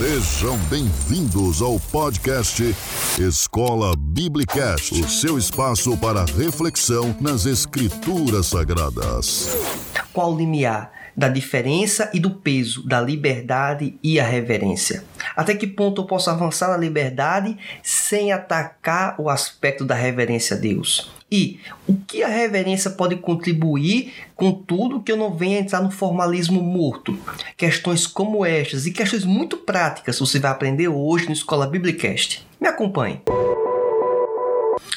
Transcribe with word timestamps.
Sejam 0.00 0.56
bem-vindos 0.70 1.60
ao 1.60 1.78
podcast 1.78 2.74
Escola 3.18 3.94
Biblicast, 3.94 4.94
o 4.94 5.06
seu 5.06 5.36
espaço 5.36 5.94
para 5.98 6.24
reflexão 6.24 7.14
nas 7.20 7.44
Escrituras 7.44 8.46
Sagradas. 8.46 9.50
Qual 10.14 10.34
limiar 10.34 10.90
da 11.20 11.28
diferença 11.28 12.10
e 12.14 12.18
do 12.18 12.30
peso 12.30 12.82
da 12.88 12.98
liberdade 12.98 13.94
e 14.02 14.18
a 14.18 14.24
reverência? 14.24 15.04
Até 15.36 15.54
que 15.54 15.66
ponto 15.66 16.00
eu 16.00 16.06
posso 16.06 16.30
avançar 16.30 16.68
na 16.70 16.78
liberdade 16.78 17.58
sem 17.82 18.32
atacar 18.32 19.20
o 19.20 19.28
aspecto 19.28 19.84
da 19.84 19.94
reverência 19.94 20.56
a 20.56 20.58
Deus? 20.58 21.12
E 21.30 21.60
o 21.86 21.94
que 21.94 22.22
a 22.22 22.28
reverência 22.28 22.90
pode 22.90 23.16
contribuir 23.16 24.14
com 24.34 24.50
tudo 24.50 25.02
que 25.02 25.12
eu 25.12 25.16
não 25.16 25.34
venha 25.34 25.60
entrar 25.60 25.82
no 25.82 25.90
formalismo 25.90 26.62
morto? 26.62 27.16
Questões 27.54 28.06
como 28.06 28.44
estas 28.44 28.86
e 28.86 28.90
questões 28.90 29.22
muito 29.22 29.58
práticas 29.58 30.18
você 30.18 30.38
vai 30.38 30.50
aprender 30.50 30.88
hoje 30.88 31.26
no 31.26 31.34
Escola 31.34 31.66
Biblicast. 31.66 32.46
Me 32.58 32.66
acompanhe. 32.66 33.20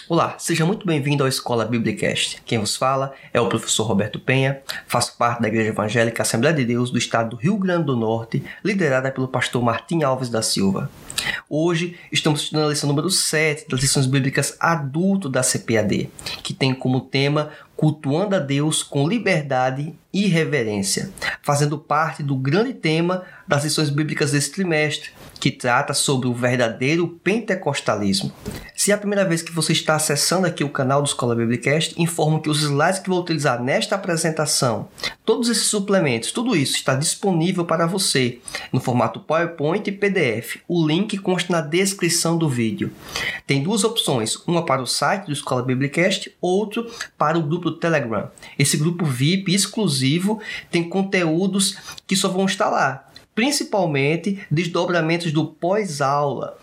Olá, 0.10 0.36
seja 0.38 0.66
muito 0.66 0.86
bem-vindo 0.86 1.24
ao 1.24 1.30
Escola 1.30 1.64
Biblicast. 1.64 2.42
Quem 2.46 2.60
vos 2.60 2.76
fala 2.76 3.14
é 3.32 3.40
o 3.40 3.48
professor 3.48 3.86
Roberto 3.86 4.20
Penha, 4.20 4.62
faço 4.86 5.16
parte 5.18 5.42
da 5.42 5.48
Igreja 5.48 5.70
Evangélica 5.70 6.24
Assembleia 6.24 6.54
de 6.54 6.66
Deus 6.66 6.92
do 6.92 6.98
estado 6.98 7.30
do 7.30 7.36
Rio 7.38 7.58
Grande 7.58 7.86
do 7.86 7.96
Norte, 7.96 8.44
liderada 8.66 9.10
pelo 9.10 9.30
pastor 9.30 9.64
Martim 9.64 10.04
Alves 10.04 10.28
da 10.28 10.42
Silva. 10.42 10.92
Hoje 11.50 11.98
estamos 12.12 12.42
estudando 12.42 12.66
a 12.66 12.70
lição 12.72 12.90
número 12.90 13.10
7 13.10 13.70
das 13.70 13.80
lições 13.80 14.06
bíblicas 14.06 14.58
adulto 14.60 15.30
da 15.30 15.42
CPAD, 15.42 16.10
que 16.44 16.54
tem 16.54 16.76
como 16.76 17.00
tema 17.00 17.52
Cultuando 17.84 18.38
a 18.38 18.40
Deus 18.40 18.82
com 18.82 19.06
liberdade 19.06 19.94
e 20.14 20.28
reverência, 20.28 21.12
fazendo 21.42 21.78
parte 21.78 22.24
do 22.24 22.34
grande 22.36 22.74
tema 22.74 23.24
das 23.46 23.66
lições 23.66 23.90
bíblicas 23.90 24.32
desse 24.32 24.54
trimestre, 24.54 25.10
que 25.38 25.52
trata 25.52 25.94
sobre 25.94 26.30
o 26.30 26.34
verdadeiro 26.34 27.20
pentecostalismo. 27.22 28.32
Se 28.74 28.92
é 28.92 28.94
a 28.94 28.98
primeira 28.98 29.26
vez 29.26 29.42
que 29.42 29.52
você 29.52 29.74
está 29.74 29.96
acessando 29.96 30.48
aqui 30.48 30.64
o 30.64 30.70
canal 30.70 31.02
do 31.02 31.08
Escola 31.08 31.36
Biblicast, 31.36 32.02
informo 32.02 32.42
que 32.42 32.50
os 32.50 32.62
slides 32.62 33.00
que 33.00 33.10
vou 33.10 33.20
utilizar 33.20 33.62
nesta 33.62 33.96
apresentação, 33.96 34.88
todos 35.26 35.50
esses 35.50 35.66
suplementos, 35.66 36.32
tudo 36.32 36.56
isso 36.56 36.78
está 36.78 36.96
disponível 36.96 37.66
para 37.66 37.86
você 37.86 38.40
no 38.72 38.80
formato 38.80 39.20
PowerPoint 39.20 39.90
e 39.90 39.92
PDF. 39.92 40.58
O 40.68 40.88
link 40.88 41.18
consta 41.18 41.52
na 41.52 41.62
descrição 41.62 42.38
do 42.38 42.48
vídeo. 42.48 42.92
Tem 43.46 43.62
duas 43.62 43.84
opções, 43.84 44.38
uma 44.48 44.66
para 44.66 44.82
o 44.82 44.88
site 44.88 45.26
do 45.26 45.34
Escola 45.34 45.64
Biblicast, 45.64 46.34
outro 46.40 46.90
para 47.18 47.38
o 47.38 47.44
grupo 47.44 47.72
Telegram. 47.74 48.30
Esse 48.58 48.78
grupo 48.78 49.06
VIP 49.06 49.54
exclusivo 49.54 50.40
tem 50.72 50.88
conteúdos 50.88 51.78
que 52.08 52.16
só 52.16 52.30
vão 52.30 52.46
estar 52.46 52.70
lá 52.70 53.10
principalmente 53.36 54.40
desdobramentos 54.50 55.32
do 55.32 55.46
pós-aula, 55.46 56.58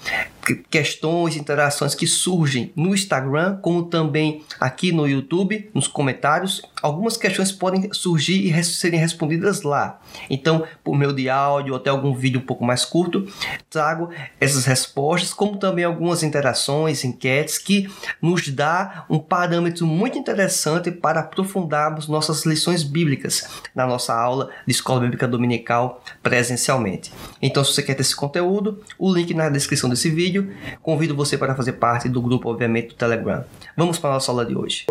questões, 0.56 1.36
interações 1.36 1.94
que 1.94 2.06
surgem 2.06 2.72
no 2.76 2.94
Instagram, 2.94 3.56
como 3.56 3.84
também 3.84 4.42
aqui 4.58 4.92
no 4.92 5.06
YouTube, 5.06 5.70
nos 5.74 5.88
comentários. 5.88 6.62
Algumas 6.82 7.16
questões 7.16 7.52
podem 7.52 7.92
surgir 7.92 8.46
e 8.46 8.64
serem 8.64 8.98
respondidas 8.98 9.62
lá. 9.62 10.00
Então, 10.28 10.64
por 10.82 10.96
meio 10.96 11.12
de 11.12 11.28
áudio 11.28 11.74
ou 11.74 11.78
até 11.78 11.90
algum 11.90 12.14
vídeo 12.14 12.40
um 12.40 12.44
pouco 12.44 12.64
mais 12.64 12.84
curto, 12.84 13.26
trago 13.68 14.10
essas 14.40 14.64
respostas, 14.64 15.32
como 15.32 15.58
também 15.58 15.84
algumas 15.84 16.22
interações, 16.22 17.04
enquetes 17.04 17.58
que 17.58 17.88
nos 18.20 18.48
dá 18.48 19.04
um 19.08 19.18
parâmetro 19.18 19.86
muito 19.86 20.18
interessante 20.18 20.90
para 20.90 21.20
aprofundarmos 21.20 22.08
nossas 22.08 22.44
lições 22.46 22.82
bíblicas 22.82 23.48
na 23.74 23.86
nossa 23.86 24.14
aula 24.14 24.50
de 24.66 24.72
Escola 24.72 25.00
Bíblica 25.00 25.28
Dominical 25.28 26.02
presencialmente. 26.22 27.12
Então, 27.42 27.62
se 27.62 27.74
você 27.74 27.82
quer 27.82 27.94
ter 27.94 28.02
esse 28.02 28.16
conteúdo, 28.16 28.82
o 28.98 29.12
link 29.12 29.34
na 29.34 29.48
descrição 29.48 29.88
desse 29.90 30.10
vídeo 30.10 30.39
vídeo. 30.40 30.56
Convido 30.82 31.14
você 31.14 31.36
para 31.36 31.54
fazer 31.54 31.72
parte 31.72 32.08
do 32.08 32.20
grupo, 32.20 32.50
obviamente, 32.50 32.88
do 32.88 32.94
Telegram. 32.94 33.44
Vamos 33.76 33.98
para 33.98 34.10
a 34.10 34.12
nossa 34.14 34.30
aula 34.30 34.44
de 34.44 34.56
hoje. 34.56 34.86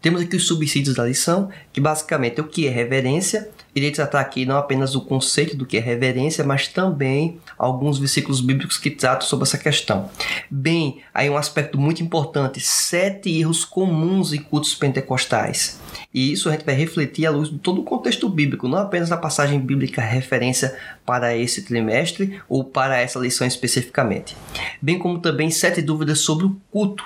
Temos 0.00 0.22
aqui 0.22 0.36
os 0.36 0.46
subsídios 0.46 0.96
da 0.96 1.04
lição, 1.04 1.48
que 1.72 1.80
basicamente 1.80 2.38
é 2.38 2.42
o 2.42 2.46
que 2.46 2.66
é 2.66 2.70
reverência. 2.70 3.48
Irei 3.78 3.92
tratar 3.92 4.18
aqui 4.18 4.44
não 4.44 4.56
apenas 4.56 4.96
o 4.96 5.00
conceito 5.00 5.56
do 5.56 5.64
que 5.64 5.76
é 5.76 5.80
reverência, 5.80 6.42
mas 6.42 6.66
também 6.66 7.38
alguns 7.56 7.96
versículos 7.96 8.40
bíblicos 8.40 8.76
que 8.76 8.90
tratam 8.90 9.24
sobre 9.24 9.44
essa 9.44 9.56
questão. 9.56 10.10
Bem, 10.50 10.98
aí 11.14 11.30
um 11.30 11.36
aspecto 11.36 11.78
muito 11.78 12.02
importante: 12.02 12.58
sete 12.60 13.30
erros 13.38 13.64
comuns 13.64 14.32
em 14.32 14.38
cultos 14.38 14.74
pentecostais. 14.74 15.78
E 16.12 16.32
isso 16.32 16.48
a 16.48 16.52
gente 16.52 16.64
vai 16.64 16.74
refletir 16.74 17.24
à 17.24 17.30
luz 17.30 17.50
de 17.50 17.58
todo 17.58 17.80
o 17.82 17.84
contexto 17.84 18.28
bíblico, 18.28 18.66
não 18.66 18.78
apenas 18.78 19.10
na 19.10 19.16
passagem 19.16 19.60
bíblica 19.60 20.02
referência 20.02 20.76
para 21.06 21.36
esse 21.36 21.62
trimestre 21.62 22.40
ou 22.48 22.64
para 22.64 22.98
essa 22.98 23.20
lição 23.20 23.46
especificamente. 23.46 24.36
Bem 24.82 24.98
como 24.98 25.20
também 25.20 25.52
sete 25.52 25.80
dúvidas 25.80 26.18
sobre 26.18 26.46
o 26.46 26.56
culto 26.72 27.04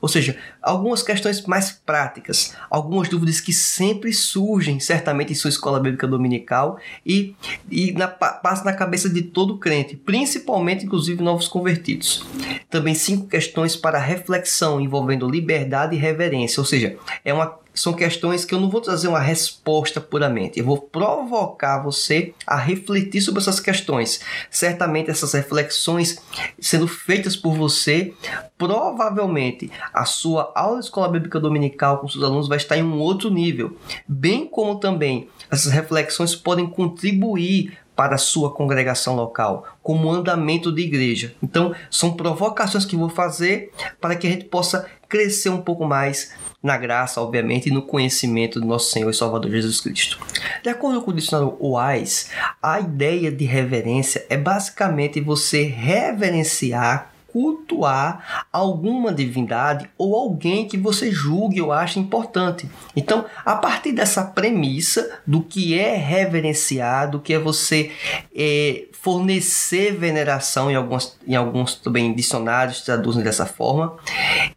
ou 0.00 0.08
seja, 0.08 0.36
algumas 0.60 1.02
questões 1.02 1.44
mais 1.46 1.70
práticas, 1.70 2.54
algumas 2.70 3.08
dúvidas 3.08 3.40
que 3.40 3.52
sempre 3.52 4.12
surgem, 4.12 4.80
certamente 4.80 5.32
em 5.32 5.36
sua 5.36 5.50
escola 5.50 5.80
bíblica 5.80 6.06
dominical 6.06 6.78
e, 7.04 7.34
e 7.70 7.92
na, 7.92 8.08
passa 8.08 8.64
na 8.64 8.72
cabeça 8.72 9.08
de 9.08 9.22
todo 9.22 9.58
crente, 9.58 9.96
principalmente, 9.96 10.84
inclusive, 10.84 11.22
novos 11.22 11.48
convertidos. 11.48 12.24
Também 12.70 12.94
cinco 12.94 13.26
questões 13.26 13.76
para 13.76 13.98
reflexão 13.98 14.80
envolvendo 14.80 15.28
liberdade 15.28 15.96
e 15.96 15.98
reverência, 15.98 16.60
ou 16.60 16.66
seja, 16.66 16.96
é 17.24 17.32
uma 17.32 17.61
são 17.74 17.92
questões 17.92 18.44
que 18.44 18.54
eu 18.54 18.60
não 18.60 18.68
vou 18.68 18.80
trazer 18.80 19.08
uma 19.08 19.20
resposta 19.20 20.00
puramente, 20.00 20.58
eu 20.58 20.64
vou 20.64 20.78
provocar 20.78 21.82
você 21.82 22.34
a 22.46 22.56
refletir 22.56 23.20
sobre 23.20 23.40
essas 23.40 23.60
questões. 23.60 24.20
Certamente 24.50 25.10
essas 25.10 25.32
reflexões 25.32 26.18
sendo 26.60 26.86
feitas 26.86 27.36
por 27.36 27.54
você, 27.54 28.12
provavelmente 28.58 29.70
a 29.92 30.04
sua 30.04 30.52
aula 30.54 30.78
de 30.78 30.84
escola 30.84 31.08
bíblica 31.08 31.40
dominical 31.40 31.98
com 31.98 32.08
seus 32.08 32.24
alunos 32.24 32.48
vai 32.48 32.58
estar 32.58 32.76
em 32.76 32.82
um 32.82 32.98
outro 32.98 33.30
nível, 33.30 33.76
bem 34.06 34.46
como 34.46 34.78
também 34.78 35.28
essas 35.50 35.72
reflexões 35.72 36.34
podem 36.34 36.66
contribuir 36.66 37.78
para 38.02 38.16
a 38.16 38.18
sua 38.18 38.50
congregação 38.50 39.14
local, 39.14 39.64
como 39.80 40.10
andamento 40.10 40.72
de 40.72 40.82
igreja. 40.82 41.36
Então, 41.40 41.72
são 41.88 42.14
provocações 42.14 42.84
que 42.84 42.96
vou 42.96 43.08
fazer 43.08 43.70
para 44.00 44.16
que 44.16 44.26
a 44.26 44.30
gente 44.30 44.46
possa 44.46 44.90
crescer 45.08 45.50
um 45.50 45.62
pouco 45.62 45.84
mais 45.84 46.32
na 46.60 46.76
graça, 46.76 47.20
obviamente, 47.20 47.68
e 47.68 47.72
no 47.72 47.82
conhecimento 47.82 48.60
do 48.60 48.66
nosso 48.66 48.90
Senhor 48.90 49.08
e 49.08 49.14
Salvador 49.14 49.52
Jesus 49.52 49.80
Cristo. 49.80 50.18
De 50.64 50.68
acordo 50.68 51.00
com 51.00 51.12
o 51.12 51.14
dicionário 51.14 51.56
Wise, 51.60 52.26
a 52.60 52.80
ideia 52.80 53.30
de 53.30 53.44
reverência 53.44 54.26
é 54.28 54.36
basicamente 54.36 55.20
você 55.20 55.62
reverenciar 55.62 57.11
cultuar 57.32 58.46
alguma 58.52 59.12
divindade 59.12 59.88
ou 59.96 60.14
alguém 60.14 60.68
que 60.68 60.76
você 60.76 61.10
julgue 61.10 61.62
ou 61.62 61.72
ache 61.72 61.98
importante. 61.98 62.68
Então, 62.94 63.24
a 63.44 63.56
partir 63.56 63.92
dessa 63.92 64.22
premissa 64.22 65.20
do 65.26 65.42
que 65.42 65.78
é 65.78 65.96
reverenciar, 65.96 67.10
do 67.10 67.18
que 67.18 67.32
é 67.32 67.38
você 67.38 67.90
é, 68.34 68.84
fornecer 69.02 69.96
veneração, 69.96 70.70
em 70.70 70.76
alguns, 70.76 71.18
em 71.26 71.34
alguns 71.34 71.74
também 71.74 72.14
dicionários 72.14 72.82
traduzem 72.82 73.20
dessa 73.20 73.44
forma, 73.44 73.96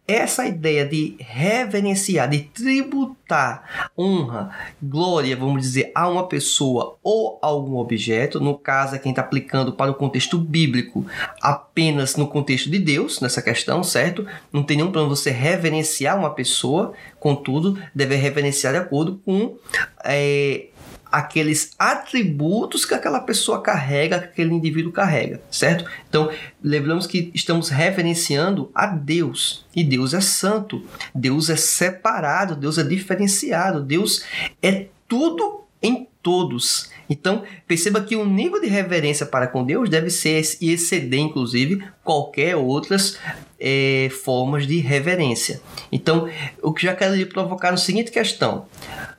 essa 0.06 0.46
ideia 0.46 0.86
de 0.86 1.16
reverenciar, 1.18 2.30
de 2.30 2.42
tributar 2.42 3.90
honra, 3.98 4.50
glória, 4.80 5.34
vamos 5.34 5.62
dizer, 5.62 5.90
a 5.92 6.08
uma 6.08 6.28
pessoa 6.28 6.96
ou 7.02 7.40
algum 7.42 7.76
objeto, 7.78 8.38
no 8.38 8.56
caso, 8.56 8.94
é 8.94 9.00
quem 9.00 9.10
está 9.10 9.20
aplicando 9.20 9.72
para 9.72 9.90
o 9.90 9.94
contexto 9.94 10.38
bíblico, 10.38 11.04
apenas 11.42 12.14
no 12.14 12.28
contexto 12.28 12.70
de 12.70 12.78
Deus 12.78 13.20
nessa 13.20 13.42
questão, 13.42 13.82
certo? 13.82 14.24
Não 14.52 14.62
tem 14.62 14.76
nenhum 14.76 14.92
plano 14.92 15.08
você 15.08 15.32
reverenciar 15.32 16.16
uma 16.16 16.30
pessoa, 16.30 16.92
contudo, 17.18 17.76
deve 17.92 18.14
reverenciar 18.14 18.72
de 18.72 18.78
acordo 18.78 19.20
com 19.24 19.56
é, 20.04 20.66
aqueles 21.10 21.72
atributos 21.78 22.84
que 22.84 22.94
aquela 22.94 23.20
pessoa 23.20 23.62
carrega, 23.62 24.18
que 24.18 24.26
aquele 24.26 24.54
indivíduo 24.54 24.92
carrega, 24.92 25.40
certo? 25.50 25.84
Então, 26.08 26.30
lembramos 26.62 27.06
que 27.06 27.30
estamos 27.34 27.68
reverenciando 27.68 28.70
a 28.74 28.86
Deus, 28.86 29.64
e 29.74 29.82
Deus 29.84 30.14
é 30.14 30.20
santo, 30.20 30.84
Deus 31.14 31.50
é 31.50 31.56
separado, 31.56 32.56
Deus 32.56 32.78
é 32.78 32.82
diferenciado, 32.82 33.82
Deus 33.82 34.24
é 34.62 34.86
tudo 35.08 35.64
em 35.82 36.08
todos. 36.26 36.90
Então, 37.08 37.44
perceba 37.68 38.00
que 38.00 38.16
o 38.16 38.24
nível 38.24 38.60
de 38.60 38.66
reverência 38.66 39.24
para 39.24 39.46
com 39.46 39.64
Deus 39.64 39.88
deve 39.88 40.10
ser 40.10 40.42
e 40.60 40.72
exceder, 40.72 41.20
inclusive, 41.20 41.84
qualquer 42.02 42.56
outras 42.56 43.16
é, 43.60 44.10
formas 44.24 44.66
de 44.66 44.78
reverência. 44.78 45.62
Então, 45.92 46.28
o 46.60 46.72
que 46.72 46.82
já 46.82 46.96
quero 46.96 47.14
lhe 47.14 47.24
provocar 47.24 47.70
na 47.70 47.76
seguinte 47.76 48.10
questão: 48.10 48.66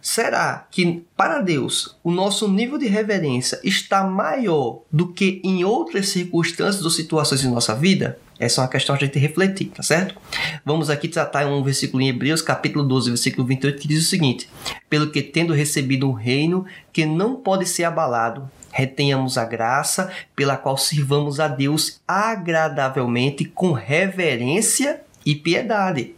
será 0.02 0.68
que 0.70 1.06
para 1.16 1.40
Deus 1.40 1.98
o 2.04 2.12
nosso 2.12 2.46
nível 2.50 2.78
de 2.78 2.88
reverência 2.88 3.58
está 3.64 4.04
maior 4.04 4.82
do 4.92 5.14
que 5.14 5.42
em 5.42 5.64
outras 5.64 6.10
circunstâncias 6.10 6.84
ou 6.84 6.92
situações 6.92 7.40
de 7.40 7.48
nossa 7.48 7.74
vida? 7.74 8.20
Essa 8.40 8.62
é 8.62 8.64
uma 8.64 8.70
questão 8.70 8.96
a 8.96 9.00
gente 9.00 9.18
refletir, 9.18 9.70
tá 9.70 9.82
certo? 9.82 10.16
Vamos 10.64 10.90
aqui 10.90 11.08
tratar 11.08 11.48
um 11.48 11.64
versículo 11.64 12.02
em 12.04 12.10
Hebreus, 12.10 12.42
capítulo 12.42 12.86
12, 12.86 13.10
versículo 13.10 13.48
28, 13.48 13.80
que 13.80 13.88
diz 13.88 14.06
o 14.06 14.10
seguinte: 14.10 14.48
Pelo 14.90 15.10
que 15.10 15.22
tendo 15.22 15.54
recebido 15.54 16.08
um 16.08 16.14
reino 16.14 16.66
que 16.94 17.06
não 17.06 17.36
pode 17.36 17.66
ser 17.66 17.86
abalado, 17.86 18.50
retenhamos 18.72 19.38
a 19.38 19.46
graça 19.46 20.12
pela 20.36 20.56
qual 20.56 20.78
sirvamos 20.78 21.40
a 21.40 21.48
Deus 21.48 22.00
agradavelmente 22.08 23.44
com 23.46 23.72
reverência 23.72 25.02
e 25.26 25.34
piedade. 25.34 26.14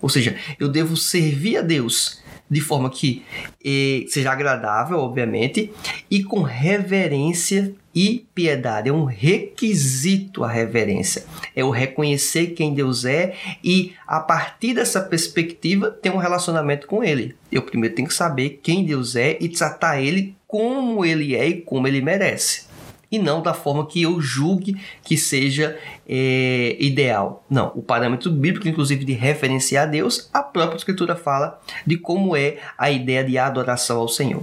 Ou 0.00 0.08
seja, 0.08 0.36
eu 0.60 0.68
devo 0.68 0.96
servir 0.96 1.56
a 1.56 1.62
Deus 1.62 2.22
de 2.50 2.60
forma 2.60 2.88
que 2.88 3.24
eh, 3.62 4.04
seja 4.08 4.32
agradável, 4.32 4.98
obviamente, 4.98 5.70
e 6.10 6.22
com 6.22 6.40
reverência 6.42 7.74
e 7.98 8.28
piedade. 8.32 8.88
É 8.88 8.92
um 8.92 9.04
requisito 9.04 10.44
a 10.44 10.48
reverência. 10.48 11.24
É 11.56 11.64
o 11.64 11.70
reconhecer 11.70 12.48
quem 12.48 12.72
Deus 12.72 13.04
é 13.04 13.34
e, 13.62 13.92
a 14.06 14.20
partir 14.20 14.74
dessa 14.74 15.00
perspectiva, 15.00 15.90
ter 15.90 16.10
um 16.10 16.16
relacionamento 16.16 16.86
com 16.86 17.02
Ele. 17.02 17.34
Eu 17.50 17.62
primeiro 17.62 17.96
tenho 17.96 18.06
que 18.06 18.14
saber 18.14 18.60
quem 18.62 18.84
Deus 18.84 19.16
é 19.16 19.36
e 19.40 19.48
tratar 19.48 20.00
Ele 20.00 20.36
como 20.46 21.04
Ele 21.04 21.34
é 21.34 21.48
e 21.48 21.60
como 21.60 21.88
Ele 21.88 22.00
merece 22.00 22.68
e 23.10 23.18
não 23.18 23.40
da 23.40 23.54
forma 23.54 23.86
que 23.86 24.02
eu 24.02 24.20
julgue 24.20 24.76
que 25.02 25.16
seja 25.16 25.78
é, 26.06 26.76
ideal. 26.78 27.42
Não, 27.48 27.72
o 27.74 27.80
parâmetro 27.80 28.30
bíblico, 28.30 28.68
inclusive 28.68 29.02
de 29.02 29.14
referenciar 29.14 29.84
a 29.84 29.90
Deus, 29.90 30.28
a 30.30 30.42
própria 30.42 30.76
Escritura 30.76 31.16
fala 31.16 31.58
de 31.86 31.96
como 31.96 32.36
é 32.36 32.58
a 32.76 32.90
ideia 32.90 33.24
de 33.24 33.38
adoração 33.38 33.98
ao 33.98 34.08
Senhor. 34.08 34.42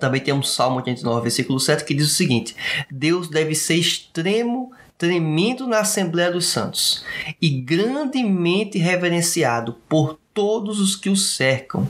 Também 0.00 0.20
temos 0.20 0.54
Salmo 0.54 0.76
89, 0.76 1.22
versículo 1.22 1.60
7, 1.60 1.84
que 1.84 1.94
diz 1.94 2.06
o 2.06 2.14
seguinte: 2.14 2.56
Deus 2.90 3.28
deve 3.28 3.54
ser 3.54 3.76
extremo 3.76 4.72
tremendo 5.00 5.66
na 5.66 5.80
Assembleia 5.80 6.30
dos 6.30 6.46
Santos 6.46 7.04
e 7.40 7.48
grandemente 7.48 8.76
reverenciado 8.76 9.76
por 9.88 10.18
todos 10.34 10.78
os 10.78 10.94
que 10.94 11.08
o 11.08 11.16
cercam. 11.16 11.88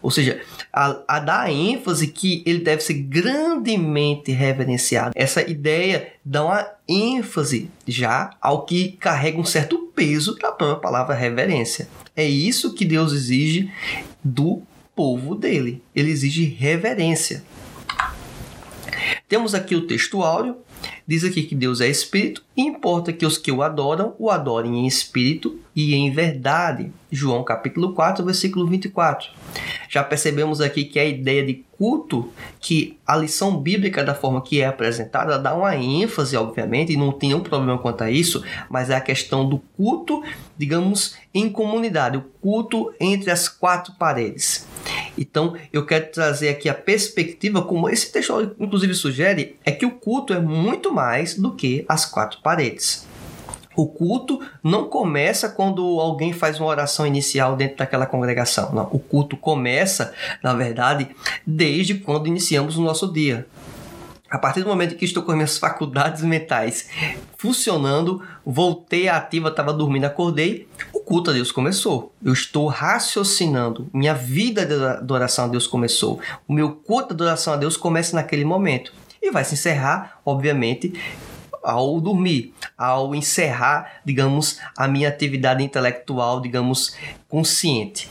Ou 0.00 0.10
seja, 0.10 0.40
a, 0.72 1.02
a 1.08 1.18
dar 1.18 1.50
ênfase 1.50 2.06
que 2.06 2.42
ele 2.46 2.60
deve 2.60 2.82
ser 2.82 2.94
grandemente 2.94 4.32
reverenciado. 4.32 5.12
Essa 5.14 5.42
ideia 5.42 6.12
dá 6.24 6.44
uma 6.44 6.66
ênfase 6.88 7.70
já 7.86 8.30
ao 8.40 8.64
que 8.64 8.92
carrega 8.92 9.40
um 9.40 9.44
certo 9.44 9.90
peso 9.94 10.36
da 10.36 10.52
própria 10.52 10.80
palavra 10.80 11.14
reverência. 11.14 11.88
É 12.16 12.24
isso 12.24 12.74
que 12.74 12.84
Deus 12.84 13.12
exige 13.12 13.70
do 14.22 14.62
povo 14.94 15.34
dele. 15.34 15.82
Ele 15.94 16.10
exige 16.10 16.44
reverência. 16.44 17.44
Temos 19.28 19.54
aqui 19.54 19.74
o 19.74 19.86
texto 19.86 20.22
áureo 20.22 20.56
Diz 21.06 21.24
aqui 21.24 21.42
que 21.42 21.54
Deus 21.54 21.80
é 21.80 21.88
espírito 21.88 22.44
e 22.56 22.62
importa 22.62 23.12
que 23.12 23.26
os 23.26 23.36
que 23.36 23.50
o 23.50 23.62
adoram 23.62 24.14
o 24.18 24.30
adorem 24.30 24.78
em 24.78 24.86
espírito 24.86 25.58
e 25.74 25.94
em 25.94 26.10
verdade. 26.10 26.92
João 27.10 27.42
capítulo 27.42 27.92
4, 27.92 28.24
versículo 28.24 28.66
24. 28.66 29.28
Já 29.88 30.02
percebemos 30.02 30.60
aqui 30.60 30.84
que 30.84 30.98
a 30.98 31.04
ideia 31.04 31.44
de 31.44 31.64
culto, 31.76 32.32
que 32.60 32.98
a 33.06 33.16
lição 33.16 33.56
bíblica 33.56 34.04
da 34.04 34.14
forma 34.14 34.40
que 34.40 34.60
é 34.60 34.66
apresentada 34.66 35.38
dá 35.38 35.54
uma 35.54 35.76
ênfase, 35.76 36.36
obviamente, 36.36 36.92
e 36.92 36.96
não 36.96 37.12
tem 37.12 37.30
nenhum 37.30 37.42
problema 37.42 37.78
quanto 37.78 38.04
a 38.04 38.10
isso, 38.10 38.42
mas 38.70 38.88
é 38.88 38.94
a 38.94 39.00
questão 39.00 39.46
do 39.46 39.58
culto, 39.76 40.22
digamos, 40.56 41.16
em 41.34 41.50
comunidade, 41.50 42.16
o 42.16 42.22
culto 42.40 42.94
entre 43.00 43.30
as 43.30 43.48
quatro 43.48 43.92
paredes. 43.94 44.66
Então, 45.16 45.54
eu 45.72 45.84
quero 45.84 46.10
trazer 46.10 46.48
aqui 46.48 46.68
a 46.68 46.74
perspectiva, 46.74 47.62
como 47.62 47.88
esse 47.88 48.10
texto 48.10 48.54
inclusive 48.58 48.94
sugere, 48.94 49.56
é 49.64 49.70
que 49.70 49.86
o 49.86 49.90
culto 49.90 50.32
é 50.32 50.40
muito 50.40 50.92
mais 50.92 51.34
do 51.34 51.52
que 51.54 51.84
as 51.88 52.04
quatro 52.06 52.40
paredes. 52.42 53.06
O 53.74 53.86
culto 53.86 54.40
não 54.62 54.84
começa 54.88 55.48
quando 55.48 55.82
alguém 55.98 56.32
faz 56.32 56.60
uma 56.60 56.68
oração 56.68 57.06
inicial 57.06 57.56
dentro 57.56 57.78
daquela 57.78 58.04
congregação. 58.04 58.72
Não, 58.72 58.88
o 58.92 58.98
culto 58.98 59.36
começa, 59.36 60.12
na 60.42 60.52
verdade, 60.52 61.08
desde 61.46 61.94
quando 61.94 62.26
iniciamos 62.26 62.76
o 62.76 62.82
nosso 62.82 63.10
dia. 63.10 63.46
A 64.32 64.38
partir 64.38 64.62
do 64.62 64.66
momento 64.66 64.96
que 64.96 65.04
estou 65.04 65.22
com 65.22 65.30
as 65.30 65.36
minhas 65.36 65.58
faculdades 65.58 66.22
mentais 66.22 66.88
funcionando, 67.36 68.22
voltei 68.46 69.06
ativa, 69.06 69.50
estava 69.50 69.74
dormindo, 69.74 70.06
acordei, 70.06 70.66
o 70.90 71.00
culto 71.00 71.28
a 71.28 71.34
Deus 71.34 71.52
começou. 71.52 72.14
Eu 72.24 72.32
estou 72.32 72.66
raciocinando, 72.66 73.90
minha 73.92 74.14
vida 74.14 74.64
de 74.64 74.72
adoração 74.72 75.44
a 75.44 75.48
Deus 75.48 75.66
começou. 75.66 76.18
O 76.48 76.54
meu 76.54 76.70
culto 76.70 77.08
de 77.08 77.12
adoração 77.12 77.52
a 77.52 77.58
Deus 77.58 77.76
começa 77.76 78.16
naquele 78.16 78.42
momento. 78.42 78.94
E 79.20 79.30
vai 79.30 79.44
se 79.44 79.52
encerrar, 79.52 80.18
obviamente, 80.24 80.94
ao 81.62 82.00
dormir, 82.00 82.52
ao 82.76 83.14
encerrar, 83.14 84.00
digamos, 84.04 84.58
a 84.76 84.88
minha 84.88 85.08
atividade 85.08 85.62
intelectual, 85.62 86.40
digamos, 86.40 86.96
consciente. 87.28 88.08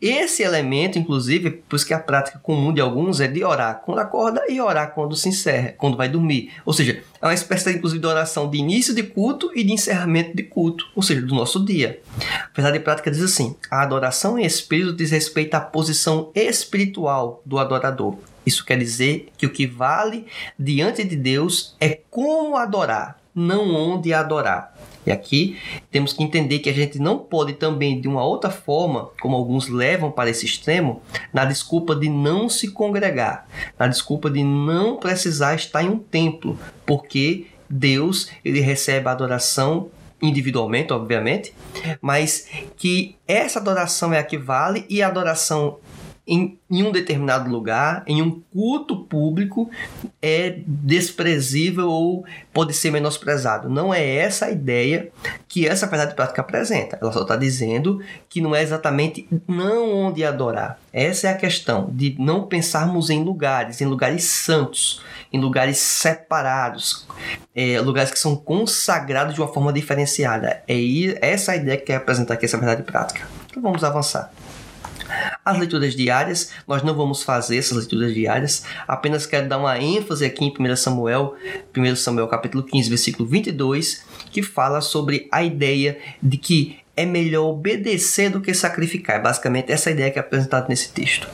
Esse 0.00 0.44
elemento, 0.44 0.96
inclusive, 0.96 1.50
por 1.50 1.74
isso 1.74 1.86
que 1.86 1.92
a 1.92 1.98
prática 1.98 2.38
comum 2.38 2.72
de 2.72 2.80
alguns 2.80 3.18
é 3.18 3.26
de 3.26 3.42
orar 3.42 3.82
quando 3.84 3.98
acorda 3.98 4.44
e 4.48 4.60
orar 4.60 4.94
quando 4.94 5.16
se 5.16 5.28
encerra, 5.28 5.74
quando 5.76 5.96
vai 5.96 6.08
dormir. 6.08 6.52
Ou 6.64 6.72
seja, 6.72 7.02
é 7.20 7.26
uma 7.26 7.34
espécie, 7.34 7.72
inclusive, 7.72 8.00
de 8.00 8.06
oração 8.06 8.48
de 8.48 8.58
início 8.58 8.94
de 8.94 9.02
culto 9.02 9.50
e 9.56 9.64
de 9.64 9.72
encerramento 9.72 10.36
de 10.36 10.44
culto, 10.44 10.86
ou 10.94 11.02
seja, 11.02 11.20
do 11.20 11.34
nosso 11.34 11.64
dia. 11.64 12.00
A 12.20 12.50
verdade 12.54 12.78
prática 12.78 13.10
diz 13.10 13.20
assim: 13.20 13.56
a 13.68 13.82
adoração 13.82 14.38
em 14.38 14.44
espírito 14.44 14.94
diz 14.94 15.10
respeito 15.10 15.54
à 15.56 15.60
posição 15.60 16.30
espiritual 16.32 17.42
do 17.44 17.58
adorador. 17.58 18.16
Isso 18.48 18.64
quer 18.64 18.78
dizer 18.78 19.28
que 19.36 19.44
o 19.44 19.50
que 19.50 19.66
vale 19.66 20.24
diante 20.58 21.04
de 21.04 21.16
Deus 21.16 21.76
é 21.78 22.00
como 22.10 22.56
adorar, 22.56 23.20
não 23.34 23.74
onde 23.74 24.14
adorar. 24.14 24.74
E 25.06 25.12
aqui 25.12 25.58
temos 25.90 26.14
que 26.14 26.22
entender 26.22 26.60
que 26.60 26.70
a 26.70 26.72
gente 26.72 26.98
não 26.98 27.18
pode 27.18 27.52
também, 27.52 28.00
de 28.00 28.08
uma 28.08 28.24
outra 28.24 28.48
forma, 28.48 29.10
como 29.20 29.36
alguns 29.36 29.68
levam 29.68 30.10
para 30.10 30.30
esse 30.30 30.46
extremo, 30.46 31.02
na 31.30 31.44
desculpa 31.44 31.94
de 31.94 32.08
não 32.08 32.48
se 32.48 32.70
congregar, 32.70 33.46
na 33.78 33.86
desculpa 33.86 34.30
de 34.30 34.42
não 34.42 34.96
precisar 34.96 35.54
estar 35.54 35.82
em 35.82 35.90
um 35.90 35.98
templo, 35.98 36.58
porque 36.86 37.48
Deus 37.68 38.30
ele 38.42 38.60
recebe 38.60 39.08
a 39.08 39.12
adoração 39.12 39.90
individualmente, 40.22 40.90
obviamente, 40.90 41.52
mas 42.00 42.48
que 42.78 43.14
essa 43.26 43.58
adoração 43.58 44.14
é 44.14 44.18
a 44.18 44.24
que 44.24 44.38
vale 44.38 44.86
e 44.88 45.02
a 45.02 45.06
adoração 45.06 45.78
em, 46.28 46.58
em, 46.70 46.82
um 46.84 46.92
determinado 46.92 47.50
lugar, 47.50 48.04
em 48.06 48.20
um 48.20 48.42
culto 48.52 49.04
público, 49.04 49.70
é 50.20 50.60
desprezível 50.66 51.88
ou 51.88 52.24
pode 52.52 52.74
ser 52.74 52.90
menosprezado. 52.90 53.70
Não 53.70 53.92
é 53.92 54.06
essa 54.06 54.46
a 54.46 54.50
ideia 54.50 55.08
que 55.48 55.66
essa 55.66 55.86
verdade 55.86 56.14
prática 56.14 56.42
apresenta. 56.42 56.98
Ela 57.00 57.12
só 57.12 57.22
está 57.22 57.34
dizendo 57.34 58.02
que 58.28 58.42
não 58.42 58.54
é 58.54 58.62
exatamente 58.62 59.26
não 59.48 59.90
onde 59.90 60.22
adorar. 60.22 60.78
Essa 60.92 61.28
é 61.28 61.30
a 61.30 61.36
questão 61.36 61.88
de 61.92 62.14
não 62.18 62.42
pensarmos 62.42 63.08
em 63.08 63.24
lugares, 63.24 63.80
em 63.80 63.86
lugares 63.86 64.24
santos, 64.24 65.02
em 65.32 65.40
lugares 65.40 65.78
separados, 65.78 67.06
é, 67.54 67.80
lugares 67.80 68.10
que 68.10 68.18
são 68.18 68.36
consagrados 68.36 69.34
de 69.34 69.40
uma 69.40 69.48
forma 69.48 69.72
diferenciada. 69.72 70.62
É 70.68 70.76
essa 71.20 71.52
a 71.52 71.56
ideia 71.56 71.78
que 71.78 71.86
quer 71.86 71.96
apresentar 71.96 72.34
aqui 72.34 72.44
essa 72.44 72.58
verdade 72.58 72.82
prática. 72.82 73.26
Então 73.48 73.62
vamos 73.62 73.82
avançar. 73.82 74.30
As 75.44 75.58
leituras 75.58 75.94
diárias, 75.94 76.52
nós 76.66 76.82
não 76.82 76.94
vamos 76.94 77.22
fazer 77.22 77.56
essas 77.56 77.76
leituras 77.78 78.14
diárias, 78.14 78.64
apenas 78.86 79.26
quero 79.26 79.48
dar 79.48 79.58
uma 79.58 79.78
ênfase 79.78 80.24
aqui 80.24 80.44
em 80.44 80.54
1 80.72 80.76
Samuel, 80.76 81.34
1 81.76 81.96
Samuel 81.96 82.28
capítulo 82.28 82.62
15, 82.62 82.88
versículo 82.88 83.28
22, 83.28 84.04
que 84.30 84.42
fala 84.42 84.80
sobre 84.80 85.28
a 85.32 85.42
ideia 85.42 85.98
de 86.22 86.36
que 86.36 86.78
é 86.96 87.06
melhor 87.06 87.46
obedecer 87.46 88.28
do 88.28 88.40
que 88.40 88.52
sacrificar. 88.52 89.16
É 89.16 89.20
basicamente 89.20 89.70
essa 89.70 89.90
ideia 89.90 90.10
que 90.10 90.18
é 90.18 90.20
apresentada 90.20 90.66
nesse 90.68 90.90
texto 90.90 91.28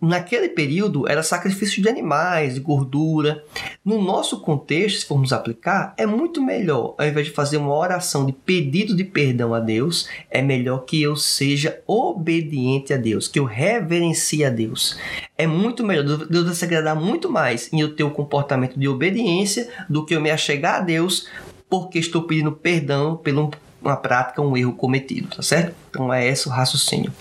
naquele 0.00 0.48
período 0.48 1.08
era 1.08 1.22
sacrifício 1.22 1.82
de 1.82 1.88
animais, 1.88 2.54
de 2.54 2.60
gordura. 2.60 3.42
No 3.84 4.02
nosso 4.02 4.40
contexto, 4.40 5.00
se 5.00 5.06
formos 5.06 5.32
aplicar, 5.32 5.94
é 5.96 6.06
muito 6.06 6.42
melhor, 6.42 6.94
ao 6.98 7.06
invés 7.06 7.26
de 7.26 7.32
fazer 7.32 7.56
uma 7.56 7.74
oração 7.74 8.26
de 8.26 8.32
pedido 8.32 8.94
de 8.94 9.04
perdão 9.04 9.54
a 9.54 9.60
Deus, 9.60 10.08
é 10.30 10.42
melhor 10.42 10.84
que 10.84 11.02
eu 11.02 11.16
seja 11.16 11.80
obediente 11.86 12.92
a 12.92 12.96
Deus, 12.96 13.28
que 13.28 13.38
eu 13.38 13.44
reverencie 13.44 14.44
a 14.44 14.50
Deus. 14.50 14.98
É 15.36 15.46
muito 15.46 15.84
melhor, 15.84 16.26
Deus 16.26 16.44
vai 16.44 16.54
se 16.54 16.64
agradar 16.64 16.94
muito 16.94 17.30
mais 17.30 17.72
em 17.72 17.80
eu 17.80 17.94
ter 17.94 18.04
o 18.04 18.10
comportamento 18.10 18.78
de 18.78 18.88
obediência 18.88 19.68
do 19.88 20.04
que 20.04 20.14
eu 20.14 20.20
me 20.20 20.30
achegar 20.30 20.76
a 20.76 20.80
Deus 20.80 21.28
porque 21.68 21.98
estou 21.98 22.22
pedindo 22.22 22.52
perdão 22.52 23.16
pelo 23.16 23.50
uma 23.88 23.96
prática, 23.96 24.42
um 24.42 24.56
erro 24.56 24.72
cometido, 24.72 25.28
tá 25.36 25.42
certo? 25.42 25.74
Então 25.90 26.12
é 26.12 26.26
esse 26.26 26.48
o 26.48 26.50
raciocínio. 26.50 27.12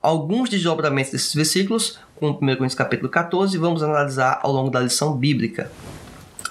Alguns 0.00 0.48
desdobramentos 0.48 1.12
desses 1.12 1.34
versículos, 1.34 1.98
como 2.16 2.32
1 2.32 2.38
Coríntios 2.38 2.74
capítulo 2.74 3.08
14, 3.08 3.56
vamos 3.58 3.82
analisar 3.82 4.40
ao 4.42 4.52
longo 4.52 4.70
da 4.70 4.80
lição 4.80 5.16
bíblica. 5.16 5.70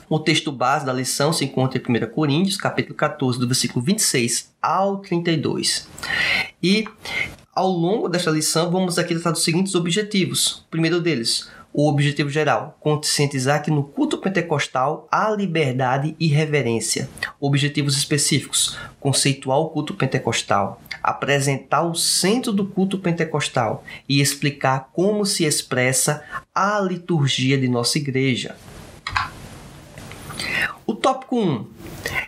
O 0.10 0.20
texto 0.20 0.52
base 0.52 0.86
da 0.86 0.94
lição 0.94 1.34
se 1.34 1.46
encontra 1.46 1.82
em 1.82 2.06
1 2.06 2.12
Coríntios, 2.12 2.58
capítulo 2.58 2.96
14, 2.96 3.40
do 3.40 3.48
versículo 3.48 3.84
26 3.84 4.54
ao 4.62 4.98
32. 4.98 5.88
E 6.62 6.86
ao 7.56 7.70
longo 7.70 8.10
desta 8.10 8.32
lição, 8.32 8.72
vamos 8.72 8.98
aqui 8.98 9.14
tratar 9.14 9.32
dos 9.32 9.44
seguintes 9.44 9.76
objetivos. 9.76 10.64
O 10.68 10.72
primeiro 10.72 11.00
deles, 11.00 11.50
o 11.74 11.90
objetivo 11.90 12.30
geral, 12.30 12.78
conscientizar 12.80 13.64
que 13.64 13.72
no 13.72 13.84
culto 13.84 14.18
pentecostal 14.18 15.08
há 15.12 15.30
liberdade 15.32 16.16
e 16.20 16.28
reverência. 16.28 17.10
Objetivos 17.40 17.98
específicos, 17.98 18.78
conceituar 19.00 19.58
o 19.60 19.70
culto 19.70 19.94
pentecostal, 19.94 20.82
apresentar 21.02 21.82
o 21.82 21.96
centro 21.96 22.54
do 22.54 22.66
culto 22.66 23.00
pentecostal 23.00 23.84
e 24.08 24.22
explicar 24.22 24.90
como 24.94 25.26
se 25.26 25.44
expressa 25.44 26.24
a 26.54 26.80
liturgia 26.80 27.58
de 27.58 27.68
nossa 27.68 27.98
igreja. 27.98 28.56
Tópico 31.04 31.38
1. 31.38 31.68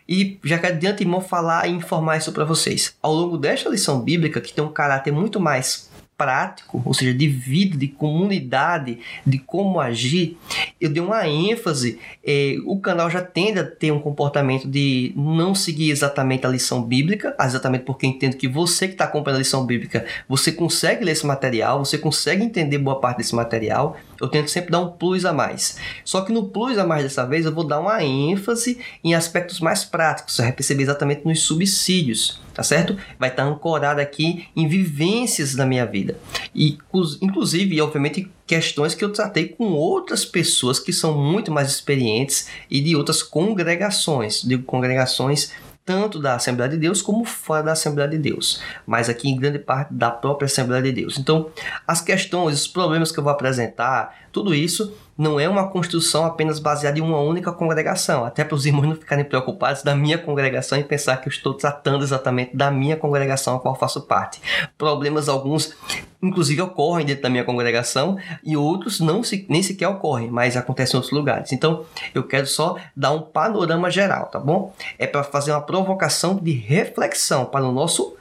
E 0.05 0.37
já 0.43 0.59
quero 0.59 0.77
de 0.77 0.85
antemão 0.85 1.21
falar 1.21 1.65
e 1.65 1.71
informar 1.71 2.17
isso 2.17 2.33
para 2.33 2.43
vocês. 2.43 2.93
Ao 3.01 3.13
longo 3.13 3.37
desta 3.37 3.69
lição 3.69 4.01
bíblica, 4.01 4.41
que 4.41 4.51
tem 4.51 4.61
um 4.61 4.71
caráter 4.71 5.13
muito 5.13 5.39
mais 5.39 5.89
prático, 6.17 6.81
ou 6.85 6.93
seja, 6.93 7.13
de 7.13 7.27
vida, 7.27 7.77
de 7.77 7.87
comunidade, 7.87 8.99
de 9.25 9.37
como 9.37 9.79
agir, 9.79 10.37
eu 10.79 10.89
dei 10.89 11.01
uma 11.01 11.27
ênfase. 11.27 11.99
Eh, 12.23 12.57
o 12.65 12.79
canal 12.79 13.09
já 13.09 13.21
tende 13.21 13.59
a 13.59 13.63
ter 13.63 13.91
um 13.91 13.99
comportamento 13.99 14.67
de 14.67 15.13
não 15.15 15.53
seguir 15.53 15.91
exatamente 15.91 16.45
a 16.45 16.49
lição 16.49 16.83
bíblica, 16.83 17.35
exatamente 17.39 17.83
porque 17.83 18.07
entendo 18.07 18.37
que 18.37 18.47
você 18.47 18.87
que 18.87 18.93
está 18.93 19.05
acompanhando 19.05 19.37
a 19.37 19.39
lição 19.39 19.65
bíblica, 19.65 20.05
você 20.27 20.51
consegue 20.51 21.03
ler 21.03 21.11
esse 21.11 21.25
material, 21.25 21.83
você 21.83 21.97
consegue 21.97 22.43
entender 22.43 22.77
boa 22.77 22.99
parte 22.99 23.17
desse 23.17 23.35
material. 23.35 23.97
Eu 24.19 24.29
tento 24.29 24.49
sempre 24.49 24.71
dar 24.71 24.79
um 24.79 24.91
plus 24.91 25.25
a 25.25 25.33
mais. 25.33 25.77
Só 26.03 26.21
que 26.21 26.31
no 26.31 26.47
plus 26.49 26.77
a 26.77 26.85
mais 26.85 27.03
dessa 27.03 27.25
vez 27.25 27.45
eu 27.45 27.53
vou 27.53 27.65
dar 27.65 27.79
uma 27.79 28.03
ênfase 28.03 28.79
em 29.03 29.13
aspectos 29.13 29.59
mais 29.59 29.83
práticos. 29.83 30.35
Você 30.35 30.43
vai 30.43 30.51
perceber 30.51 30.83
exatamente 30.83 31.25
nos 31.25 31.41
subsídios, 31.41 32.41
tá 32.53 32.63
certo? 32.63 32.97
Vai 33.19 33.29
estar 33.29 33.43
ancorado 33.43 33.99
aqui 33.99 34.47
em 34.55 34.67
vivências 34.67 35.55
da 35.55 35.65
minha 35.65 35.85
vida. 35.85 36.04
E 36.53 36.77
inclusive, 37.21 37.81
obviamente, 37.81 38.29
questões 38.45 38.93
que 38.93 39.03
eu 39.03 39.11
tratei 39.11 39.47
com 39.49 39.71
outras 39.73 40.25
pessoas 40.25 40.79
que 40.79 40.93
são 40.93 41.17
muito 41.17 41.51
mais 41.51 41.69
experientes 41.69 42.47
e 42.69 42.81
de 42.81 42.95
outras 42.95 43.23
congregações, 43.23 44.41
digo 44.41 44.63
congregações 44.63 45.51
tanto 45.85 46.17
da 46.17 46.35
Assembleia 46.35 46.71
de 46.71 46.77
Deus 46.77 46.99
como 46.99 47.23
fora 47.23 47.61
da 47.61 47.73
Assembleia 47.73 48.09
de 48.09 48.17
Deus, 48.17 48.59
mas 48.87 49.07
aqui 49.07 49.29
em 49.29 49.37
grande 49.37 49.59
parte 49.59 49.93
da 49.93 50.09
própria 50.09 50.47
Assembleia 50.47 50.81
de 50.81 50.91
Deus. 50.91 51.19
Então, 51.19 51.51
as 51.87 52.01
questões, 52.01 52.59
os 52.61 52.67
problemas 52.67 53.11
que 53.11 53.19
eu 53.19 53.23
vou 53.23 53.31
apresentar, 53.31 54.24
tudo 54.35 54.53
isso 54.53 54.93
não 55.17 55.39
é 55.39 55.47
uma 55.47 55.69
construção 55.69 56.25
apenas 56.25 56.59
baseada 56.59 56.99
em 56.99 57.01
uma 57.01 57.21
única 57.21 57.53
congregação, 57.53 58.25
até 58.25 58.43
para 58.43 58.53
os 58.53 58.65
irmãos 58.65 58.85
não 58.85 58.95
ficarem 58.95 59.23
preocupados 59.23 59.81
da 59.81 59.95
minha 59.95 60.17
congregação 60.17 60.77
e 60.77 60.83
pensar 60.83 61.15
que 61.21 61.29
eu 61.29 61.31
estou 61.31 61.53
tratando 61.53 62.03
exatamente 62.03 62.53
da 62.53 62.69
minha 62.69 62.97
congregação 62.97 63.55
a 63.55 63.59
qual 63.61 63.75
faço 63.75 64.01
parte. 64.01 64.41
Problemas 64.77 65.29
alguns, 65.29 65.73
inclusive, 66.21 66.61
ocorrem 66.61 67.05
dentro 67.05 67.23
da 67.23 67.29
minha 67.29 67.45
congregação 67.45 68.17
e 68.43 68.57
outros 68.57 68.99
não 68.99 69.23
se, 69.23 69.45
nem 69.47 69.63
sequer 69.63 69.87
ocorrem, 69.87 70.29
mas 70.29 70.57
acontecem 70.57 70.95
em 70.95 70.97
outros 70.97 71.17
lugares. 71.17 71.53
Então, 71.53 71.85
eu 72.13 72.23
quero 72.23 72.45
só 72.45 72.75
dar 72.93 73.11
um 73.11 73.21
panorama 73.21 73.89
geral, 73.89 74.25
tá 74.25 74.37
bom? 74.37 74.73
É 74.99 75.07
para 75.07 75.23
fazer 75.23 75.51
uma 75.51 75.61
provocação 75.61 76.35
de 76.35 76.51
reflexão 76.51 77.45
para 77.45 77.65
o 77.65 77.71
nosso 77.71 78.17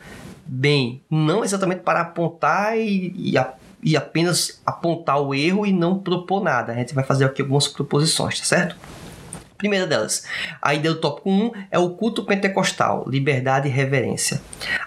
bem, 0.46 1.02
não 1.10 1.42
exatamente 1.42 1.80
para 1.80 2.02
apontar 2.02 2.78
e, 2.78 3.12
e 3.16 3.36
e 3.84 3.96
apenas 3.96 4.60
apontar 4.64 5.20
o 5.20 5.34
erro 5.34 5.66
e 5.66 5.72
não 5.72 5.98
propor 5.98 6.42
nada. 6.42 6.72
A 6.72 6.74
gente 6.74 6.94
vai 6.94 7.04
fazer 7.04 7.26
aqui 7.26 7.42
algumas 7.42 7.68
proposições, 7.68 8.40
tá 8.40 8.46
certo? 8.46 8.76
Primeira 9.56 9.86
delas, 9.86 10.24
a 10.60 10.74
ideia 10.74 10.94
do 10.94 11.00
tópico 11.00 11.30
1 11.30 11.52
é 11.70 11.78
o 11.78 11.90
culto 11.90 12.24
pentecostal, 12.24 13.04
liberdade 13.08 13.68
e 13.68 13.70
reverência. 13.70 14.42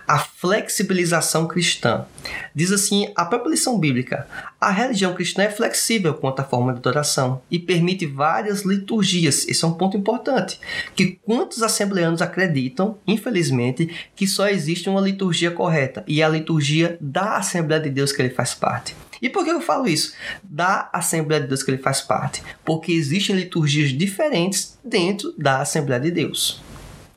A 0.06 0.20
flexibilização 0.20 1.48
cristã. 1.48 2.06
Diz 2.54 2.72
assim 2.72 3.12
a 3.16 3.24
própria 3.26 3.52
lição 3.52 3.80
bíblica: 3.80 4.28
a 4.60 4.70
religião 4.70 5.14
cristã 5.14 5.44
é 5.44 5.50
flexível 5.50 6.14
quanto 6.14 6.42
à 6.42 6.44
forma 6.44 6.74
de 6.74 6.80
adoração 6.80 7.42
e 7.50 7.58
permite 7.58 8.06
várias 8.06 8.64
liturgias. 8.64 9.48
Esse 9.48 9.64
é 9.64 9.68
um 9.68 9.74
ponto 9.74 9.96
importante. 9.96 10.60
Que 10.96 11.18
quantos 11.24 11.64
assembleanos 11.64 12.22
acreditam, 12.22 12.98
infelizmente, 13.08 14.10
que 14.16 14.28
só 14.28 14.50
existe 14.50 14.90
uma 14.90 15.02
liturgia 15.02 15.50
correta 15.50 16.04
e 16.08 16.22
é 16.22 16.26
a 16.26 16.30
liturgia 16.30 16.98
da 17.00 17.38
Assembleia 17.38 17.82
de 17.82 17.90
Deus 17.90 18.12
que 18.12 18.22
ele 18.22 18.34
faz 18.34 18.54
parte. 18.54 18.96
E 19.22 19.30
por 19.30 19.44
que 19.44 19.52
eu 19.52 19.62
falo 19.62 19.88
isso? 19.88 20.14
Da 20.44 20.90
Assembleia 20.94 21.42
de 21.42 21.48
Deus 21.48 21.64
que 21.64 21.72
ele 21.72 21.82
faz 21.82 22.02
parte. 22.02 22.44
Porque 22.64 22.92
existem 22.92 23.36
liturgias 23.36 23.90
diferentes 23.90 24.78
dentro 24.84 25.34
da 25.38 25.62
Assembleia 25.62 26.02
de 26.02 26.12
Deus. 26.12 26.62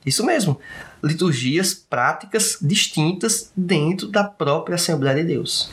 Isso 0.05 0.25
mesmo. 0.25 0.59
Liturgias 1.03 1.75
práticas 1.75 2.59
distintas 2.61 3.51
dentro 3.57 4.09
da 4.09 4.25
própria 4.25 4.77
Assembleia 4.77 5.17
de 5.17 5.25
Deus. 5.25 5.71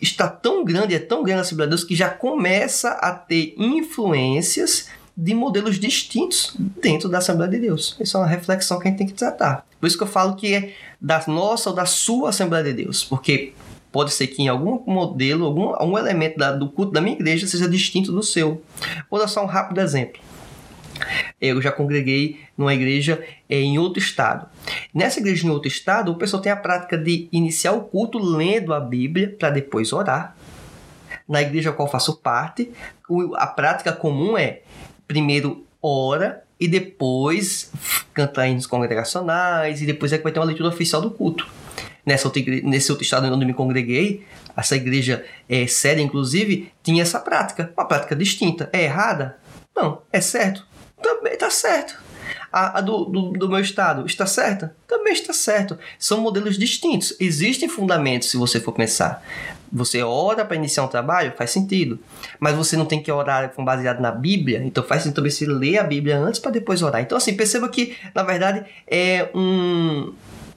Está 0.00 0.28
tão 0.28 0.64
grande, 0.64 0.94
é 0.94 0.98
tão 0.98 1.22
grande 1.22 1.38
a 1.38 1.42
Assembleia 1.42 1.68
de 1.68 1.76
Deus 1.76 1.84
que 1.84 1.96
já 1.96 2.10
começa 2.10 2.90
a 2.90 3.12
ter 3.12 3.54
influências 3.56 4.88
de 5.16 5.32
modelos 5.32 5.78
distintos 5.78 6.54
dentro 6.58 7.08
da 7.08 7.18
Assembleia 7.18 7.50
de 7.50 7.58
Deus. 7.60 7.96
Isso 8.00 8.16
é 8.16 8.20
uma 8.20 8.26
reflexão 8.26 8.78
que 8.78 8.88
a 8.88 8.90
gente 8.90 8.98
tem 8.98 9.06
que 9.06 9.14
tratar. 9.14 9.64
Por 9.80 9.86
isso 9.86 9.96
que 9.96 10.02
eu 10.02 10.08
falo 10.08 10.34
que 10.34 10.52
é 10.52 10.74
da 11.00 11.22
nossa 11.28 11.70
ou 11.70 11.76
da 11.76 11.86
sua 11.86 12.30
Assembleia 12.30 12.64
de 12.64 12.72
Deus. 12.72 13.04
Porque 13.04 13.52
Pode 13.94 14.12
ser 14.12 14.26
que 14.26 14.42
em 14.42 14.48
algum 14.48 14.82
modelo, 14.92 15.46
algum, 15.46 15.68
algum 15.68 15.96
elemento 15.96 16.36
da, 16.36 16.50
do 16.50 16.68
culto 16.68 16.90
da 16.90 17.00
minha 17.00 17.14
igreja 17.14 17.46
seja 17.46 17.68
distinto 17.68 18.10
do 18.10 18.24
seu. 18.24 18.60
Vou 19.08 19.20
dar 19.20 19.28
só 19.28 19.40
um 19.40 19.46
rápido 19.46 19.80
exemplo. 19.80 20.20
Eu 21.40 21.62
já 21.62 21.70
congreguei 21.70 22.40
numa 22.58 22.74
igreja 22.74 23.24
é, 23.48 23.60
em 23.60 23.78
outro 23.78 24.00
estado. 24.00 24.48
Nessa 24.92 25.20
igreja 25.20 25.46
em 25.46 25.50
outro 25.50 25.68
estado, 25.68 26.10
o 26.10 26.16
pessoal 26.16 26.42
tem 26.42 26.50
a 26.50 26.56
prática 26.56 26.98
de 26.98 27.28
iniciar 27.30 27.70
o 27.70 27.82
culto 27.82 28.18
lendo 28.18 28.74
a 28.74 28.80
Bíblia 28.80 29.36
para 29.38 29.50
depois 29.50 29.92
orar. 29.92 30.36
Na 31.28 31.40
igreja 31.40 31.70
a 31.70 31.72
qual 31.72 31.88
faço 31.88 32.16
parte, 32.16 32.72
a 33.36 33.46
prática 33.46 33.92
comum 33.92 34.36
é 34.36 34.62
primeiro 35.06 35.64
ora 35.80 36.42
e 36.58 36.66
depois 36.66 37.70
canta 38.12 38.44
hinos 38.44 38.66
congregacionais 38.66 39.80
e 39.80 39.86
depois 39.86 40.12
é 40.12 40.18
que 40.18 40.24
vai 40.24 40.32
ter 40.32 40.40
uma 40.40 40.46
leitura 40.46 40.68
oficial 40.68 41.00
do 41.00 41.12
culto 41.12 41.46
nessa 42.04 42.28
outra 42.28 42.42
nesse 42.62 42.90
outro 42.90 43.04
estado 43.04 43.26
onde 43.32 43.46
me 43.46 43.54
congreguei, 43.54 44.24
essa 44.56 44.76
igreja 44.76 45.24
é, 45.48 45.66
sede, 45.66 46.02
inclusive, 46.02 46.72
tinha 46.82 47.02
essa 47.02 47.18
prática, 47.18 47.72
uma 47.76 47.86
prática 47.86 48.14
distinta. 48.14 48.68
É 48.72 48.84
errada? 48.84 49.36
Não. 49.74 50.02
É 50.12 50.20
certo? 50.20 50.66
Também 51.02 51.34
está 51.34 51.50
certo. 51.50 52.02
A, 52.52 52.78
a 52.78 52.80
do, 52.80 53.04
do, 53.06 53.32
do, 53.32 53.48
meu 53.48 53.58
estado 53.58 54.06
está 54.06 54.26
certa? 54.26 54.74
Também 54.86 55.12
está 55.12 55.32
certo. 55.32 55.76
São 55.98 56.20
modelos 56.20 56.56
distintos. 56.56 57.16
Existem 57.18 57.68
fundamentos, 57.68 58.30
se 58.30 58.36
você 58.36 58.60
for 58.60 58.72
pensar. 58.72 59.22
Você 59.72 60.04
ora 60.04 60.44
para 60.44 60.56
iniciar 60.56 60.84
um 60.84 60.88
trabalho, 60.88 61.32
faz 61.36 61.50
sentido. 61.50 61.98
Mas 62.38 62.54
você 62.54 62.76
não 62.76 62.86
tem 62.86 63.02
que 63.02 63.10
orar 63.10 63.50
com 63.50 63.64
baseado 63.64 64.00
na 64.00 64.12
Bíblia, 64.12 64.62
então 64.64 64.84
faz 64.84 65.02
sentido 65.02 65.16
também 65.16 65.32
você 65.32 65.46
ler 65.46 65.78
a 65.78 65.82
Bíblia 65.82 66.16
antes 66.16 66.38
para 66.38 66.52
depois 66.52 66.80
orar. 66.80 67.02
Então, 67.02 67.18
assim, 67.18 67.34
perceba 67.34 67.68
que, 67.68 67.96
na 68.14 68.22
verdade, 68.22 68.64
é 68.86 69.28
um 69.34 70.14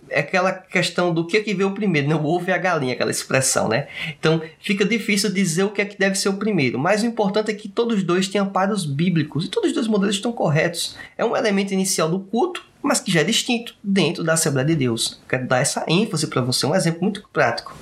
é 0.10 0.20
aquela 0.20 0.52
questão 0.52 1.14
do 1.14 1.26
que 1.26 1.38
é 1.38 1.42
que 1.42 1.54
veio 1.54 1.72
primeiro, 1.72 2.08
né? 2.08 2.16
o 2.16 2.26
ovo 2.26 2.50
e 2.50 2.54
a 2.54 2.58
galinha, 2.58 2.94
aquela 2.94 3.12
expressão, 3.12 3.68
né? 3.68 3.88
Então 4.20 4.42
fica 4.60 4.86
difícil 4.86 5.32
dizer 5.32 5.64
o 5.64 5.70
que 5.70 5.82
é 5.82 5.86
que 5.86 5.98
deve 5.98 6.16
ser 6.16 6.30
o 6.30 6.34
primeiro, 6.34 6.80
mas 6.80 7.04
o 7.04 7.06
importante 7.06 7.52
é 7.52 7.54
que 7.54 7.68
todos 7.68 8.04
dois 8.04 8.28
têm 8.28 8.42
amparos 8.42 8.86
bíblicos 8.86 9.46
e 9.46 9.50
todos 9.50 9.70
os 9.70 9.76
dois 9.76 9.88
modelos 9.88 10.16
estão 10.16 10.32
corretos. 10.32 10.98
É 11.18 11.26
um 11.26 11.36
elemento 11.36 11.74
inicial 11.74 12.10
do 12.10 12.20
culto, 12.20 12.66
mas 12.82 13.00
que 13.00 13.12
já 13.12 13.22
é 13.22 13.24
distinto 13.24 13.76
dentro 13.84 14.24
da 14.24 14.34
Assembleia 14.34 14.68
de 14.68 14.76
Deus. 14.76 15.20
Quero 15.28 15.48
dar 15.48 15.60
essa 15.60 15.84
ênfase 15.88 16.28
para 16.28 16.42
você, 16.42 16.66
um 16.66 16.76
exemplo 16.76 17.02
muito 17.02 17.28
prático. 17.34 17.76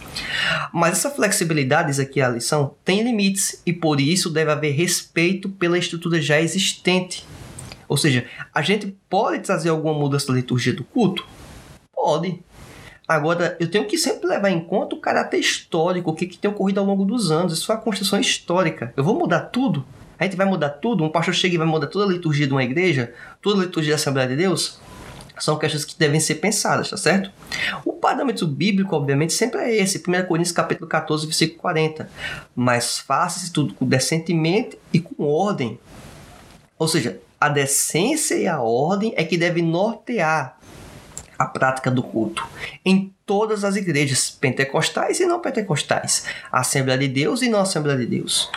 Mas 0.74 0.94
essa 0.94 1.12
flexibilidade, 1.12 1.90
diz 1.90 2.00
aqui 2.00 2.22
a 2.22 2.30
lição, 2.30 2.74
tem 2.84 3.04
limites 3.04 3.62
e 3.66 3.74
por 3.74 4.00
isso 4.00 4.30
deve 4.30 4.52
haver 4.52 4.74
respeito 4.74 5.50
pela 5.50 5.78
estrutura 5.78 6.22
já 6.22 6.42
existente. 6.42 7.26
Ou 7.88 7.98
seja, 7.98 8.26
a 8.54 8.62
gente 8.62 8.96
pode 9.10 9.44
trazer 9.44 9.70
alguma 9.70 9.94
mudança 9.94 10.32
na 10.32 10.38
liturgia 10.38 10.74
do 10.74 10.84
culto? 10.84 11.26
Pode. 12.06 12.40
Agora, 13.08 13.58
eu 13.60 13.68
tenho 13.68 13.86
que 13.86 13.98
sempre 13.98 14.28
levar 14.28 14.52
em 14.52 14.60
conta 14.60 14.96
o 14.96 15.00
caráter 15.00 15.40
histórico, 15.40 16.12
o 16.12 16.14
que, 16.14 16.28
que 16.28 16.38
tem 16.38 16.52
ocorrido 16.52 16.80
ao 16.80 16.86
longo 16.86 17.04
dos 17.04 17.32
anos. 17.32 17.54
Isso 17.54 17.72
é 17.72 17.76
uma 17.76 17.82
construção 17.82 18.20
histórica. 18.20 18.94
Eu 18.96 19.04
vou 19.04 19.18
mudar 19.18 19.40
tudo? 19.40 19.84
A 20.20 20.24
gente 20.24 20.36
vai 20.36 20.46
mudar 20.46 20.70
tudo? 20.70 21.04
Um 21.04 21.10
pastor 21.10 21.34
chega 21.34 21.56
e 21.56 21.58
vai 21.58 21.66
mudar 21.66 21.88
toda 21.88 22.06
a 22.06 22.08
liturgia 22.08 22.46
de 22.46 22.54
uma 22.54 22.64
igreja? 22.64 23.12
Toda 23.42 23.60
a 23.60 23.66
liturgia 23.66 23.94
da 23.94 23.96
Assembleia 23.96 24.30
de 24.30 24.36
Deus? 24.36 24.80
São 25.40 25.58
questões 25.58 25.84
que 25.84 25.98
devem 25.98 26.20
ser 26.20 26.36
pensadas, 26.36 26.92
tá 26.92 26.98
certo? 26.98 27.32
O 27.84 27.94
parâmetro 27.94 28.46
bíblico, 28.46 28.96
obviamente, 28.96 29.34
sempre 29.34 29.62
é 29.62 29.76
esse. 29.78 29.98
1 29.98 30.28
Coríntios 30.28 30.52
capítulo 30.52 30.88
14, 30.88 31.26
versículo 31.26 31.60
40. 31.60 32.08
Mas 32.56 33.00
faça-se 33.00 33.52
tudo 33.52 33.76
decentemente 33.82 34.78
e 34.94 35.00
com 35.00 35.24
ordem. 35.24 35.80
Ou 36.78 36.88
seja, 36.88 37.20
a 37.42 37.50
decência 37.50 38.36
e 38.36 38.48
a 38.48 38.62
ordem 38.62 39.12
é 39.18 39.24
que 39.24 39.40
deve 39.40 39.64
nortear 39.64 40.60
a 41.38 41.46
prática 41.46 41.92
do 41.92 42.04
culto. 42.04 42.46
Em 42.84 43.14
todas 43.26 43.64
as 43.64 43.76
igrejas, 43.76 44.30
pentecostais 44.30 45.20
e 45.20 45.26
não 45.26 45.40
pentecostais, 45.40 46.26
Assembleia 46.52 47.00
de 47.00 47.08
Deus 47.08 47.42
e 47.42 47.50
não 47.50 47.60
Assembleia 47.60 47.98
de 48.00 48.06
Deus. 48.06 48.50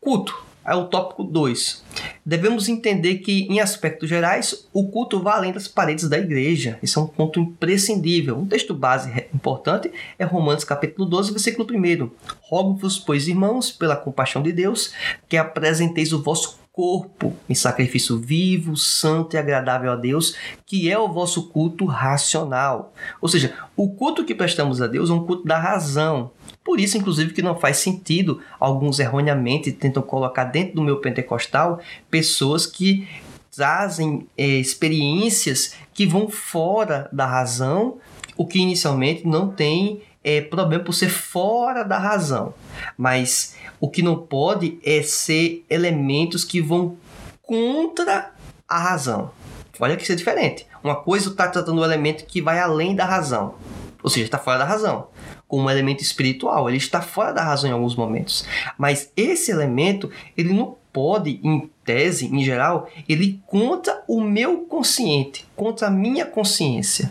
Culto 0.00 0.43
é 0.64 0.74
o 0.74 0.86
tópico 0.86 1.24
2. 1.24 1.82
Devemos 2.24 2.68
entender 2.68 3.16
que, 3.16 3.42
em 3.50 3.60
aspectos 3.60 4.08
gerais, 4.08 4.66
o 4.72 4.88
culto 4.88 5.20
vai 5.20 5.36
além 5.36 5.52
das 5.52 5.68
paredes 5.68 6.08
da 6.08 6.18
igreja. 6.18 6.78
Isso 6.82 6.98
é 6.98 7.02
um 7.02 7.06
ponto 7.06 7.38
imprescindível. 7.38 8.38
Um 8.38 8.46
texto 8.46 8.74
base 8.74 9.26
importante 9.34 9.92
é 10.18 10.24
Romanos 10.24 10.64
capítulo 10.64 11.08
12, 11.08 11.32
versículo 11.32 11.66
1. 11.70 12.10
Rogo-vos, 12.42 12.98
pois, 12.98 13.28
irmãos, 13.28 13.70
pela 13.70 13.96
compaixão 13.96 14.42
de 14.42 14.52
Deus, 14.52 14.92
que 15.28 15.36
apresenteis 15.36 16.12
o 16.12 16.22
vosso 16.22 16.58
corpo 16.74 17.32
em 17.48 17.54
sacrifício 17.54 18.18
vivo, 18.18 18.76
santo 18.76 19.36
e 19.36 19.38
agradável 19.38 19.92
a 19.92 19.96
Deus, 19.96 20.34
que 20.66 20.90
é 20.90 20.98
o 20.98 21.12
vosso 21.12 21.48
culto 21.50 21.84
racional. 21.84 22.92
Ou 23.20 23.28
seja, 23.28 23.54
o 23.76 23.94
culto 23.94 24.24
que 24.24 24.34
prestamos 24.34 24.82
a 24.82 24.88
Deus 24.88 25.08
é 25.08 25.12
um 25.12 25.24
culto 25.24 25.44
da 25.44 25.56
razão. 25.56 26.32
Por 26.64 26.80
isso, 26.80 26.96
inclusive, 26.96 27.34
que 27.34 27.42
não 27.42 27.58
faz 27.58 27.76
sentido, 27.76 28.40
alguns 28.58 28.98
erroneamente 28.98 29.70
tentam 29.70 30.02
colocar 30.02 30.44
dentro 30.44 30.76
do 30.76 30.82
meu 30.82 30.96
pentecostal 30.96 31.78
pessoas 32.10 32.66
que 32.66 33.06
trazem 33.54 34.26
é, 34.36 34.44
experiências 34.44 35.74
que 35.92 36.06
vão 36.06 36.28
fora 36.28 37.08
da 37.12 37.26
razão, 37.26 37.98
o 38.36 38.46
que 38.46 38.58
inicialmente 38.58 39.26
não 39.26 39.48
tem 39.48 40.02
é, 40.24 40.40
problema 40.40 40.82
por 40.82 40.94
ser 40.94 41.10
fora 41.10 41.84
da 41.84 41.98
razão. 41.98 42.54
Mas 42.96 43.54
o 43.78 43.88
que 43.90 44.02
não 44.02 44.16
pode 44.16 44.78
é 44.82 45.02
ser 45.02 45.64
elementos 45.68 46.44
que 46.44 46.60
vão 46.60 46.96
contra 47.42 48.32
a 48.66 48.78
razão. 48.78 49.30
Olha 49.78 49.96
que 49.96 50.02
isso 50.02 50.12
é 50.12 50.16
diferente. 50.16 50.66
Uma 50.82 50.96
coisa 50.96 51.28
está 51.28 51.46
tratando 51.48 51.80
um 51.80 51.84
elemento 51.84 52.24
que 52.24 52.40
vai 52.40 52.58
além 52.58 52.94
da 52.94 53.04
razão, 53.04 53.54
ou 54.02 54.08
seja, 54.08 54.26
está 54.26 54.38
fora 54.38 54.58
da 54.58 54.64
razão, 54.64 55.08
como 55.48 55.64
um 55.64 55.70
elemento 55.70 56.02
espiritual. 56.02 56.68
Ele 56.68 56.78
está 56.78 57.00
fora 57.00 57.32
da 57.32 57.42
razão 57.42 57.70
em 57.70 57.72
alguns 57.72 57.94
momentos. 57.94 58.46
Mas 58.78 59.10
esse 59.16 59.50
elemento, 59.50 60.10
ele 60.36 60.52
não 60.52 60.76
pode, 60.92 61.40
em 61.42 61.70
tese, 61.84 62.26
em 62.26 62.42
geral, 62.44 62.88
ele 63.08 63.40
contra 63.46 64.02
o 64.06 64.20
meu 64.20 64.58
consciente, 64.60 65.46
contra 65.56 65.88
a 65.88 65.90
minha 65.90 66.24
consciência. 66.24 67.10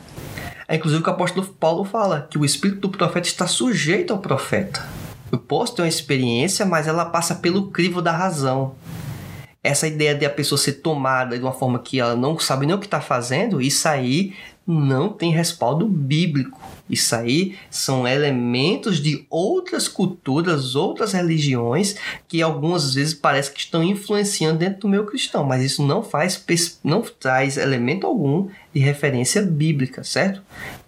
É 0.68 0.76
inclusive 0.76 1.04
que 1.04 1.10
o 1.10 1.14
apóstolo 1.14 1.46
Paulo 1.60 1.84
fala, 1.84 2.28
que 2.30 2.38
o 2.38 2.46
espírito 2.46 2.82
do 2.82 2.90
profeta 2.90 3.28
está 3.28 3.46
sujeito 3.46 4.14
ao 4.14 4.20
profeta. 4.20 4.88
Eu 5.32 5.38
posso 5.38 5.76
ter 5.76 5.82
uma 5.82 5.88
experiência, 5.88 6.66
mas 6.66 6.88
ela 6.88 7.06
passa 7.06 7.36
pelo 7.36 7.72
crivo 7.72 8.02
da 8.02 8.12
razão 8.12 8.76
essa 9.64 9.88
ideia 9.88 10.14
de 10.14 10.26
a 10.26 10.30
pessoa 10.30 10.60
ser 10.60 10.74
tomada 10.74 11.38
de 11.38 11.44
uma 11.44 11.54
forma 11.54 11.80
que 11.80 12.00
ela 12.00 12.16
não 12.16 12.38
sabe 12.38 12.66
nem 12.66 12.76
o 12.76 12.80
que 12.80 12.86
está 12.86 13.00
fazendo, 13.00 13.62
isso 13.62 13.88
aí 13.88 14.36
não 14.66 15.10
tem 15.10 15.32
respaldo 15.32 15.86
bíblico. 15.86 16.60
Isso 16.90 17.16
aí 17.16 17.58
são 17.70 18.08
elementos 18.08 19.02
de 19.02 19.26
outras 19.30 19.88
culturas, 19.88 20.76
outras 20.76 21.14
religiões 21.14 21.96
que 22.28 22.42
algumas 22.42 22.94
vezes 22.94 23.14
parece 23.14 23.52
que 23.52 23.60
estão 23.60 23.84
influenciando 23.84 24.60
dentro 24.60 24.82
do 24.82 24.88
meu 24.88 25.06
cristão, 25.06 25.44
mas 25.44 25.64
isso 25.64 25.84
não 25.84 26.02
faz 26.04 26.44
não 26.84 27.02
traz 27.02 27.58
elemento 27.58 28.08
algum 28.08 28.48
de 28.74 28.80
referência 28.80 29.42
bíblica, 29.42 30.04
certo? 30.04 30.42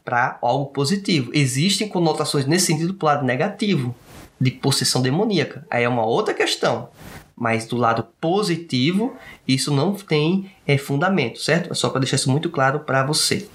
Para 0.03 0.37
algo 0.41 0.67
positivo. 0.67 1.31
Existem 1.33 1.87
conotações 1.87 2.45
nesse 2.45 2.67
sentido 2.67 2.93
para 2.93 3.05
o 3.05 3.09
lado 3.09 3.25
negativo, 3.25 3.95
de 4.39 4.51
possessão 4.51 5.01
demoníaca. 5.01 5.65
Aí 5.69 5.83
é 5.83 5.89
uma 5.89 6.05
outra 6.05 6.33
questão. 6.33 6.89
Mas 7.35 7.65
do 7.65 7.75
lado 7.75 8.07
positivo, 8.21 9.13
isso 9.45 9.69
não 9.69 9.93
tem 9.93 10.49
é, 10.65 10.77
fundamento, 10.77 11.41
certo? 11.41 11.71
É 11.71 11.75
só 11.75 11.89
para 11.89 11.99
deixar 11.99 12.15
isso 12.15 12.31
muito 12.31 12.49
claro 12.49 12.79
para 12.79 13.05
você. 13.05 13.47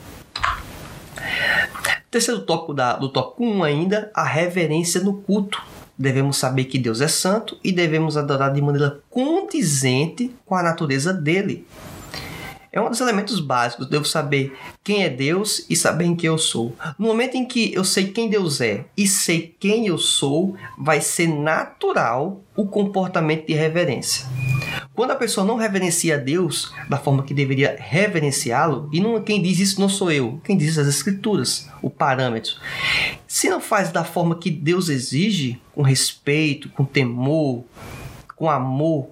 Terceiro 2.10 2.40
tópico 2.40 2.74
da, 2.74 2.96
do 2.96 3.08
tópico 3.08 3.44
1 3.44 3.62
ainda, 3.62 4.10
a 4.14 4.24
reverência 4.24 5.00
no 5.00 5.14
culto. 5.14 5.62
Devemos 5.96 6.38
saber 6.38 6.64
que 6.64 6.78
Deus 6.78 7.00
é 7.00 7.08
santo 7.08 7.58
e 7.62 7.70
devemos 7.70 8.16
adorar 8.16 8.52
de 8.52 8.60
maneira 8.60 9.00
condizente 9.10 10.34
com 10.44 10.54
a 10.54 10.62
natureza 10.62 11.12
dele. 11.12 11.66
É 12.72 12.80
um 12.80 12.88
dos 12.88 13.00
elementos 13.00 13.40
básicos. 13.40 13.88
Devo 13.88 14.04
saber 14.04 14.56
quem 14.84 15.02
é 15.02 15.08
Deus 15.08 15.66
e 15.68 15.74
saber 15.74 16.04
em 16.04 16.14
quem 16.14 16.28
eu 16.28 16.38
sou. 16.38 16.74
No 16.98 17.08
momento 17.08 17.36
em 17.36 17.44
que 17.44 17.74
eu 17.74 17.84
sei 17.84 18.08
quem 18.08 18.30
Deus 18.30 18.60
é 18.60 18.84
e 18.96 19.08
sei 19.08 19.54
quem 19.58 19.88
eu 19.88 19.98
sou, 19.98 20.54
vai 20.78 21.00
ser 21.00 21.26
natural 21.26 22.40
o 22.54 22.66
comportamento 22.66 23.46
de 23.46 23.54
reverência. 23.54 24.24
Quando 24.94 25.10
a 25.10 25.16
pessoa 25.16 25.44
não 25.44 25.56
reverencia 25.56 26.16
Deus 26.16 26.72
da 26.88 26.96
forma 26.96 27.24
que 27.24 27.34
deveria 27.34 27.76
reverenciá-lo, 27.78 28.88
e 28.92 29.00
não, 29.00 29.20
quem 29.20 29.42
diz 29.42 29.58
isso 29.58 29.80
não 29.80 29.88
sou 29.88 30.12
eu, 30.12 30.40
quem 30.44 30.56
diz 30.56 30.78
as 30.78 30.86
escrituras, 30.86 31.68
o 31.82 31.90
parâmetro. 31.90 32.52
Se 33.26 33.48
não 33.48 33.60
faz 33.60 33.90
da 33.90 34.04
forma 34.04 34.38
que 34.38 34.50
Deus 34.50 34.88
exige, 34.88 35.60
com 35.74 35.82
respeito, 35.82 36.68
com 36.68 36.84
temor, 36.84 37.64
com 38.36 38.48
amor, 38.48 39.10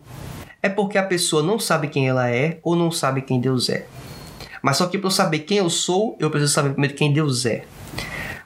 é 0.62 0.68
porque 0.68 0.98
a 0.98 1.02
pessoa 1.02 1.42
não 1.42 1.58
sabe 1.58 1.88
quem 1.88 2.08
ela 2.08 2.28
é 2.30 2.58
ou 2.62 2.74
não 2.74 2.90
sabe 2.90 3.22
quem 3.22 3.40
Deus 3.40 3.68
é. 3.68 3.86
Mas 4.62 4.76
só 4.76 4.86
que 4.86 4.98
para 4.98 5.06
eu 5.06 5.12
saber 5.12 5.40
quem 5.40 5.58
eu 5.58 5.70
sou, 5.70 6.16
eu 6.18 6.30
preciso 6.30 6.52
saber 6.52 6.70
primeiro 6.70 6.94
quem 6.96 7.12
Deus 7.12 7.46
é. 7.46 7.64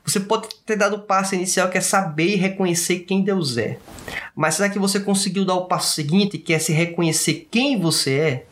Você 0.04 0.18
pode 0.20 0.48
ter 0.66 0.76
dado 0.76 0.96
o 0.96 1.02
passo 1.02 1.34
inicial 1.34 1.68
que 1.68 1.78
é 1.78 1.80
saber 1.80 2.34
e 2.34 2.36
reconhecer 2.36 3.00
quem 3.00 3.22
Deus 3.22 3.56
é. 3.56 3.78
Mas 4.34 4.56
será 4.56 4.68
que 4.68 4.78
você 4.78 4.98
conseguiu 4.98 5.44
dar 5.44 5.54
o 5.54 5.66
passo 5.66 5.94
seguinte, 5.94 6.38
que 6.38 6.52
é 6.52 6.58
se 6.58 6.72
reconhecer 6.72 7.48
quem 7.50 7.80
você 7.80 8.18
é? 8.18 8.46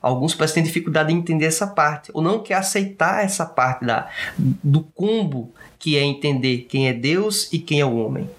Alguns 0.00 0.34
parecem 0.34 0.62
ter 0.62 0.68
dificuldade 0.68 1.12
em 1.12 1.18
entender 1.18 1.44
essa 1.44 1.66
parte, 1.66 2.10
ou 2.14 2.22
não 2.22 2.42
quer 2.42 2.54
aceitar 2.54 3.22
essa 3.22 3.44
parte 3.44 3.84
da, 3.84 4.08
do 4.38 4.82
combo 4.82 5.52
que 5.78 5.96
é 5.96 6.02
entender 6.02 6.66
quem 6.68 6.88
é 6.88 6.92
Deus 6.92 7.52
e 7.52 7.58
quem 7.58 7.80
é 7.80 7.84
o 7.84 7.96
homem. 7.96 8.30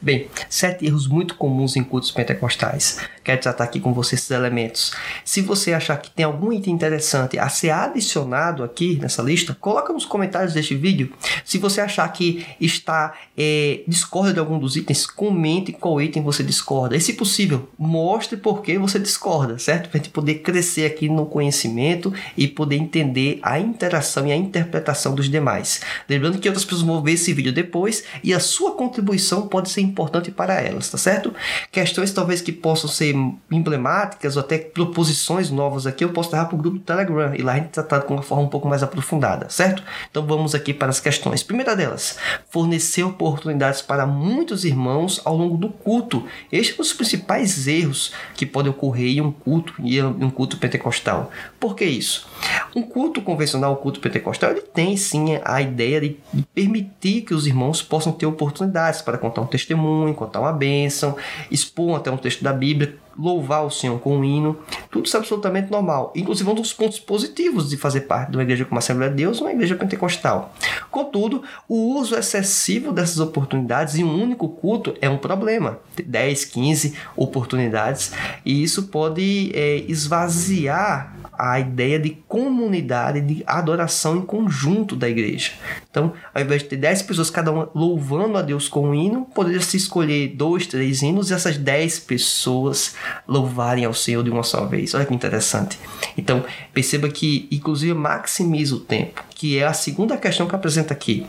Bem, 0.00 0.28
sete 0.48 0.86
erros 0.86 1.06
muito 1.06 1.34
comuns 1.34 1.76
em 1.76 1.82
cultos 1.82 2.10
pentecostais. 2.10 2.98
Quero 3.28 3.42
tratar 3.42 3.64
aqui 3.64 3.78
com 3.78 3.92
você 3.92 4.14
esses 4.14 4.30
elementos. 4.30 4.90
Se 5.22 5.42
você 5.42 5.74
achar 5.74 5.98
que 5.98 6.10
tem 6.10 6.24
algum 6.24 6.50
item 6.50 6.72
interessante 6.72 7.38
a 7.38 7.46
ser 7.50 7.68
adicionado 7.68 8.64
aqui 8.64 8.98
nessa 8.98 9.20
lista, 9.20 9.54
coloca 9.60 9.92
nos 9.92 10.06
comentários 10.06 10.54
deste 10.54 10.74
vídeo. 10.74 11.12
Se 11.44 11.58
você 11.58 11.82
achar 11.82 12.10
que 12.10 12.46
está 12.58 13.12
é, 13.36 13.82
discorda 13.86 14.32
de 14.32 14.38
algum 14.38 14.58
dos 14.58 14.76
itens, 14.76 15.04
comente 15.04 15.72
qual 15.72 16.00
item 16.00 16.22
você 16.22 16.42
discorda. 16.42 16.96
E 16.96 17.02
se 17.02 17.12
possível, 17.12 17.68
mostre 17.78 18.38
por 18.38 18.62
que 18.62 18.78
você 18.78 18.98
discorda, 18.98 19.58
certo? 19.58 19.90
Para 19.90 20.00
a 20.00 20.02
gente 20.02 20.10
poder 20.10 20.36
crescer 20.36 20.86
aqui 20.86 21.06
no 21.06 21.26
conhecimento 21.26 22.10
e 22.34 22.48
poder 22.48 22.76
entender 22.76 23.40
a 23.42 23.60
interação 23.60 24.26
e 24.26 24.32
a 24.32 24.36
interpretação 24.36 25.14
dos 25.14 25.28
demais. 25.28 25.82
Lembrando 26.08 26.38
que 26.38 26.48
outras 26.48 26.64
pessoas 26.64 26.80
vão 26.80 27.02
ver 27.02 27.12
esse 27.12 27.34
vídeo 27.34 27.52
depois 27.52 28.04
e 28.24 28.32
a 28.32 28.40
sua 28.40 28.72
contribuição 28.72 29.46
pode 29.48 29.68
ser 29.68 29.82
importante 29.82 30.30
para 30.30 30.54
elas, 30.62 30.88
tá 30.88 30.96
certo? 30.96 31.34
Questões 31.70 32.10
talvez 32.10 32.40
que 32.40 32.52
possam 32.52 32.88
ser 32.88 33.17
emblemáticas 33.50 34.36
ou 34.36 34.40
até 34.40 34.58
proposições 34.58 35.50
novas 35.50 35.86
aqui, 35.86 36.04
eu 36.04 36.10
posso 36.10 36.32
levar 36.32 36.46
para 36.46 36.54
o 36.54 36.58
grupo 36.58 36.78
do 36.78 36.84
Telegram 36.84 37.34
e 37.34 37.42
lá 37.42 37.52
a 37.52 37.56
gente 37.56 37.68
tratado 37.68 38.04
com 38.04 38.14
uma 38.14 38.22
forma 38.22 38.44
um 38.44 38.48
pouco 38.48 38.68
mais 38.68 38.82
aprofundada, 38.82 39.48
certo? 39.48 39.82
Então 40.10 40.26
vamos 40.26 40.54
aqui 40.54 40.72
para 40.72 40.88
as 40.88 41.00
questões. 41.00 41.42
Primeira 41.42 41.74
delas, 41.74 42.18
fornecer 42.50 43.02
oportunidades 43.02 43.82
para 43.82 44.06
muitos 44.06 44.64
irmãos 44.64 45.20
ao 45.24 45.36
longo 45.36 45.56
do 45.56 45.68
culto. 45.68 46.24
Este 46.50 46.72
é 46.72 46.74
um 46.74 46.78
dos 46.78 46.92
principais 46.92 47.66
erros 47.66 48.12
que 48.34 48.46
podem 48.46 48.70
ocorrer 48.70 49.16
em 49.16 49.20
um 49.20 49.32
culto, 49.32 49.74
em 49.80 50.02
um 50.02 50.30
culto 50.30 50.56
pentecostal. 50.56 51.30
Por 51.58 51.74
que 51.74 51.84
isso? 51.84 52.28
Um 52.74 52.82
culto 52.82 53.22
convencional, 53.22 53.72
um 53.72 53.76
culto 53.76 54.00
pentecostal, 54.00 54.50
ele 54.50 54.60
tem 54.60 54.96
sim 54.96 55.38
a 55.44 55.60
ideia 55.60 56.00
de 56.00 56.16
permitir 56.54 57.22
que 57.22 57.34
os 57.34 57.46
irmãos 57.46 57.82
possam 57.82 58.12
ter 58.12 58.26
oportunidades 58.26 59.02
para 59.02 59.18
contar 59.18 59.40
um 59.40 59.46
testemunho, 59.46 60.14
contar 60.14 60.40
uma 60.40 60.52
bênção, 60.52 61.16
expor 61.50 61.96
até 61.96 62.10
um 62.10 62.16
texto 62.16 62.42
da 62.42 62.52
Bíblia, 62.52 62.96
louvar 63.18 63.64
o 63.64 63.70
Senhor 63.70 63.98
com 63.98 64.16
um 64.16 64.24
hino, 64.24 64.56
tudo 64.90 65.06
isso 65.06 65.16
é 65.16 65.20
absolutamente 65.20 65.70
normal. 65.70 66.12
Inclusive, 66.14 66.48
um 66.48 66.54
dos 66.54 66.72
pontos 66.72 67.00
positivos 67.00 67.68
de 67.68 67.76
fazer 67.76 68.02
parte 68.02 68.30
de 68.30 68.36
uma 68.36 68.42
igreja 68.42 68.64
como 68.64 68.78
a 68.78 68.80
Assembleia 68.80 69.10
de 69.10 69.16
Deus, 69.16 69.40
uma 69.40 69.52
igreja 69.52 69.74
pentecostal. 69.74 70.54
Contudo, 70.90 71.42
o 71.68 71.96
uso 71.98 72.16
excessivo 72.16 72.92
dessas 72.92 73.18
oportunidades 73.18 73.96
em 73.96 74.04
um 74.04 74.22
único 74.22 74.48
culto 74.48 74.94
é 75.00 75.08
um 75.10 75.18
problema. 75.18 75.78
10, 76.02 76.44
15 76.44 76.94
oportunidades, 77.16 78.12
e 78.44 78.62
isso 78.62 78.84
pode 78.84 79.50
é, 79.54 79.78
esvaziar 79.88 81.14
a 81.38 81.60
ideia 81.60 82.00
de 82.00 82.10
comunidade, 82.26 83.20
de 83.20 83.44
adoração 83.46 84.16
em 84.16 84.22
conjunto 84.22 84.96
da 84.96 85.08
igreja. 85.08 85.52
Então, 85.88 86.12
ao 86.34 86.42
invés 86.42 86.62
de 86.62 86.68
ter 86.68 86.76
10 86.76 87.02
pessoas, 87.02 87.30
cada 87.30 87.52
uma 87.52 87.70
louvando 87.72 88.36
a 88.36 88.42
Deus 88.42 88.66
com 88.66 88.88
um 88.88 88.94
hino, 88.94 89.24
poderia 89.32 89.60
se 89.60 89.76
escolher 89.76 90.34
dois, 90.34 90.66
três 90.66 91.00
hinos 91.00 91.30
e 91.30 91.34
essas 91.34 91.56
10 91.56 92.00
pessoas 92.00 92.96
louvarem 93.26 93.84
ao 93.84 93.94
Senhor 93.94 94.22
de 94.22 94.30
uma 94.30 94.42
só 94.42 94.64
vez. 94.64 94.94
Olha 94.94 95.04
que 95.04 95.14
interessante. 95.14 95.78
Então, 96.16 96.44
perceba 96.72 97.08
que, 97.08 97.48
inclusive, 97.50 97.94
maximiza 97.94 98.74
o 98.74 98.80
tempo, 98.80 99.22
que 99.30 99.58
é 99.58 99.64
a 99.64 99.72
segunda 99.72 100.16
questão 100.16 100.46
que 100.46 100.54
apresenta 100.54 100.92
aqui. 100.92 101.26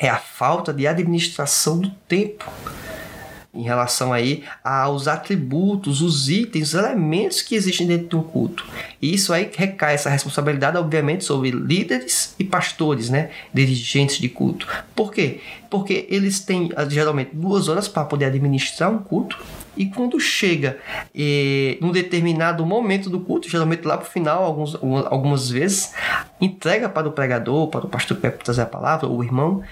É 0.00 0.08
a 0.08 0.18
falta 0.18 0.72
de 0.72 0.86
administração 0.86 1.78
do 1.78 1.90
tempo 2.08 2.44
em 3.54 3.62
relação 3.62 4.12
aí 4.12 4.44
aos 4.64 5.06
atributos, 5.06 6.00
os 6.00 6.28
itens, 6.30 6.68
os 6.68 6.74
elementos 6.74 7.42
que 7.42 7.54
existem 7.54 7.86
dentro 7.86 8.08
de 8.08 8.16
um 8.16 8.22
culto. 8.22 8.64
E 9.00 9.12
isso 9.12 9.32
aí 9.32 9.50
recai 9.54 9.94
essa 9.94 10.08
responsabilidade, 10.08 10.78
obviamente, 10.78 11.24
sobre 11.24 11.50
líderes 11.50 12.34
e 12.38 12.44
pastores, 12.44 13.10
né? 13.10 13.30
Dirigentes 13.52 14.18
de 14.18 14.28
culto. 14.28 14.66
Por 14.94 15.12
quê? 15.12 15.40
Porque 15.68 16.06
eles 16.08 16.40
têm 16.40 16.70
geralmente 16.88 17.30
duas 17.34 17.68
horas 17.68 17.88
para 17.88 18.04
poder 18.04 18.26
administrar 18.26 18.90
um 18.90 18.98
culto 18.98 19.38
e 19.76 19.86
quando 19.86 20.20
chega 20.20 20.78
eh, 21.14 21.78
num 21.80 21.92
determinado 21.92 22.64
momento 22.66 23.08
do 23.08 23.20
culto, 23.20 23.48
geralmente 23.48 23.86
lá 23.86 23.96
para 23.96 24.06
o 24.06 24.10
final, 24.10 24.44
alguns, 24.44 24.74
algumas 25.06 25.50
vezes, 25.50 25.94
entrega 26.40 26.88
para 26.88 27.08
o 27.08 27.12
pregador, 27.12 27.68
para 27.68 27.86
o 27.86 27.88
pastor 27.88 28.16
que 28.16 28.22
vai 28.22 28.30
trazer 28.32 28.62
a 28.62 28.66
palavra, 28.66 29.06
ou 29.06 29.18
o 29.18 29.24
irmão, 29.24 29.62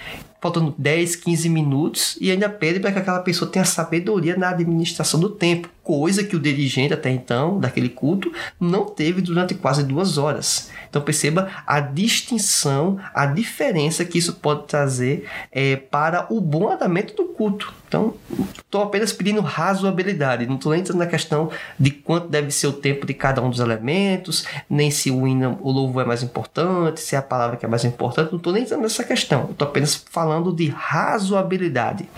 faltando 0.40 0.74
10, 0.76 1.16
15 1.16 1.48
minutos 1.48 2.18
e 2.20 2.30
ainda 2.30 2.48
pede 2.48 2.80
para 2.80 2.92
que 2.92 2.98
aquela 2.98 3.20
pessoa 3.20 3.50
tenha 3.50 3.64
sabedoria 3.64 4.36
na 4.36 4.50
administração 4.50 5.20
do 5.20 5.28
tempo, 5.28 5.68
coisa 5.82 6.24
que 6.24 6.36
o 6.36 6.40
dirigente 6.40 6.94
até 6.94 7.10
então 7.10 7.58
daquele 7.58 7.88
culto 7.88 8.32
não 8.58 8.84
teve 8.84 9.20
durante 9.20 9.54
quase 9.54 9.82
duas 9.82 10.18
horas. 10.18 10.70
Então 10.88 11.02
perceba 11.02 11.48
a 11.66 11.80
distinção, 11.80 12.98
a 13.14 13.26
diferença 13.26 14.04
que 14.04 14.18
isso 14.18 14.34
pode 14.34 14.66
trazer 14.66 15.28
é, 15.52 15.76
para 15.76 16.26
o 16.30 16.40
bom 16.40 16.70
andamento 16.70 17.14
do 17.14 17.26
culto. 17.30 17.74
Então, 17.90 18.14
estou 18.56 18.84
apenas 18.84 19.12
pedindo 19.12 19.40
razoabilidade, 19.40 20.46
não 20.46 20.54
estou 20.54 20.72
entrando 20.72 20.98
na 20.98 21.08
questão 21.08 21.50
de 21.76 21.90
quanto 21.90 22.28
deve 22.28 22.52
ser 22.52 22.68
o 22.68 22.72
tempo 22.72 23.04
de 23.04 23.12
cada 23.12 23.42
um 23.42 23.50
dos 23.50 23.58
elementos, 23.58 24.46
nem 24.68 24.92
se 24.92 25.10
o 25.10 25.26
hino, 25.26 25.58
o 25.60 25.72
louvor 25.72 26.04
é 26.04 26.06
mais 26.06 26.22
importante, 26.22 27.00
se 27.00 27.16
é 27.16 27.18
a 27.18 27.22
palavra 27.22 27.56
que 27.56 27.66
é 27.66 27.68
mais 27.68 27.84
importante, 27.84 28.30
não 28.30 28.38
estou 28.38 28.52
nem 28.52 28.62
entrando 28.62 28.82
nessa 28.82 29.02
questão, 29.02 29.48
estou 29.50 29.66
apenas 29.66 29.96
falando 30.08 30.29
de 30.52 30.68
razoabilidade. 30.68 32.08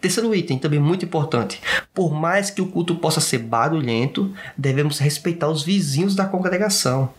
Terceiro 0.00 0.34
item, 0.34 0.58
também 0.58 0.78
muito 0.78 1.04
importante. 1.04 1.60
Por 1.94 2.12
mais 2.12 2.50
que 2.50 2.60
o 2.60 2.66
culto 2.66 2.94
possa 2.96 3.20
ser 3.20 3.38
barulhento, 3.38 4.32
devemos 4.56 4.98
respeitar 4.98 5.48
os 5.48 5.62
vizinhos 5.62 6.14
da 6.14 6.26
congregação. 6.26 7.10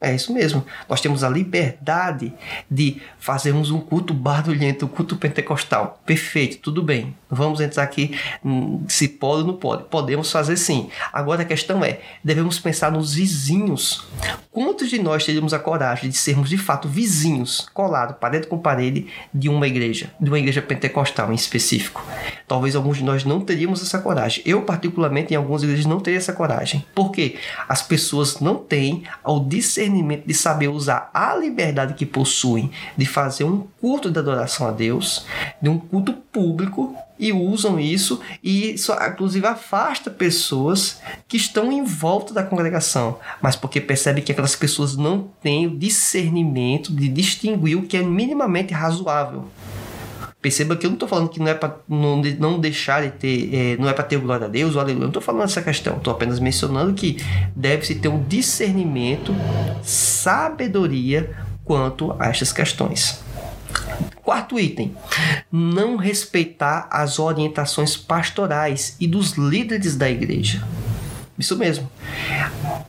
É 0.00 0.14
isso 0.14 0.32
mesmo. 0.32 0.64
Nós 0.88 1.02
temos 1.02 1.22
a 1.22 1.28
liberdade 1.28 2.32
de 2.70 3.02
fazermos 3.18 3.70
um 3.70 3.78
culto 3.78 4.14
barulhento, 4.14 4.86
um 4.86 4.88
culto 4.88 5.14
pentecostal. 5.14 6.00
Perfeito, 6.06 6.56
tudo 6.56 6.82
bem. 6.82 7.14
Vamos 7.28 7.60
entrar 7.60 7.82
aqui 7.82 8.18
hum, 8.42 8.82
se 8.88 9.06
pode 9.06 9.42
ou 9.42 9.48
não 9.48 9.56
pode. 9.56 9.84
Podemos 9.84 10.32
fazer 10.32 10.56
sim. 10.56 10.88
Agora 11.12 11.42
a 11.42 11.44
questão 11.44 11.84
é: 11.84 12.00
devemos 12.24 12.58
pensar 12.58 12.90
nos 12.90 13.12
vizinhos. 13.12 14.02
Quantos 14.52 14.90
de 14.90 15.00
nós 15.00 15.24
teríamos 15.24 15.54
a 15.54 15.60
coragem 15.60 16.10
de 16.10 16.16
sermos 16.16 16.48
de 16.48 16.58
fato 16.58 16.88
vizinhos, 16.88 17.68
colados, 17.72 18.16
parede 18.18 18.48
com 18.48 18.58
parede, 18.58 19.06
de 19.32 19.48
uma 19.48 19.66
igreja, 19.66 20.10
de 20.20 20.28
uma 20.28 20.40
igreja 20.40 20.60
pentecostal 20.60 21.30
em 21.30 21.36
específico? 21.36 22.04
Talvez 22.48 22.74
alguns 22.74 22.96
de 22.96 23.04
nós 23.04 23.24
não 23.24 23.40
teríamos 23.40 23.80
essa 23.80 24.00
coragem. 24.00 24.42
Eu, 24.44 24.62
particularmente, 24.62 25.32
em 25.32 25.36
algumas 25.36 25.62
igrejas 25.62 25.86
não 25.86 26.00
teria 26.00 26.18
essa 26.18 26.32
coragem. 26.32 26.84
Por 26.94 27.12
quê? 27.12 27.36
As 27.68 27.80
pessoas 27.80 28.40
não 28.40 28.56
têm 28.56 29.04
discernimento 29.24 29.40
discernimento 29.80 30.26
de 30.26 30.34
saber 30.34 30.68
usar 30.68 31.10
a 31.12 31.34
liberdade 31.36 31.94
que 31.94 32.06
possuem 32.06 32.70
de 32.96 33.06
fazer 33.06 33.44
um 33.44 33.66
culto 33.80 34.10
de 34.10 34.18
adoração 34.18 34.66
a 34.66 34.70
Deus, 34.70 35.26
de 35.60 35.68
um 35.68 35.78
culto 35.78 36.12
público 36.12 36.94
e 37.20 37.32
usam 37.32 37.78
isso 37.78 38.20
e 38.42 38.72
isso 38.72 38.92
inclusive 38.92 39.46
afasta 39.46 40.10
pessoas 40.10 40.98
que 41.28 41.36
estão 41.36 41.70
em 41.70 41.84
volta 41.84 42.32
da 42.32 42.42
congregação, 42.42 43.18
mas 43.42 43.54
porque 43.54 43.80
percebe 43.80 44.22
que 44.22 44.32
aquelas 44.32 44.56
pessoas 44.56 44.96
não 44.96 45.28
têm 45.42 45.66
o 45.66 45.76
discernimento 45.76 46.92
de 46.92 47.08
distinguir 47.08 47.76
o 47.76 47.82
que 47.82 47.98
é 47.98 48.02
minimamente 48.02 48.72
razoável. 48.72 49.44
Perceba 50.40 50.74
que 50.74 50.86
eu 50.86 50.90
não 50.90 50.94
estou 50.94 51.06
falando 51.08 51.28
que 51.28 51.38
não 51.38 51.48
é 51.48 51.54
para 51.54 51.76
não, 51.86 52.22
não 52.38 52.58
deixar 52.58 53.02
de 53.02 53.10
ter, 53.10 53.54
é, 53.54 53.76
não 53.76 53.86
é 53.86 53.92
para 53.92 54.04
ter 54.04 54.18
glória 54.18 54.46
a 54.46 54.48
Deus, 54.48 54.74
aleluia. 54.74 54.94
Eu 54.94 55.00
não 55.00 55.08
estou 55.08 55.20
falando 55.20 55.44
essa 55.44 55.60
questão. 55.60 55.98
Estou 55.98 56.14
apenas 56.14 56.40
mencionando 56.40 56.94
que 56.94 57.18
deve-se 57.54 57.96
ter 57.96 58.08
um 58.08 58.22
discernimento, 58.22 59.34
sabedoria 59.82 61.30
quanto 61.62 62.16
a 62.18 62.28
estas 62.28 62.54
questões. 62.54 63.20
Quarto 64.22 64.58
item: 64.58 64.94
não 65.50 65.96
respeitar 65.96 66.88
as 66.90 67.18
orientações 67.18 67.96
pastorais 67.96 68.96
e 69.00 69.06
dos 69.06 69.32
líderes 69.32 69.96
da 69.96 70.10
igreja. 70.10 70.66
Isso 71.38 71.56
mesmo. 71.56 71.90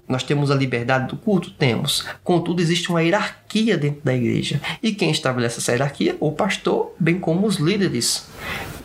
Nós 0.08 0.24
temos 0.24 0.52
a 0.52 0.56
liberdade 0.56 1.08
do 1.08 1.16
culto? 1.16 1.52
Temos. 1.52 2.06
Contudo, 2.22 2.62
existe 2.62 2.90
uma 2.90 3.02
hierarquia 3.02 3.78
dentro 3.78 4.02
da 4.04 4.14
igreja. 4.14 4.60
E 4.84 4.94
quem 4.94 5.10
estabelece 5.10 5.60
essa 5.60 5.72
hierarquia? 5.72 6.18
O 6.20 6.34
pastor, 6.34 6.94
bem 7.00 7.18
como 7.18 7.48
os 7.48 7.56
líderes 7.56 8.28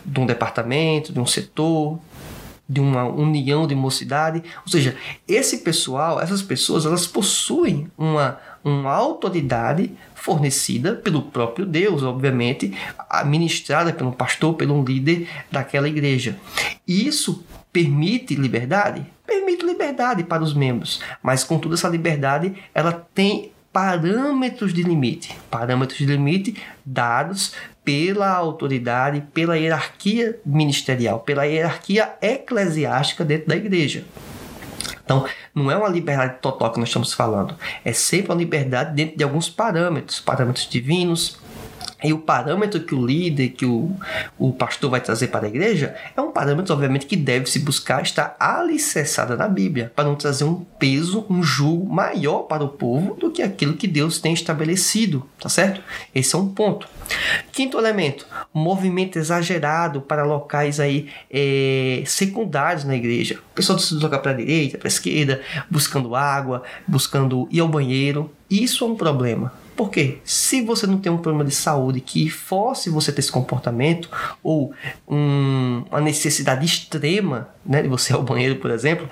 de 0.05 0.19
um 0.21 0.25
departamento, 0.25 1.11
de 1.11 1.19
um 1.19 1.25
setor, 1.25 1.99
de 2.67 2.79
uma 2.79 3.03
união 3.03 3.67
de 3.67 3.75
mocidade. 3.75 4.43
Ou 4.65 4.71
seja, 4.71 4.95
esse 5.27 5.59
pessoal, 5.59 6.19
essas 6.21 6.41
pessoas, 6.41 6.85
elas 6.85 7.05
possuem 7.05 7.91
uma, 7.97 8.39
uma 8.63 8.93
autoridade 8.93 9.91
fornecida 10.27 10.93
pelo 10.93 11.21
próprio 11.21 11.65
Deus, 11.65 12.03
obviamente, 12.03 12.73
administrada 13.09 13.93
pelo 13.93 14.11
pastor, 14.11 14.55
pelo 14.55 14.83
líder 14.83 15.25
daquela 15.49 15.87
igreja. 15.87 16.37
Isso 16.85 17.45
permite 17.71 18.35
liberdade? 18.35 19.05
Permite 19.25 19.65
liberdade 19.65 20.25
para 20.25 20.43
os 20.43 20.53
membros, 20.53 21.01
mas 21.23 21.45
contudo 21.45 21.75
essa 21.75 21.87
liberdade 21.87 22.53
ela 22.75 22.91
tem 22.91 23.53
parâmetros 23.71 24.73
de 24.73 24.83
limite, 24.83 25.33
parâmetros 25.49 25.97
de 25.97 26.05
limite 26.05 26.57
dados 26.85 27.53
pela 27.85 28.29
autoridade, 28.29 29.23
pela 29.33 29.57
hierarquia 29.57 30.37
ministerial, 30.45 31.21
pela 31.21 31.45
hierarquia 31.45 32.15
eclesiástica 32.21 33.23
dentro 33.23 33.47
da 33.47 33.55
igreja. 33.55 34.03
Então, 35.07 35.25
não 35.55 35.71
é 35.71 35.77
uma 35.77 35.87
liberdade 35.87 36.39
total 36.41 36.69
que 36.69 36.79
nós 36.79 36.89
estamos 36.89 37.13
falando, 37.13 37.55
é 37.85 37.93
sempre 37.93 38.29
uma 38.29 38.37
liberdade 38.37 38.93
dentro 38.93 39.17
de 39.17 39.23
alguns 39.23 39.47
parâmetros, 39.47 40.19
parâmetros 40.19 40.67
divinos, 40.69 41.39
e 42.03 42.13
o 42.13 42.19
parâmetro 42.19 42.81
que 42.81 42.93
o 42.93 43.03
líder, 43.03 43.49
que 43.49 43.65
o, 43.65 43.91
o 44.37 44.53
pastor 44.53 44.91
vai 44.91 45.01
trazer 45.01 45.27
para 45.27 45.47
a 45.47 45.49
igreja, 45.49 45.95
é 46.15 46.21
um 46.21 46.31
parâmetro, 46.31 46.73
obviamente, 46.73 47.07
que 47.07 47.15
deve 47.15 47.47
se 47.47 47.59
buscar 47.59 48.03
estar 48.03 48.35
alicerçado 48.39 49.35
na 49.35 49.47
Bíblia, 49.47 49.91
para 49.95 50.05
não 50.05 50.15
trazer 50.15 50.43
um 50.43 50.63
peso, 50.77 51.25
um 51.27 51.41
julgo 51.41 51.91
maior 51.91 52.43
para 52.43 52.63
o 52.63 52.69
povo 52.69 53.15
do 53.15 53.31
que 53.31 53.41
aquilo 53.41 53.73
que 53.73 53.87
Deus 53.87 54.19
tem 54.19 54.33
estabelecido, 54.33 55.27
tá 55.39 55.49
certo? 55.49 55.81
Esse 56.13 56.35
é 56.35 56.37
um 56.37 56.47
ponto. 56.47 56.87
Quinto 57.51 57.79
elemento, 57.79 58.27
movimento 58.53 59.17
exagerado 59.17 60.01
para 60.01 60.23
locais 60.23 60.79
aí 60.79 61.09
é, 61.31 62.03
secundários 62.05 62.83
na 62.83 62.95
igreja. 62.95 63.39
O 63.51 63.55
pessoal 63.55 63.79
se 63.79 63.95
deslocar 63.95 64.21
para 64.21 64.31
a 64.31 64.35
direita, 64.35 64.77
para 64.77 64.87
a 64.87 64.89
esquerda, 64.89 65.41
buscando 65.69 66.15
água, 66.15 66.61
buscando 66.87 67.47
ir 67.49 67.59
ao 67.59 67.67
banheiro. 67.67 68.31
Isso 68.49 68.83
é 68.83 68.87
um 68.87 68.95
problema. 68.95 69.51
Porque 69.77 70.17
se 70.23 70.61
você 70.63 70.87
não 70.87 70.97
tem 70.97 71.11
um 71.11 71.19
problema 71.19 71.45
de 71.45 71.53
saúde 71.53 72.01
que 72.01 72.27
force 72.29 72.89
você 72.89 73.11
ter 73.11 73.19
esse 73.19 73.31
comportamento, 73.31 74.09
ou 74.41 74.73
um, 75.07 75.83
uma 75.91 76.01
necessidade 76.01 76.65
extrema 76.65 77.49
né, 77.63 77.83
de 77.83 77.87
você 77.87 78.11
ir 78.11 78.15
ao 78.15 78.23
banheiro, 78.23 78.55
por 78.55 78.71
exemplo, 78.71 79.07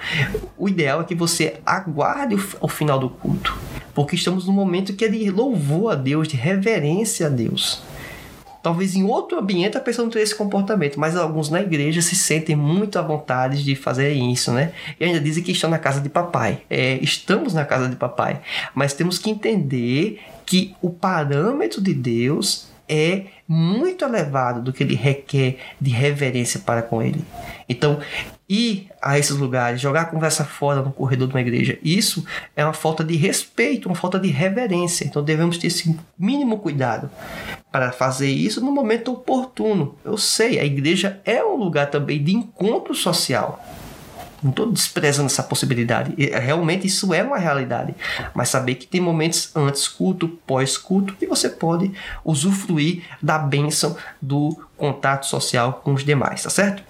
o 0.58 0.67
ideal 0.67 1.01
é 1.01 1.04
que 1.04 1.13
você 1.13 1.62
aguarde 1.63 2.34
o, 2.34 2.43
o 2.62 2.67
final 2.67 2.97
do 2.97 3.10
culto. 3.10 3.56
Porque 3.93 4.15
estamos 4.15 4.47
num 4.47 4.54
momento 4.54 4.93
que 4.93 5.06
é 5.06 5.08
de 5.08 5.30
louvor 5.30 5.93
a 5.93 5.95
Deus, 5.95 6.28
de 6.28 6.36
reverência 6.36 7.28
a 7.28 7.30
Deus. 7.30 7.84
Talvez 8.65 8.95
em 8.95 9.04
outro 9.04 9.38
ambiente 9.38 9.78
a 9.78 9.80
pessoa 9.80 10.06
não 10.06 10.12
tenha 10.12 10.23
esse 10.23 10.34
comportamento, 10.34 10.99
mas 10.99 11.15
alguns 11.15 11.51
na 11.51 11.62
igreja 11.62 12.01
se 12.01 12.15
sentem 12.15 12.56
muito 12.56 12.97
à 12.97 13.01
vontade 13.04 13.63
de 13.63 13.75
fazer 13.75 14.12
isso, 14.13 14.51
né? 14.51 14.71
E 14.99 15.06
ainda 15.06 15.19
dizem 15.19 15.43
que 15.43 15.51
estão 15.51 15.69
na 15.69 15.78
casa 15.78 16.01
de 16.01 16.10
papai. 16.10 16.63
É, 16.67 16.97
estamos 16.99 17.54
na 17.54 17.63
casa 17.63 17.88
de 17.88 17.95
papai, 17.95 18.41
mas 18.73 18.91
temos 18.91 19.19
que 19.19 19.30
entender 19.30 20.19
que 20.47 20.73
o 20.82 20.89
parâmetro 20.89 21.80
de 21.80 21.93
Deus 21.93 22.67
é 22.89 23.25
muito 23.47 24.04
elevado 24.04 24.63
do 24.63 24.73
que 24.73 24.82
ele 24.82 24.95
requer 24.95 25.60
de 25.80 25.91
reverência 25.91 26.60
para 26.60 26.82
com 26.82 27.04
ele. 27.04 27.23
Então, 27.69 27.99
ir 28.47 28.89
a 29.01 29.17
esses 29.17 29.36
lugares, 29.36 29.81
jogar 29.81 30.01
a 30.01 30.05
conversa 30.05 30.45
fora 30.45 30.81
no 30.81 30.91
corredor 30.91 31.27
de 31.27 31.34
uma 31.34 31.41
igreja, 31.41 31.79
isso 31.84 32.25
é 32.55 32.63
uma 32.63 32.73
falta 32.73 33.03
de 33.03 33.15
respeito, 33.15 33.89
uma 33.89 33.95
falta 33.95 34.19
de 34.19 34.27
reverência. 34.27 35.05
Então, 35.05 35.23
devemos 35.23 35.58
ter 35.58 35.67
esse 35.67 35.97
mínimo 36.17 36.60
cuidado 36.60 37.10
para 37.71 37.91
fazer 37.91 38.29
isso 38.29 38.63
no 38.63 38.71
momento 38.71 39.12
oportuno. 39.12 39.95
Eu 40.03 40.17
sei, 40.17 40.60
a 40.60 40.65
igreja 40.65 41.19
é 41.25 41.43
um 41.43 41.55
lugar 41.55 41.89
também 41.89 42.23
de 42.23 42.34
encontro 42.34 42.93
social. 42.93 43.63
Não 44.43 44.51
estou 44.51 44.71
desprezando 44.71 45.25
essa 45.25 45.41
possibilidade. 45.41 46.13
Realmente 46.17 46.86
isso 46.86 47.12
é 47.15 47.23
uma 47.23 47.39
realidade. 47.39 47.95
Mas 48.36 48.49
saber 48.49 48.75
que 48.75 48.86
tem 48.86 49.01
momentos 49.01 49.49
antes 49.55 49.88
culto, 49.88 50.27
pós-culto, 50.45 51.15
que 51.15 51.25
você 51.25 51.49
pode 51.49 51.91
usufruir 52.23 53.01
da 53.19 53.39
bênção 53.39 53.97
do 54.21 54.55
contato 54.77 55.25
social 55.25 55.81
com 55.84 55.93
os 55.93 56.05
demais, 56.05 56.43
tá 56.43 56.51
certo? 56.51 56.84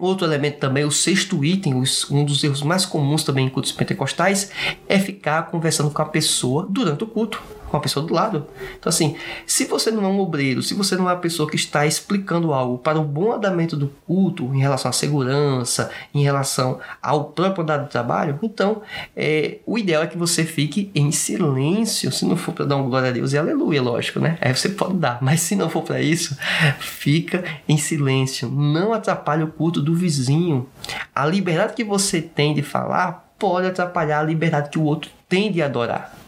Outro 0.00 0.26
elemento 0.26 0.58
também, 0.58 0.82
o 0.82 0.90
sexto 0.90 1.44
item, 1.44 1.74
um 2.10 2.24
dos 2.24 2.42
erros 2.42 2.62
mais 2.62 2.86
comuns 2.86 3.22
também 3.22 3.46
em 3.46 3.50
cultos 3.50 3.70
pentecostais, 3.70 4.50
é 4.88 4.98
ficar 4.98 5.42
conversando 5.50 5.90
com 5.90 6.00
a 6.00 6.06
pessoa 6.06 6.66
durante 6.68 7.04
o 7.04 7.06
culto 7.06 7.42
com 7.70 7.76
a 7.76 7.80
pessoa 7.80 8.04
do 8.04 8.12
lado. 8.12 8.46
Então, 8.78 8.90
assim, 8.90 9.16
se 9.46 9.64
você 9.64 9.90
não 9.90 10.04
é 10.04 10.08
um 10.08 10.18
obreiro, 10.18 10.62
se 10.62 10.74
você 10.74 10.96
não 10.96 11.08
é 11.08 11.12
uma 11.12 11.20
pessoa 11.20 11.48
que 11.48 11.56
está 11.56 11.86
explicando 11.86 12.52
algo 12.52 12.78
para 12.78 12.98
o 12.98 13.04
bom 13.04 13.32
andamento 13.32 13.76
do 13.76 13.88
culto, 14.06 14.44
em 14.54 14.60
relação 14.60 14.90
à 14.90 14.92
segurança, 14.92 15.90
em 16.12 16.22
relação 16.22 16.80
ao 17.00 17.24
próprio 17.24 17.62
andar 17.62 17.78
do 17.78 17.88
trabalho, 17.88 18.38
então 18.42 18.82
é, 19.16 19.58
o 19.64 19.78
ideal 19.78 20.02
é 20.02 20.06
que 20.06 20.18
você 20.18 20.44
fique 20.44 20.90
em 20.94 21.12
silêncio. 21.12 22.10
Se 22.10 22.24
não 22.24 22.36
for 22.36 22.52
para 22.52 22.64
dar 22.64 22.76
um 22.76 22.88
glória 22.88 23.08
a 23.08 23.12
Deus 23.12 23.32
e 23.32 23.38
aleluia, 23.38 23.80
lógico, 23.80 24.18
né? 24.18 24.36
Aí 24.40 24.54
você 24.54 24.68
pode 24.68 24.94
dar, 24.94 25.18
mas 25.20 25.40
se 25.40 25.54
não 25.54 25.70
for 25.70 25.82
para 25.82 26.00
isso, 26.00 26.36
fica 26.80 27.44
em 27.68 27.76
silêncio. 27.76 28.50
Não 28.50 28.92
atrapalhe 28.92 29.44
o 29.44 29.48
culto 29.48 29.80
do 29.80 29.94
vizinho. 29.94 30.68
A 31.14 31.24
liberdade 31.26 31.74
que 31.74 31.84
você 31.84 32.20
tem 32.20 32.54
de 32.54 32.62
falar 32.62 33.30
pode 33.38 33.66
atrapalhar 33.66 34.20
a 34.20 34.22
liberdade 34.22 34.68
que 34.68 34.78
o 34.78 34.82
outro 34.82 35.10
tem 35.28 35.50
de 35.50 35.62
adorar. 35.62 36.19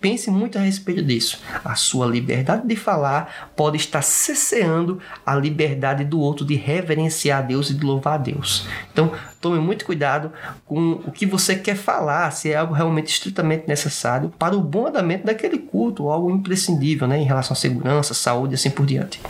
Pense, 0.00 0.30
muito 0.30 0.58
a 0.58 0.62
respeito 0.62 1.02
disso. 1.02 1.40
A 1.64 1.74
sua 1.74 2.06
liberdade 2.06 2.66
de 2.66 2.76
falar 2.76 3.52
pode 3.54 3.76
estar 3.76 4.02
cesseando 4.02 5.00
a 5.26 5.34
liberdade 5.34 6.04
do 6.04 6.20
outro 6.20 6.44
de 6.44 6.54
reverenciar 6.54 7.40
a 7.40 7.42
Deus 7.42 7.70
e 7.70 7.74
de 7.74 7.84
louvar 7.84 8.14
a 8.14 8.18
Deus. 8.18 8.66
Então, 8.92 9.12
tome 9.42 9.58
muito 9.58 9.84
cuidado 9.84 10.32
com 10.64 10.92
o 11.04 11.10
que 11.10 11.26
você 11.26 11.56
quer 11.56 11.74
falar, 11.74 12.30
se 12.30 12.52
é 12.52 12.56
algo 12.56 12.72
realmente 12.72 13.08
estritamente 13.08 13.64
necessário 13.66 14.32
para 14.38 14.56
o 14.56 14.60
bom 14.60 14.86
andamento 14.86 15.26
daquele 15.26 15.58
culto, 15.58 16.04
ou 16.04 16.12
algo 16.12 16.30
imprescindível 16.30 17.08
né, 17.08 17.18
em 17.18 17.24
relação 17.24 17.52
à 17.52 17.56
segurança, 17.56 18.14
saúde 18.14 18.54
e 18.54 18.56
assim 18.56 18.70
por 18.70 18.86
diante. 18.86 19.20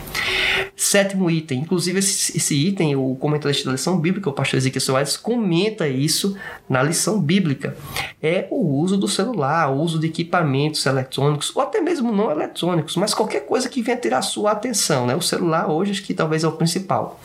Sétimo 0.75 1.29
item, 1.29 1.61
inclusive 1.61 1.99
esse, 1.99 2.37
esse 2.37 2.55
item, 2.55 2.95
o 2.95 3.15
comentarista 3.15 3.65
da 3.65 3.71
lição 3.71 3.99
bíblica, 3.99 4.29
o 4.29 4.33
pastor 4.33 4.57
Ezequiel 4.57 4.81
Soares, 4.81 5.17
comenta 5.17 5.87
isso 5.87 6.37
na 6.69 6.83
lição 6.83 7.19
bíblica. 7.19 7.75
É 8.21 8.47
o 8.51 8.77
uso 8.77 8.97
do 8.97 9.07
celular, 9.07 9.71
o 9.71 9.79
uso 9.81 9.99
de 9.99 10.07
equipamentos 10.07 10.85
eletrônicos, 10.85 11.55
ou 11.55 11.61
até 11.61 11.81
mesmo 11.81 12.11
não 12.11 12.29
eletrônicos, 12.29 12.95
mas 12.95 13.13
qualquer 13.13 13.45
coisa 13.45 13.67
que 13.67 13.81
venha 13.81 13.97
ter 13.97 14.13
a 14.13 14.21
sua 14.21 14.51
atenção. 14.51 15.07
Né? 15.07 15.15
O 15.15 15.21
celular 15.21 15.69
hoje 15.69 15.91
acho 15.91 16.03
que 16.03 16.13
talvez 16.13 16.43
é 16.43 16.47
o 16.47 16.51
principal 16.51 17.19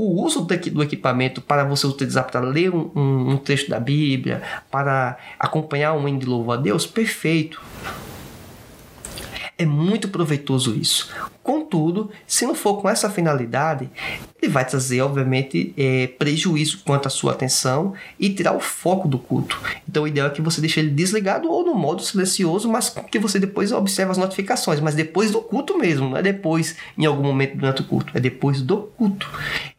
o 0.00 0.24
uso 0.24 0.46
do 0.46 0.82
equipamento 0.82 1.40
para 1.40 1.64
você 1.64 1.86
utilizar 1.86 2.24
para 2.24 2.40
ler 2.40 2.74
um, 2.74 3.30
um, 3.30 3.36
texto 3.36 3.68
da 3.68 3.78
Bíblia, 3.78 4.42
para 4.70 5.18
acompanhar 5.38 5.92
um 5.92 6.08
hino 6.08 6.18
de 6.18 6.26
louvor 6.26 6.58
a 6.58 6.60
Deus, 6.60 6.86
perfeito. 6.86 7.60
É 9.58 9.66
muito 9.66 10.08
proveitoso 10.08 10.74
isso. 10.74 11.12
Contudo, 11.50 12.12
se 12.28 12.46
não 12.46 12.54
for 12.54 12.80
com 12.80 12.88
essa 12.88 13.10
finalidade, 13.10 13.90
ele 14.40 14.52
vai 14.52 14.64
trazer, 14.64 15.00
obviamente, 15.00 15.74
é, 15.76 16.06
prejuízo 16.06 16.82
quanto 16.84 17.08
à 17.08 17.10
sua 17.10 17.32
atenção 17.32 17.92
e 18.20 18.30
tirar 18.30 18.52
o 18.52 18.60
foco 18.60 19.08
do 19.08 19.18
culto. 19.18 19.60
Então, 19.88 20.04
o 20.04 20.06
ideal 20.06 20.28
é 20.28 20.30
que 20.30 20.40
você 20.40 20.60
deixe 20.60 20.78
ele 20.78 20.90
desligado 20.90 21.50
ou 21.50 21.64
no 21.64 21.74
modo 21.74 22.02
silencioso, 22.02 22.68
mas 22.68 22.94
que 23.10 23.18
você 23.18 23.40
depois 23.40 23.72
observe 23.72 24.12
as 24.12 24.16
notificações. 24.16 24.78
Mas 24.78 24.94
depois 24.94 25.32
do 25.32 25.40
culto 25.40 25.76
mesmo, 25.76 26.10
não 26.10 26.18
é 26.18 26.22
depois 26.22 26.76
em 26.96 27.04
algum 27.04 27.24
momento 27.24 27.56
durante 27.56 27.82
o 27.82 27.84
culto, 27.84 28.12
é 28.16 28.20
depois 28.20 28.62
do 28.62 28.78
culto. 28.96 29.28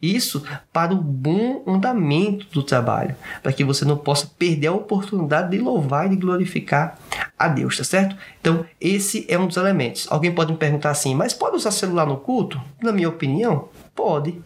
Isso 0.00 0.44
para 0.70 0.92
o 0.92 0.96
bom 0.96 1.62
andamento 1.66 2.46
do 2.52 2.62
trabalho, 2.62 3.16
para 3.42 3.52
que 3.52 3.64
você 3.64 3.86
não 3.86 3.96
possa 3.96 4.30
perder 4.38 4.66
a 4.66 4.72
oportunidade 4.72 5.50
de 5.50 5.58
louvar 5.58 6.04
e 6.06 6.10
de 6.10 6.16
glorificar 6.16 6.98
a 7.38 7.48
Deus, 7.48 7.78
tá 7.78 7.84
certo? 7.84 8.14
Então, 8.40 8.64
esse 8.80 9.24
é 9.28 9.38
um 9.38 9.46
dos 9.46 9.56
elementos. 9.56 10.06
Alguém 10.10 10.32
pode 10.32 10.52
me 10.52 10.58
perguntar 10.58 10.90
assim, 10.90 11.14
mas 11.14 11.32
pode 11.32 11.56
usar 11.62 11.70
celular 11.70 12.06
no 12.06 12.16
culto? 12.16 12.60
Na 12.82 12.92
minha 12.92 13.08
opinião, 13.08 13.68
Pode. 13.94 14.40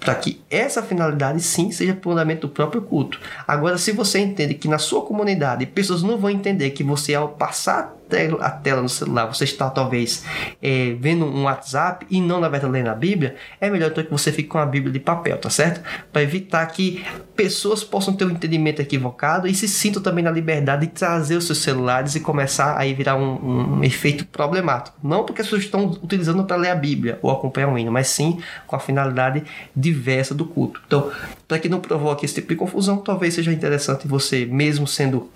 Para 0.00 0.14
que 0.14 0.40
essa 0.48 0.82
finalidade 0.82 1.40
sim 1.42 1.70
seja 1.70 1.92
para 1.92 2.00
o 2.00 2.12
fundamento 2.12 2.46
do 2.46 2.52
próprio 2.52 2.80
culto. 2.80 3.20
Agora, 3.46 3.76
se 3.76 3.92
você 3.92 4.18
entende 4.18 4.54
que 4.54 4.68
na 4.68 4.78
sua 4.78 5.02
comunidade 5.02 5.66
pessoas 5.66 6.02
não 6.02 6.16
vão 6.16 6.30
entender 6.30 6.70
que 6.70 6.82
você, 6.82 7.14
ao 7.14 7.28
passar 7.28 7.97
a 8.40 8.50
tela 8.50 8.82
no 8.82 8.88
celular, 8.88 9.26
você 9.26 9.44
está 9.44 9.68
talvez 9.70 10.24
é, 10.62 10.96
vendo 10.98 11.24
um 11.24 11.44
WhatsApp 11.44 12.06
e 12.10 12.20
não 12.20 12.40
na 12.40 12.48
verdade 12.48 12.72
lendo 12.72 12.88
a 12.88 12.94
Bíblia, 12.94 13.36
é 13.60 13.70
melhor 13.70 13.90
então 13.90 14.04
que 14.04 14.10
você 14.10 14.32
fique 14.32 14.48
com 14.48 14.58
a 14.58 14.66
Bíblia 14.66 14.92
de 14.92 15.00
papel, 15.00 15.36
tá 15.38 15.50
certo? 15.50 15.82
Para 16.12 16.22
evitar 16.22 16.64
que 16.66 17.04
pessoas 17.36 17.84
possam 17.84 18.14
ter 18.14 18.24
um 18.24 18.30
entendimento 18.30 18.80
equivocado 18.80 19.46
e 19.46 19.54
se 19.54 19.68
sintam 19.68 20.02
também 20.02 20.24
na 20.24 20.30
liberdade 20.30 20.86
de 20.86 20.92
trazer 20.92 21.36
os 21.36 21.46
seus 21.46 21.58
celulares 21.58 22.14
e 22.14 22.20
começar 22.20 22.80
a 22.80 22.84
virar 22.92 23.16
um, 23.16 23.78
um 23.78 23.84
efeito 23.84 24.26
problemático. 24.26 24.96
Não 25.02 25.24
porque 25.24 25.42
as 25.42 25.46
pessoas 25.46 25.64
estão 25.64 25.86
utilizando 26.02 26.44
para 26.44 26.56
ler 26.56 26.70
a 26.70 26.74
Bíblia 26.74 27.18
ou 27.22 27.30
acompanhar 27.30 27.68
um 27.68 27.78
hino, 27.78 27.92
mas 27.92 28.08
sim 28.08 28.40
com 28.66 28.74
a 28.74 28.80
finalidade 28.80 29.44
diversa 29.74 30.34
do 30.34 30.44
culto. 30.44 30.80
Então, 30.86 31.10
para 31.46 31.58
que 31.58 31.68
não 31.68 31.80
provoque 31.80 32.24
esse 32.24 32.34
tipo 32.34 32.48
de 32.48 32.56
confusão, 32.56 32.98
talvez 32.98 33.34
seja 33.34 33.52
interessante 33.52 34.08
você, 34.08 34.44
mesmo 34.44 34.86
sendo 34.86 35.30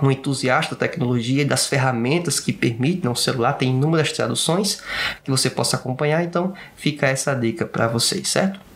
um 0.00 0.10
entusiasta 0.10 0.74
da 0.74 0.80
tecnologia 0.80 1.42
e 1.42 1.44
das 1.44 1.66
ferramentas 1.66 2.40
que 2.40 2.52
permitem, 2.52 3.10
o 3.10 3.14
celular 3.14 3.54
tem 3.54 3.70
inúmeras 3.70 4.12
traduções 4.12 4.82
que 5.24 5.30
você 5.30 5.50
possa 5.50 5.76
acompanhar, 5.76 6.22
então 6.24 6.54
fica 6.76 7.06
essa 7.06 7.34
dica 7.34 7.66
para 7.66 7.88
vocês, 7.88 8.28
certo? 8.28 8.71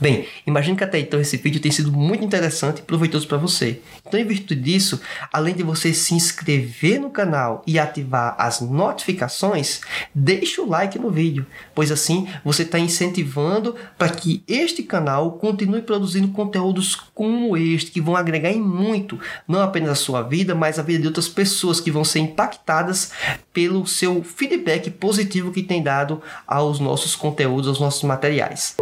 Bem, 0.00 0.26
imagino 0.46 0.76
que 0.76 0.84
até 0.84 1.00
então 1.00 1.20
esse 1.20 1.36
vídeo 1.36 1.60
tem 1.60 1.72
sido 1.72 1.90
muito 1.90 2.24
interessante 2.24 2.78
e 2.78 2.82
proveitoso 2.82 3.26
para 3.26 3.36
você. 3.36 3.80
Então, 4.06 4.18
em 4.18 4.24
virtude 4.24 4.60
disso, 4.60 5.00
além 5.32 5.54
de 5.54 5.64
você 5.64 5.92
se 5.92 6.14
inscrever 6.14 7.00
no 7.00 7.10
canal 7.10 7.62
e 7.66 7.80
ativar 7.80 8.36
as 8.38 8.60
notificações, 8.60 9.80
deixe 10.14 10.60
o 10.60 10.68
like 10.68 10.98
no 10.98 11.10
vídeo, 11.10 11.44
pois 11.74 11.90
assim 11.90 12.28
você 12.44 12.62
está 12.62 12.78
incentivando 12.78 13.74
para 13.96 14.10
que 14.10 14.42
este 14.46 14.84
canal 14.84 15.32
continue 15.32 15.82
produzindo 15.82 16.28
conteúdos 16.28 16.94
como 17.12 17.56
este, 17.56 17.90
que 17.90 18.00
vão 18.00 18.14
agregar 18.14 18.52
em 18.52 18.60
muito, 18.60 19.18
não 19.48 19.60
apenas 19.60 19.90
a 19.90 19.94
sua 19.96 20.22
vida, 20.22 20.54
mas 20.54 20.78
a 20.78 20.82
vida 20.82 21.00
de 21.00 21.06
outras 21.08 21.28
pessoas 21.28 21.80
que 21.80 21.90
vão 21.90 22.04
ser 22.04 22.20
impactadas 22.20 23.10
pelo 23.52 23.84
seu 23.86 24.22
feedback 24.22 24.90
positivo 24.90 25.50
que 25.50 25.62
tem 25.62 25.82
dado 25.82 26.22
aos 26.46 26.78
nossos 26.78 27.16
conteúdos, 27.16 27.66
aos 27.66 27.80
nossos 27.80 28.04
materiais. 28.04 28.76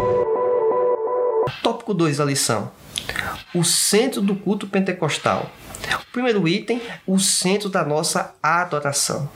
Tópico 1.63 1.95
2 1.95 2.19
da 2.19 2.25
lição: 2.25 2.71
o 3.55 3.65
centro 3.65 4.21
do 4.21 4.35
culto 4.35 4.67
pentecostal. 4.67 5.51
O 6.01 6.13
primeiro 6.13 6.49
item, 6.49 6.81
o 7.07 7.19
centro 7.19 7.69
da 7.69 7.85
nossa 7.85 8.35
adoração. 8.43 9.29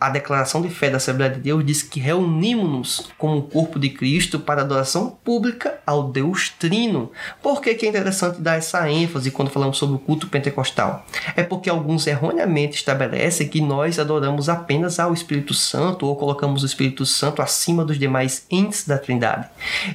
A 0.00 0.08
declaração 0.08 0.62
de 0.62 0.70
fé 0.70 0.88
da 0.88 0.96
Assembleia 0.96 1.30
de 1.30 1.40
Deus 1.40 1.64
diz 1.64 1.82
que 1.82 2.00
reunimos-nos 2.00 3.10
como 3.18 3.36
o 3.36 3.42
corpo 3.42 3.78
de 3.78 3.90
Cristo 3.90 4.40
para 4.40 4.62
adoração 4.62 5.10
pública 5.22 5.78
ao 5.86 6.10
Deus 6.10 6.48
Trino. 6.48 7.12
Por 7.42 7.60
que, 7.60 7.74
que 7.74 7.84
é 7.84 7.88
interessante 7.90 8.40
dar 8.40 8.56
essa 8.56 8.90
ênfase 8.90 9.30
quando 9.30 9.50
falamos 9.50 9.76
sobre 9.76 9.96
o 9.96 9.98
culto 9.98 10.26
pentecostal? 10.28 11.04
É 11.36 11.42
porque 11.42 11.68
alguns 11.68 12.06
erroneamente 12.06 12.76
estabelecem 12.76 13.46
que 13.46 13.60
nós 13.60 13.98
adoramos 13.98 14.48
apenas 14.48 14.98
ao 14.98 15.12
Espírito 15.12 15.52
Santo 15.52 16.06
ou 16.06 16.16
colocamos 16.16 16.62
o 16.62 16.66
Espírito 16.66 17.04
Santo 17.04 17.42
acima 17.42 17.84
dos 17.84 17.98
demais 17.98 18.46
entes 18.50 18.86
da 18.86 18.96
Trindade. 18.96 19.48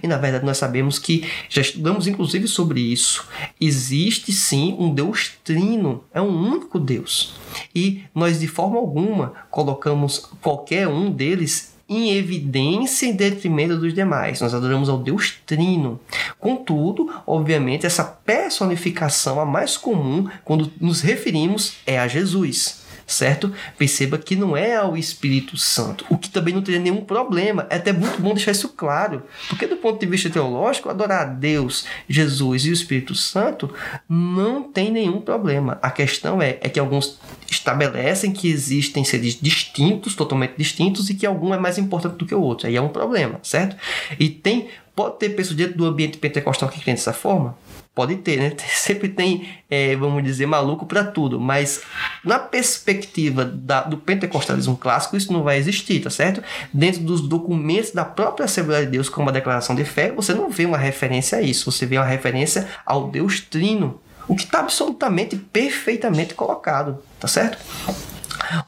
E 0.04 0.08
na 0.08 0.17
verdade 0.17 0.45
nós 0.45 0.60
sabemos 0.60 0.99
que 0.99 1.28
já 1.49 1.62
estudamos 1.62 2.06
inclusive 2.06 2.47
sobre 2.47 2.80
isso. 2.80 3.28
Existe 3.60 4.32
sim 4.32 4.75
um 4.78 4.93
Deus 4.93 5.32
Trino, 5.43 6.04
é 6.13 6.21
um 6.21 6.30
único 6.30 6.80
Deus. 6.80 7.34
E 7.74 8.04
nós 8.13 8.39
de 8.39 8.48
forma 8.48 8.78
alguma 8.78 9.34
colocamos 9.50 10.30
qualquer 10.41 10.88
um 10.88 11.12
deles 11.12 11.76
em 11.88 12.15
evidência 12.15 13.06
em 13.06 13.13
detrimento 13.13 13.78
dos 13.78 13.94
demais. 13.94 14.41
Nós 14.41 14.54
adoramos 14.54 14.89
ao 14.89 14.98
Deus 14.98 15.38
Trino. 15.46 16.00
Contudo, 16.39 17.12
obviamente, 17.28 17.86
essa 17.86 18.04
personificação 18.04 19.39
a 19.39 19.46
mais 19.46 19.78
comum 19.78 20.28
quando 20.44 20.72
nos 20.82 21.02
referimos 21.02 21.78
é 21.86 22.00
a 22.00 22.08
Jesus 22.08 22.85
certo? 23.06 23.54
Perceba 23.78 24.18
que 24.18 24.36
não 24.36 24.56
é 24.58 24.76
ao 24.76 24.98
Espírito 24.98 25.58
Santo, 25.58 26.06
o 26.10 26.18
que 26.18 26.30
também 26.30 26.54
não 26.54 26.62
teria 26.62 26.80
nenhum 26.80 27.02
problema. 27.02 27.68
É 27.70 27.76
até 27.76 27.94
muito 27.94 28.22
bom 28.22 28.34
deixar 28.34 28.52
isso 28.52 28.70
claro, 28.70 29.24
porque 29.48 29.68
do 29.68 29.78
ponto 29.78 30.00
de 30.00 30.06
vista 30.06 30.30
teológico, 30.30 30.89
adorar 30.89 31.22
a 31.22 31.26
Deus, 31.26 31.86
Jesus 32.10 32.65
e 32.65 32.70
o 32.70 32.74
Espírito 32.74 33.13
Santo 33.15 33.74
não 34.10 34.63
tem 34.63 34.91
nenhum 34.91 35.22
problema. 35.22 35.78
A 35.82 35.91
questão 35.91 36.41
é, 36.41 36.58
é 36.62 36.70
que 36.70 36.80
alguns 36.80 37.20
estabelecem 37.50 38.32
que 38.32 38.50
existem 38.50 39.04
seres 39.04 39.39
distintos, 39.39 40.15
totalmente 40.15 40.56
distintos, 40.58 41.10
e 41.10 41.13
que 41.13 41.26
algum 41.26 41.54
é 41.54 41.60
mais 41.60 41.78
importante 41.78 42.18
do 42.18 42.26
que 42.26 42.36
o 42.36 42.41
outro. 42.41 42.68
Aí 42.68 42.76
é 42.76 42.82
um 42.82 42.89
problema, 42.89 43.39
certo? 43.44 43.76
E 44.20 44.30
tem 44.30 44.68
pode 44.96 45.20
ter 45.20 45.30
pessoas 45.30 45.58
dentro 45.58 45.78
do 45.78 45.86
ambiente 45.86 46.18
pentecostal 46.18 46.70
que 46.70 46.80
creem 46.80 46.96
dessa 46.96 47.12
forma? 47.12 47.58
Pode 47.95 48.17
ter, 48.17 48.38
né? 48.38 48.51
Sempre 48.67 49.08
tem, 49.08 49.47
é, 49.69 49.95
vamos 49.95 50.21
dizer, 50.21 50.45
maluco 50.45 50.86
para 50.86 51.01
tudo, 51.01 51.39
mas 51.39 51.81
na 52.25 52.38
perspectiva 52.38 53.45
da, 53.45 53.84
do 53.84 53.97
pentecostalismo 53.97 54.75
clássico, 54.75 55.15
isso 55.15 55.31
não 55.31 55.41
vai 55.41 55.58
existir, 55.58 56.01
tá 56.01 56.10
certo? 56.10 56.43
Dentro 56.73 57.01
dos 57.01 57.21
documentos 57.21 57.91
da 57.91 58.03
própria 58.03 58.43
Assembleia 58.43 58.86
de 58.86 58.91
Deus, 58.91 59.08
como 59.08 59.29
a 59.29 59.31
declaração 59.31 59.73
de 59.73 59.86
fé, 59.86 60.12
você 60.12 60.34
não 60.34 60.49
vê 60.49 60.65
uma 60.65 60.77
referência 60.77 61.38
a 61.38 61.41
isso, 61.41 61.71
você 61.71 61.86
vê 61.86 61.97
uma 61.97 62.05
referência 62.05 62.67
ao 62.86 63.08
Deus 63.08 63.39
Trino, 63.39 64.01
o 64.27 64.36
que 64.36 64.43
está 64.43 64.60
absolutamente, 64.60 65.38
perfeitamente 65.38 66.34
colocado, 66.34 67.01
tá 67.17 67.27
certo? 67.27 67.58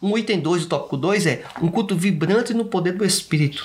Um 0.01 0.17
item 0.17 0.39
2 0.39 0.63
do 0.63 0.69
tópico 0.69 0.97
2 0.97 1.25
é 1.25 1.43
um 1.61 1.67
culto 1.69 1.95
vibrante 1.95 2.53
no 2.53 2.65
poder 2.65 2.93
do 2.93 3.05
Espírito. 3.05 3.63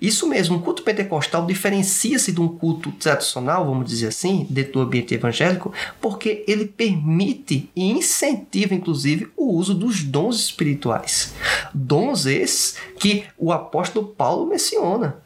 Isso 0.00 0.28
mesmo, 0.28 0.56
um 0.56 0.60
culto 0.60 0.82
pentecostal 0.82 1.46
diferencia-se 1.46 2.32
de 2.32 2.40
um 2.40 2.48
culto 2.48 2.92
tradicional, 2.92 3.64
vamos 3.64 3.88
dizer 3.88 4.08
assim, 4.08 4.46
dentro 4.50 4.74
do 4.74 4.80
ambiente 4.80 5.14
evangélico, 5.14 5.72
porque 6.00 6.44
ele 6.46 6.66
permite 6.66 7.70
e 7.74 7.90
incentiva, 7.90 8.74
inclusive, 8.74 9.28
o 9.36 9.54
uso 9.54 9.74
dos 9.74 10.02
dons 10.02 10.38
espirituais. 10.40 11.34
Dons 11.72 12.26
esses 12.26 12.76
que 12.98 13.24
o 13.38 13.52
apóstolo 13.52 14.06
Paulo 14.06 14.46
menciona 14.46 15.16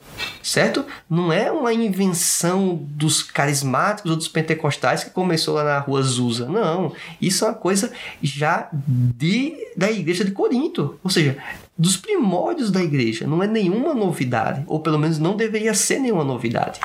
certo? 0.43 0.85
Não 1.09 1.33
é 1.33 1.51
uma 1.51 1.73
invenção 1.73 2.79
dos 2.83 3.23
carismáticos 3.23 4.11
ou 4.11 4.17
dos 4.17 4.29
pentecostais 4.29 5.05
que 5.05 5.11
começou 5.11 5.55
lá 5.55 5.65
na 5.65 5.79
rua 5.79 6.01
Azusa. 6.01 6.47
Não, 6.47 6.93
isso 7.21 7.45
é 7.45 7.49
uma 7.49 7.55
coisa 7.55 7.93
já 8.23 8.69
de, 8.73 9.55
da 9.77 9.91
igreja 9.91 10.25
de 10.25 10.33
Corinto. 10.33 10.99
Ou 11.03 11.11
seja, 11.11 11.37
dos 11.77 11.97
primórdios 11.97 12.71
da 12.71 12.83
igreja. 12.83 13.27
Não 13.27 13.43
é 13.43 13.47
nenhuma 13.47 13.95
novidade, 13.95 14.63
ou 14.67 14.81
pelo 14.81 14.99
menos 14.99 15.19
não 15.19 15.37
deveria 15.37 15.73
ser 15.73 15.99
nenhuma 15.99 16.25
novidade. 16.25 16.79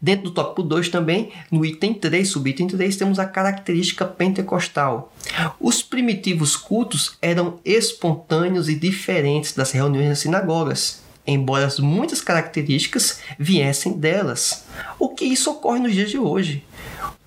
Dentro 0.00 0.24
do 0.24 0.30
tópico 0.32 0.62
2 0.62 0.88
também, 0.88 1.32
no 1.50 1.64
item 1.64 1.94
3, 1.94 2.28
subitem 2.28 2.66
3, 2.66 2.96
temos 2.96 3.18
a 3.18 3.24
característica 3.24 4.04
pentecostal. 4.04 5.14
Os 5.60 5.82
primitivos 5.82 6.56
cultos 6.56 7.16
eram 7.22 7.58
espontâneos 7.64 8.68
e 8.68 8.74
diferentes 8.74 9.52
das 9.52 9.70
reuniões 9.70 10.08
nas 10.08 10.18
sinagogas, 10.18 11.03
embora 11.26 11.68
muitas 11.78 12.20
características 12.20 13.20
viessem 13.38 13.92
delas. 13.92 14.64
O 14.98 15.08
que 15.08 15.24
isso 15.24 15.50
ocorre 15.50 15.80
nos 15.80 15.92
dias 15.92 16.10
de 16.10 16.18
hoje? 16.18 16.64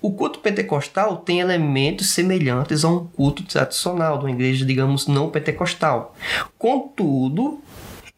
O 0.00 0.12
culto 0.12 0.38
pentecostal 0.38 1.16
tem 1.16 1.40
elementos 1.40 2.10
semelhantes 2.10 2.84
a 2.84 2.88
um 2.88 3.04
culto 3.04 3.42
tradicional 3.42 4.18
de 4.18 4.24
uma 4.26 4.30
igreja, 4.30 4.64
digamos, 4.64 5.08
não 5.08 5.28
pentecostal. 5.28 6.14
Contudo, 6.56 7.60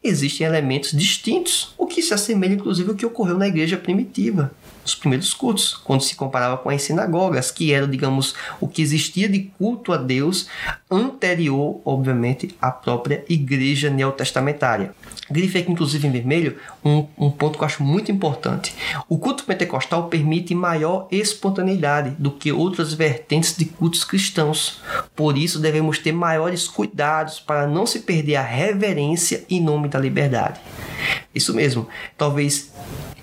existem 0.03 0.45
elementos 0.45 0.91
distintos, 0.91 1.73
o 1.77 1.87
que 1.87 2.03
se 2.03 2.13
assemelha 2.13 2.53
inclusive 2.53 2.89
ao 2.89 2.95
que 2.95 3.05
ocorreu 3.05 3.37
na 3.37 3.47
igreja 3.47 3.77
primitiva, 3.77 4.51
nos 4.83 4.95
primeiros 4.95 5.33
cultos, 5.33 5.75
quando 5.83 6.01
se 6.01 6.15
comparava 6.15 6.57
com 6.57 6.69
as 6.69 6.81
sinagogas, 6.81 7.51
que 7.51 7.73
era, 7.73 7.87
digamos, 7.87 8.35
o 8.59 8.67
que 8.67 8.81
existia 8.81 9.29
de 9.29 9.51
culto 9.57 9.93
a 9.93 9.97
Deus 9.97 10.47
anterior, 10.89 11.79
obviamente, 11.85 12.55
à 12.61 12.71
própria 12.71 13.23
igreja 13.29 13.89
neotestamentária. 13.89 14.93
Grife 15.29 15.59
aqui, 15.59 15.71
inclusive, 15.71 16.07
em 16.07 16.11
vermelho, 16.11 16.57
um, 16.83 17.07
um 17.17 17.31
ponto 17.31 17.57
que 17.57 17.63
eu 17.63 17.67
acho 17.67 17.83
muito 17.83 18.11
importante. 18.11 18.75
O 19.07 19.17
culto 19.17 19.45
pentecostal 19.45 20.07
permite 20.07 20.53
maior 20.53 21.07
espontaneidade 21.09 22.11
do 22.19 22.31
que 22.31 22.51
outras 22.51 22.93
vertentes 22.93 23.55
de 23.55 23.65
cultos 23.65 24.03
cristãos. 24.03 24.81
Por 25.15 25.37
isso, 25.37 25.59
devemos 25.59 25.99
ter 25.99 26.11
maiores 26.11 26.67
cuidados 26.67 27.39
para 27.39 27.65
não 27.65 27.85
se 27.85 28.01
perder 28.01 28.35
a 28.35 28.43
reverência 28.43 29.45
em 29.49 29.61
nome 29.61 29.87
da 29.87 29.99
liberdade. 29.99 30.59
Isso 31.33 31.53
mesmo, 31.53 31.87
talvez 32.17 32.70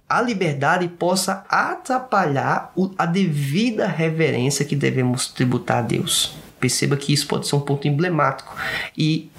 a 0.09 0.23
liberdade 0.23 0.89
possa 0.89 1.45
atrapalhar 1.49 2.73
a 2.97 3.07
devida 3.07 3.87
reverência 3.87 4.65
que 4.65 4.75
devemos 4.75 5.27
tributar 5.29 5.79
a 5.79 5.83
Deus. 5.83 6.35
Perceba 6.59 6.97
que 6.97 7.13
isso 7.13 7.27
pode 7.27 7.47
ser 7.47 7.57
um 7.57 7.61
ponto 7.61 7.87
emblemático 7.87 8.57
e 8.97 9.31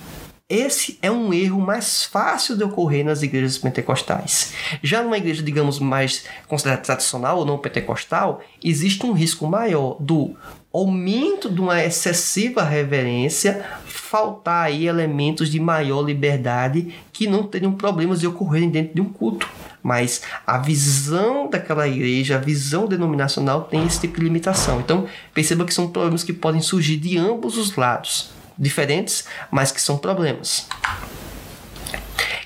esse 0.47 0.97
é 0.99 1.11
um 1.11 1.31
erro 1.31 1.61
mais 1.61 2.03
fácil 2.03 2.57
de 2.57 2.63
ocorrer 2.63 3.05
nas 3.05 3.21
igrejas 3.21 3.59
pentecostais. 3.59 4.51
Já 4.81 5.03
numa 5.03 5.17
igreja, 5.17 5.43
digamos, 5.43 5.77
mais 5.77 6.25
considerada 6.47 6.81
tradicional 6.81 7.37
ou 7.37 7.45
não 7.45 7.59
pentecostal, 7.59 8.41
existe 8.63 9.05
um 9.05 9.11
risco 9.11 9.45
maior 9.45 9.95
do 9.99 10.35
aumento 10.73 11.51
de 11.51 11.61
uma 11.61 11.83
excessiva 11.83 12.63
reverência, 12.63 13.63
faltar 13.85 14.65
aí 14.65 14.87
elementos 14.87 15.51
de 15.51 15.59
maior 15.59 16.01
liberdade 16.01 16.95
que 17.13 17.27
não 17.27 17.43
teriam 17.43 17.73
problemas 17.73 18.19
de 18.19 18.25
ocorrerem 18.25 18.71
dentro 18.71 18.95
de 18.95 19.01
um 19.01 19.09
culto. 19.09 19.47
Mas 19.81 20.21
a 20.45 20.57
visão 20.57 21.49
daquela 21.49 21.87
igreja, 21.87 22.35
a 22.35 22.39
visão 22.39 22.87
denominacional 22.87 23.63
tem 23.63 23.85
esse 23.85 24.01
tipo 24.01 24.17
de 24.19 24.25
limitação. 24.25 24.79
Então, 24.79 25.07
perceba 25.33 25.65
que 25.65 25.73
são 25.73 25.89
problemas 25.89 26.23
que 26.23 26.33
podem 26.33 26.61
surgir 26.61 26.97
de 26.97 27.17
ambos 27.17 27.57
os 27.57 27.75
lados 27.75 28.31
diferentes, 28.57 29.25
mas 29.49 29.71
que 29.71 29.81
são 29.81 29.97
problemas. 29.97 30.67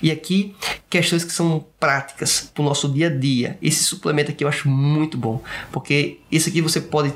E 0.02 0.12
aqui, 0.12 0.56
questões 0.90 1.24
que 1.24 1.32
são 1.32 1.66
práticas 1.84 2.50
para 2.54 2.62
o 2.62 2.66
nosso 2.66 2.88
dia 2.88 3.08
a 3.08 3.10
dia. 3.10 3.58
Esse 3.62 3.84
suplemento 3.84 4.32
aqui 4.32 4.46
eu 4.46 4.48
acho 4.48 4.70
muito 4.70 5.18
bom, 5.18 5.42
porque 5.70 6.20
isso 6.32 6.48
aqui 6.48 6.62
você 6.62 6.80
pode 6.80 7.14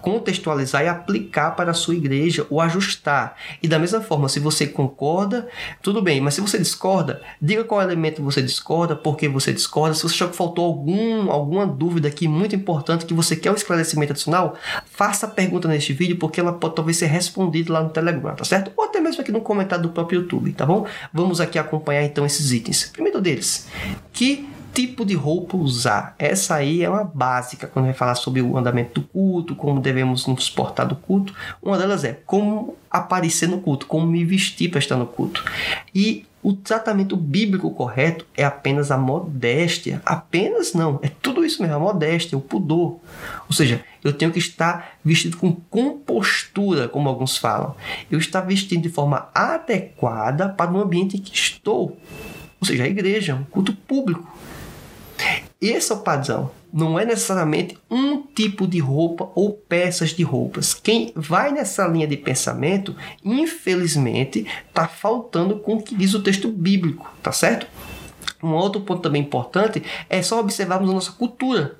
contextualizar 0.00 0.82
e 0.84 0.88
aplicar 0.88 1.50
para 1.50 1.72
a 1.72 1.74
sua 1.74 1.94
igreja 1.94 2.46
ou 2.48 2.60
ajustar. 2.62 3.36
E 3.62 3.68
da 3.68 3.78
mesma 3.78 4.00
forma, 4.00 4.28
se 4.28 4.40
você 4.40 4.66
concorda, 4.66 5.48
tudo 5.82 6.00
bem, 6.00 6.18
mas 6.20 6.32
se 6.32 6.40
você 6.40 6.56
discorda, 6.58 7.20
diga 7.42 7.62
qual 7.62 7.82
elemento 7.82 8.22
você 8.22 8.40
discorda, 8.40 8.96
por 8.96 9.18
que 9.18 9.28
você 9.28 9.52
discorda. 9.52 9.94
Se 9.94 10.02
você 10.02 10.14
achou 10.14 10.28
que 10.28 10.36
faltou 10.36 10.64
algum, 10.64 11.30
alguma 11.30 11.66
dúvida 11.66 12.08
aqui 12.08 12.26
muito 12.26 12.56
importante 12.56 13.04
que 13.04 13.12
você 13.12 13.36
quer 13.36 13.50
um 13.50 13.54
esclarecimento 13.54 14.12
adicional, 14.12 14.56
faça 14.86 15.26
a 15.26 15.28
pergunta 15.28 15.68
neste 15.68 15.92
vídeo, 15.92 16.16
porque 16.16 16.40
ela 16.40 16.54
pode 16.54 16.74
talvez 16.74 16.96
ser 16.96 17.06
respondida 17.06 17.70
lá 17.70 17.82
no 17.82 17.90
Telegram, 17.90 18.34
tá 18.34 18.44
certo? 18.44 18.72
Ou 18.76 18.84
até 18.84 18.98
mesmo 18.98 19.20
aqui 19.20 19.30
no 19.30 19.42
comentário 19.42 19.82
do 19.82 19.90
próprio 19.90 20.22
YouTube, 20.22 20.52
tá 20.52 20.64
bom? 20.64 20.86
Vamos 21.12 21.38
aqui 21.38 21.58
acompanhar 21.58 22.04
então 22.04 22.24
esses 22.24 22.52
itens. 22.52 22.90
Primeiro 22.92 23.20
deles, 23.20 23.66
que 24.16 24.48
tipo 24.72 25.06
de 25.06 25.14
roupa 25.14 25.56
usar. 25.56 26.14
Essa 26.18 26.56
aí 26.56 26.82
é 26.82 26.88
uma 26.88 27.04
básica 27.04 27.66
quando 27.66 27.86
vai 27.86 27.94
falar 27.94 28.14
sobre 28.14 28.42
o 28.42 28.56
andamento 28.56 29.00
do 29.00 29.06
culto, 29.06 29.54
como 29.54 29.80
devemos 29.80 30.26
nos 30.26 30.50
portar 30.50 30.86
do 30.86 30.96
culto. 30.96 31.34
Uma 31.62 31.78
delas 31.78 32.02
é 32.02 32.12
como 32.26 32.76
aparecer 32.90 33.48
no 33.48 33.58
culto, 33.58 33.86
como 33.86 34.06
me 34.06 34.24
vestir 34.24 34.70
para 34.70 34.78
estar 34.78 34.96
no 34.96 35.06
culto. 35.06 35.44
E 35.94 36.26
o 36.42 36.52
tratamento 36.52 37.16
bíblico 37.16 37.70
correto 37.70 38.26
é 38.36 38.44
apenas 38.44 38.90
a 38.90 38.98
modéstia. 38.98 40.00
Apenas 40.04 40.74
não, 40.74 40.98
é 41.02 41.08
tudo 41.08 41.44
isso 41.44 41.60
mesmo, 41.62 41.76
a 41.76 41.80
modéstia, 41.80 42.38
o 42.38 42.40
pudor. 42.40 43.00
Ou 43.48 43.52
seja, 43.52 43.82
eu 44.04 44.12
tenho 44.12 44.30
que 44.30 44.38
estar 44.38 44.96
vestido 45.04 45.36
com 45.38 45.52
compostura, 45.52 46.86
como 46.86 47.08
alguns 47.08 47.36
falam. 47.38 47.74
Eu 48.10 48.18
estar 48.18 48.42
vestido 48.42 48.82
de 48.82 48.90
forma 48.90 49.28
adequada 49.34 50.48
para 50.48 50.70
o 50.70 50.80
ambiente 50.80 51.16
em 51.16 51.20
que 51.20 51.34
estou 51.34 51.96
ou 52.60 52.66
seja, 52.66 52.84
a 52.84 52.88
igreja, 52.88 53.34
um 53.34 53.44
culto 53.44 53.72
público. 53.72 54.26
Esse 55.60 55.90
é 55.90 55.94
o 55.94 55.98
padrão. 55.98 56.50
Não 56.72 56.98
é 56.98 57.06
necessariamente 57.06 57.78
um 57.90 58.20
tipo 58.20 58.66
de 58.66 58.78
roupa 58.78 59.30
ou 59.34 59.52
peças 59.52 60.10
de 60.10 60.22
roupas. 60.22 60.74
Quem 60.74 61.12
vai 61.16 61.50
nessa 61.50 61.86
linha 61.86 62.06
de 62.06 62.16
pensamento, 62.16 62.94
infelizmente, 63.24 64.46
está 64.68 64.86
faltando 64.86 65.58
com 65.58 65.76
o 65.76 65.82
que 65.82 65.94
diz 65.94 66.12
o 66.12 66.22
texto 66.22 66.48
bíblico, 66.50 67.10
tá 67.22 67.32
certo? 67.32 67.66
Um 68.42 68.52
outro 68.52 68.82
ponto 68.82 69.00
também 69.00 69.22
importante 69.22 69.82
é 70.10 70.20
só 70.20 70.38
observarmos 70.38 70.90
a 70.90 70.92
nossa 70.92 71.12
cultura. 71.12 71.76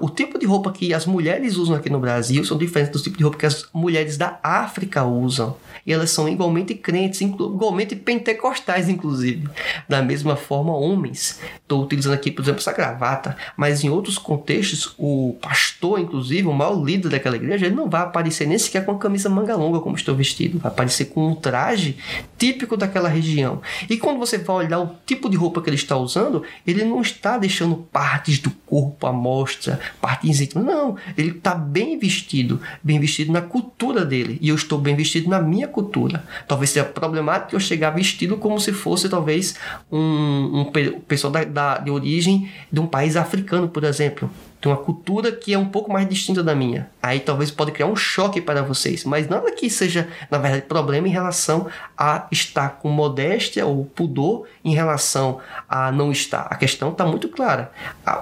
O 0.00 0.08
tipo 0.08 0.38
de 0.38 0.46
roupa 0.46 0.72
que 0.72 0.94
as 0.94 1.04
mulheres 1.04 1.56
usam 1.56 1.76
aqui 1.76 1.90
no 1.90 2.00
Brasil 2.00 2.42
são 2.44 2.56
diferentes 2.56 2.92
do 2.98 3.02
tipo 3.02 3.18
de 3.18 3.22
roupa 3.22 3.38
que 3.38 3.46
as 3.46 3.68
mulheres 3.74 4.16
da 4.16 4.40
África 4.42 5.04
usam 5.04 5.54
e 5.86 5.92
elas 5.92 6.10
são 6.10 6.28
igualmente 6.28 6.74
crentes, 6.74 7.20
igualmente 7.20 7.94
pentecostais, 7.94 8.88
inclusive. 8.88 9.48
Da 9.88 10.02
mesma 10.02 10.34
forma, 10.34 10.76
homens. 10.76 11.40
Estou 11.62 11.84
utilizando 11.84 12.14
aqui, 12.14 12.30
por 12.30 12.42
exemplo, 12.42 12.60
essa 12.60 12.72
gravata, 12.72 13.36
mas 13.56 13.84
em 13.84 13.88
outros 13.88 14.18
contextos, 14.18 14.94
o 14.98 15.36
pastor, 15.40 16.00
inclusive, 16.00 16.48
o 16.48 16.52
maior 16.52 16.82
líder 16.82 17.10
daquela 17.10 17.36
igreja, 17.36 17.66
ele 17.66 17.74
não 17.74 17.88
vai 17.88 18.02
aparecer 18.02 18.46
nem 18.46 18.58
sequer 18.58 18.84
com 18.84 18.92
a 18.92 18.98
camisa 18.98 19.28
manga 19.28 19.54
longa, 19.54 19.80
como 19.80 19.96
estou 19.96 20.14
vestido, 20.14 20.58
vai 20.58 20.72
aparecer 20.72 21.06
com 21.06 21.28
um 21.28 21.34
traje 21.34 21.96
típico 22.36 22.76
daquela 22.76 23.08
região. 23.08 23.60
E 23.88 23.96
quando 23.96 24.18
você 24.18 24.38
vai 24.38 24.66
olhar 24.66 24.80
o 24.80 24.96
tipo 25.06 25.28
de 25.30 25.36
roupa 25.36 25.62
que 25.62 25.68
ele 25.68 25.76
está 25.76 25.96
usando, 25.96 26.42
ele 26.66 26.84
não 26.84 27.00
está 27.00 27.38
deixando 27.38 27.76
partes 27.76 28.38
do 28.38 28.50
corpo 28.66 29.06
à 29.06 29.12
mostra, 29.12 29.78
partes 30.00 30.40
íntimas. 30.40 30.64
Não, 30.64 30.96
ele 31.16 31.30
está 31.30 31.54
bem 31.54 31.98
vestido, 31.98 32.60
bem 32.82 32.98
vestido 32.98 33.32
na 33.32 33.40
cultura 33.40 34.04
dele. 34.04 34.38
E 34.40 34.48
eu 34.48 34.54
estou 34.54 34.78
bem 34.78 34.96
vestido 34.96 35.28
na 35.28 35.40
minha 35.40 35.68
cultura. 35.76 36.24
Talvez 36.48 36.70
seja 36.70 36.86
problemático 36.86 37.54
eu 37.54 37.60
chegar 37.60 37.90
vestido 37.90 38.38
como 38.38 38.58
se 38.58 38.72
fosse 38.72 39.10
talvez 39.10 39.56
um, 39.92 40.62
um 40.62 40.72
pessoal 41.06 41.30
da, 41.30 41.44
da, 41.44 41.78
de 41.78 41.90
origem 41.90 42.50
de 42.72 42.80
um 42.80 42.86
país 42.86 43.14
africano, 43.14 43.68
por 43.68 43.84
exemplo. 43.84 44.30
De 44.66 44.70
uma 44.72 44.76
cultura 44.76 45.30
que 45.30 45.54
é 45.54 45.58
um 45.58 45.68
pouco 45.68 45.92
mais 45.92 46.08
distinta 46.08 46.42
da 46.42 46.52
minha. 46.52 46.90
Aí 47.00 47.20
talvez 47.20 47.52
pode 47.52 47.70
criar 47.70 47.86
um 47.86 47.94
choque 47.94 48.40
para 48.40 48.62
vocês, 48.62 49.04
mas 49.04 49.28
nada 49.28 49.52
que 49.52 49.70
seja, 49.70 50.08
na 50.28 50.38
verdade, 50.38 50.62
problema 50.62 51.06
em 51.06 51.10
relação 51.12 51.68
a 51.96 52.26
estar 52.32 52.70
com 52.80 52.88
modéstia 52.88 53.64
ou 53.64 53.84
pudor 53.84 54.48
em 54.64 54.74
relação 54.74 55.38
a 55.68 55.92
não 55.92 56.10
estar. 56.10 56.48
A 56.50 56.56
questão 56.56 56.90
está 56.90 57.06
muito 57.06 57.28
clara. 57.28 57.70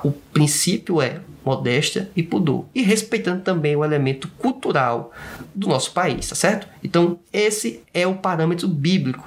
O 0.05 0.13
princípio 0.13 1.01
é 1.01 1.21
modéstia 1.43 2.11
e 2.15 2.23
pudor. 2.23 2.67
E 2.75 2.83
respeitando 2.83 3.41
também 3.41 3.75
o 3.75 3.83
elemento 3.83 4.29
cultural 4.37 5.13
do 5.55 5.67
nosso 5.67 5.93
país, 5.93 6.29
tá 6.29 6.35
certo? 6.35 6.69
Então, 6.83 7.19
esse 7.33 7.83
é 7.95 8.07
o 8.07 8.17
parâmetro 8.17 8.69
bíblico. 8.69 9.27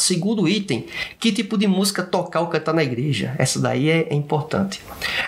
Segundo 0.00 0.48
item, 0.48 0.86
que 1.18 1.30
tipo 1.30 1.58
de 1.58 1.66
música 1.66 2.02
tocar 2.02 2.40
ou 2.40 2.46
cantar 2.46 2.72
na 2.72 2.82
igreja? 2.82 3.34
Essa 3.36 3.60
daí 3.60 3.90
é, 3.90 4.08
é 4.08 4.14
importante. 4.14 4.80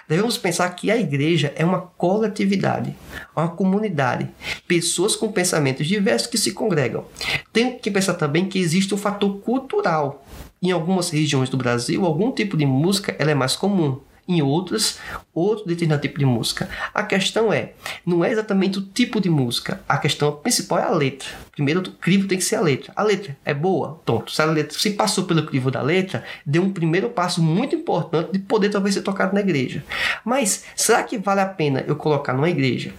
Devemos 0.08 0.38
pensar 0.38 0.70
que 0.70 0.90
a 0.90 0.96
igreja 0.96 1.52
é 1.54 1.62
uma 1.62 1.82
coletividade, 1.82 2.96
uma 3.36 3.48
comunidade, 3.48 4.30
pessoas 4.66 5.14
com 5.14 5.30
pensamentos 5.30 5.86
diversos 5.86 6.26
que 6.26 6.38
se 6.38 6.52
congregam. 6.52 7.04
Tem 7.52 7.76
que 7.76 7.90
pensar 7.90 8.14
também 8.14 8.48
que 8.48 8.58
existe 8.58 8.94
um 8.94 8.98
fator 8.98 9.40
cultural. 9.40 10.24
Em 10.62 10.70
algumas 10.70 11.10
regiões 11.10 11.50
do 11.50 11.58
Brasil, 11.58 12.06
algum 12.06 12.32
tipo 12.32 12.56
de 12.56 12.64
música 12.64 13.14
ela 13.18 13.30
é 13.30 13.34
mais 13.34 13.54
comum, 13.54 14.00
em 14.38 14.42
outras, 14.42 14.98
outro 15.34 15.66
determinado 15.66 16.02
tipo 16.02 16.18
de 16.18 16.24
música. 16.24 16.68
A 16.92 17.02
questão 17.02 17.52
é, 17.52 17.72
não 18.04 18.24
é 18.24 18.30
exatamente 18.30 18.78
o 18.78 18.82
tipo 18.82 19.20
de 19.20 19.30
música, 19.30 19.80
a 19.88 19.98
questão 19.98 20.32
principal 20.32 20.78
é 20.78 20.84
a 20.84 20.90
letra. 20.90 21.28
Primeiro, 21.52 21.80
o 21.80 21.92
crivo 21.92 22.26
tem 22.26 22.38
que 22.38 22.44
ser 22.44 22.56
a 22.56 22.60
letra. 22.60 22.92
A 22.96 23.02
letra 23.02 23.36
é 23.44 23.52
boa? 23.52 24.00
Pronto. 24.04 24.32
Se 24.32 24.40
a 24.40 24.46
letra 24.46 24.78
se 24.78 24.90
passou 24.90 25.24
pelo 25.24 25.44
crivo 25.44 25.70
da 25.70 25.82
letra, 25.82 26.24
deu 26.46 26.62
um 26.62 26.72
primeiro 26.72 27.10
passo 27.10 27.42
muito 27.42 27.74
importante 27.74 28.32
de 28.32 28.38
poder 28.38 28.70
talvez 28.70 28.94
ser 28.94 29.02
tocado 29.02 29.34
na 29.34 29.40
igreja. 29.40 29.84
Mas 30.24 30.64
será 30.74 31.02
que 31.02 31.18
vale 31.18 31.40
a 31.40 31.46
pena 31.46 31.84
eu 31.86 31.96
colocar 31.96 32.32
numa 32.32 32.48
igreja 32.48 32.92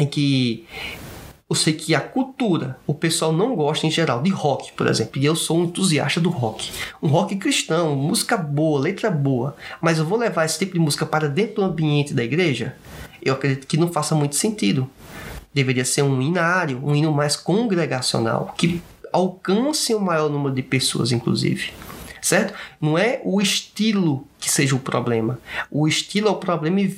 em 0.00 0.06
que 0.06 0.66
eu 1.48 1.54
sei 1.54 1.74
que 1.74 1.94
a 1.94 2.00
cultura, 2.00 2.78
o 2.86 2.94
pessoal 2.94 3.32
não 3.32 3.54
gosta 3.54 3.86
em 3.86 3.90
geral 3.90 4.22
de 4.22 4.30
rock, 4.30 4.72
por 4.72 4.86
exemplo, 4.86 5.20
e 5.20 5.26
eu 5.26 5.36
sou 5.36 5.58
um 5.58 5.64
entusiasta 5.64 6.20
do 6.20 6.30
rock. 6.30 6.70
Um 7.02 7.08
rock 7.08 7.36
cristão, 7.36 7.94
música 7.94 8.36
boa, 8.36 8.80
letra 8.80 9.10
boa, 9.10 9.54
mas 9.80 9.98
eu 9.98 10.06
vou 10.06 10.18
levar 10.18 10.46
esse 10.46 10.58
tipo 10.58 10.72
de 10.72 10.78
música 10.78 11.04
para 11.04 11.28
dentro 11.28 11.56
do 11.56 11.64
ambiente 11.64 12.14
da 12.14 12.24
igreja? 12.24 12.74
Eu 13.22 13.34
acredito 13.34 13.66
que 13.66 13.76
não 13.76 13.92
faça 13.92 14.14
muito 14.14 14.36
sentido. 14.36 14.88
Deveria 15.52 15.84
ser 15.84 16.02
um 16.02 16.20
hinário, 16.20 16.80
um 16.82 16.94
hino 16.94 17.12
mais 17.12 17.36
congregacional, 17.36 18.54
que 18.56 18.82
alcance 19.12 19.94
o 19.94 20.00
maior 20.00 20.30
número 20.30 20.54
de 20.54 20.62
pessoas, 20.62 21.12
inclusive 21.12 21.72
certo? 22.24 22.54
Não 22.80 22.96
é 22.96 23.20
o 23.22 23.38
estilo 23.38 24.26
que 24.40 24.50
seja 24.50 24.74
o 24.74 24.78
problema. 24.78 25.38
O 25.70 25.86
estilo 25.86 26.28
é 26.28 26.30
o 26.30 26.36
problema 26.36 26.80
e 26.80 26.88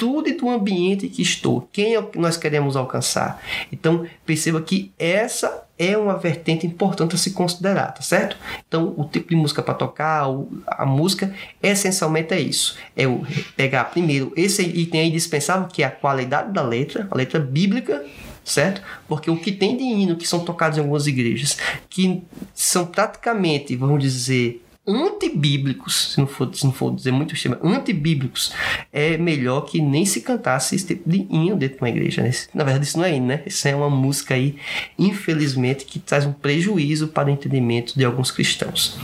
virtude 0.00 0.32
do 0.32 0.48
ambiente 0.48 1.08
que 1.08 1.20
estou. 1.20 1.68
Quem 1.70 1.94
é 1.94 2.02
que 2.02 2.18
nós 2.18 2.36
queremos 2.36 2.74
alcançar? 2.74 3.42
Então, 3.70 4.06
perceba 4.24 4.60
que 4.62 4.90
essa 4.98 5.64
é 5.78 5.96
uma 5.96 6.16
vertente 6.16 6.66
importante 6.66 7.14
a 7.14 7.18
se 7.18 7.32
considerar, 7.32 7.92
tá 7.92 8.02
certo? 8.02 8.36
Então, 8.66 8.94
o 8.96 9.04
tipo 9.04 9.28
de 9.28 9.36
música 9.36 9.62
para 9.62 9.74
tocar, 9.74 10.24
a 10.66 10.86
música, 10.86 11.34
essencialmente 11.62 12.32
é 12.32 12.40
isso. 12.40 12.76
É 12.96 13.06
o 13.06 13.22
pegar 13.56 13.84
primeiro 13.84 14.32
esse 14.36 14.62
item 14.62 15.08
indispensável, 15.08 15.68
que 15.68 15.82
é 15.82 15.86
a 15.86 15.90
qualidade 15.90 16.52
da 16.52 16.62
letra, 16.62 17.06
a 17.10 17.16
letra 17.16 17.38
bíblica, 17.38 18.04
certo? 18.44 18.82
Porque 19.06 19.30
o 19.30 19.36
que 19.36 19.52
tem 19.52 19.76
de 19.76 19.84
hino 19.84 20.16
que 20.16 20.26
são 20.26 20.40
tocados 20.40 20.78
em 20.78 20.80
algumas 20.80 21.06
igrejas, 21.06 21.58
que 21.88 22.22
são 22.54 22.86
praticamente, 22.86 23.76
vamos 23.76 24.02
dizer, 24.02 24.62
antibíblicos, 24.90 26.12
se 26.12 26.18
não 26.18 26.26
for, 26.26 26.54
se 26.54 26.64
não 26.64 26.72
for 26.72 26.94
dizer 26.94 27.12
muito 27.12 27.34
chama, 27.36 27.58
antibíblicos, 27.62 28.52
é 28.92 29.16
melhor 29.16 29.62
que 29.62 29.80
nem 29.80 30.04
se 30.04 30.20
cantasse 30.20 30.74
esse 30.74 30.86
tipo 30.86 31.08
de 31.08 31.26
hino 31.30 31.56
dentro 31.56 31.76
de 31.76 31.82
uma 31.82 31.88
igreja. 31.88 32.22
Né? 32.22 32.30
Na 32.54 32.64
verdade, 32.64 32.86
isso 32.86 32.98
não 32.98 33.04
é 33.04 33.14
hino, 33.14 33.26
né? 33.26 33.42
Isso 33.46 33.66
é 33.68 33.74
uma 33.74 33.90
música 33.90 34.34
aí, 34.34 34.56
infelizmente, 34.98 35.84
que 35.84 35.98
traz 35.98 36.26
um 36.26 36.32
prejuízo 36.32 37.08
para 37.08 37.28
o 37.28 37.30
entendimento 37.30 37.96
de 37.96 38.04
alguns 38.04 38.30
cristãos. 38.30 38.98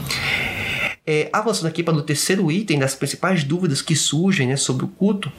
É, 1.05 1.29
avançando 1.31 1.67
aqui 1.67 1.81
para 1.81 1.93
o 1.93 2.01
terceiro 2.01 2.51
item 2.51 2.79
das 2.79 2.93
principais 2.93 3.43
dúvidas 3.43 3.81
que 3.81 3.95
surgem 3.95 4.47
né, 4.47 4.57
sobre 4.57 4.83
o 4.83 4.89
culto, 4.89 5.31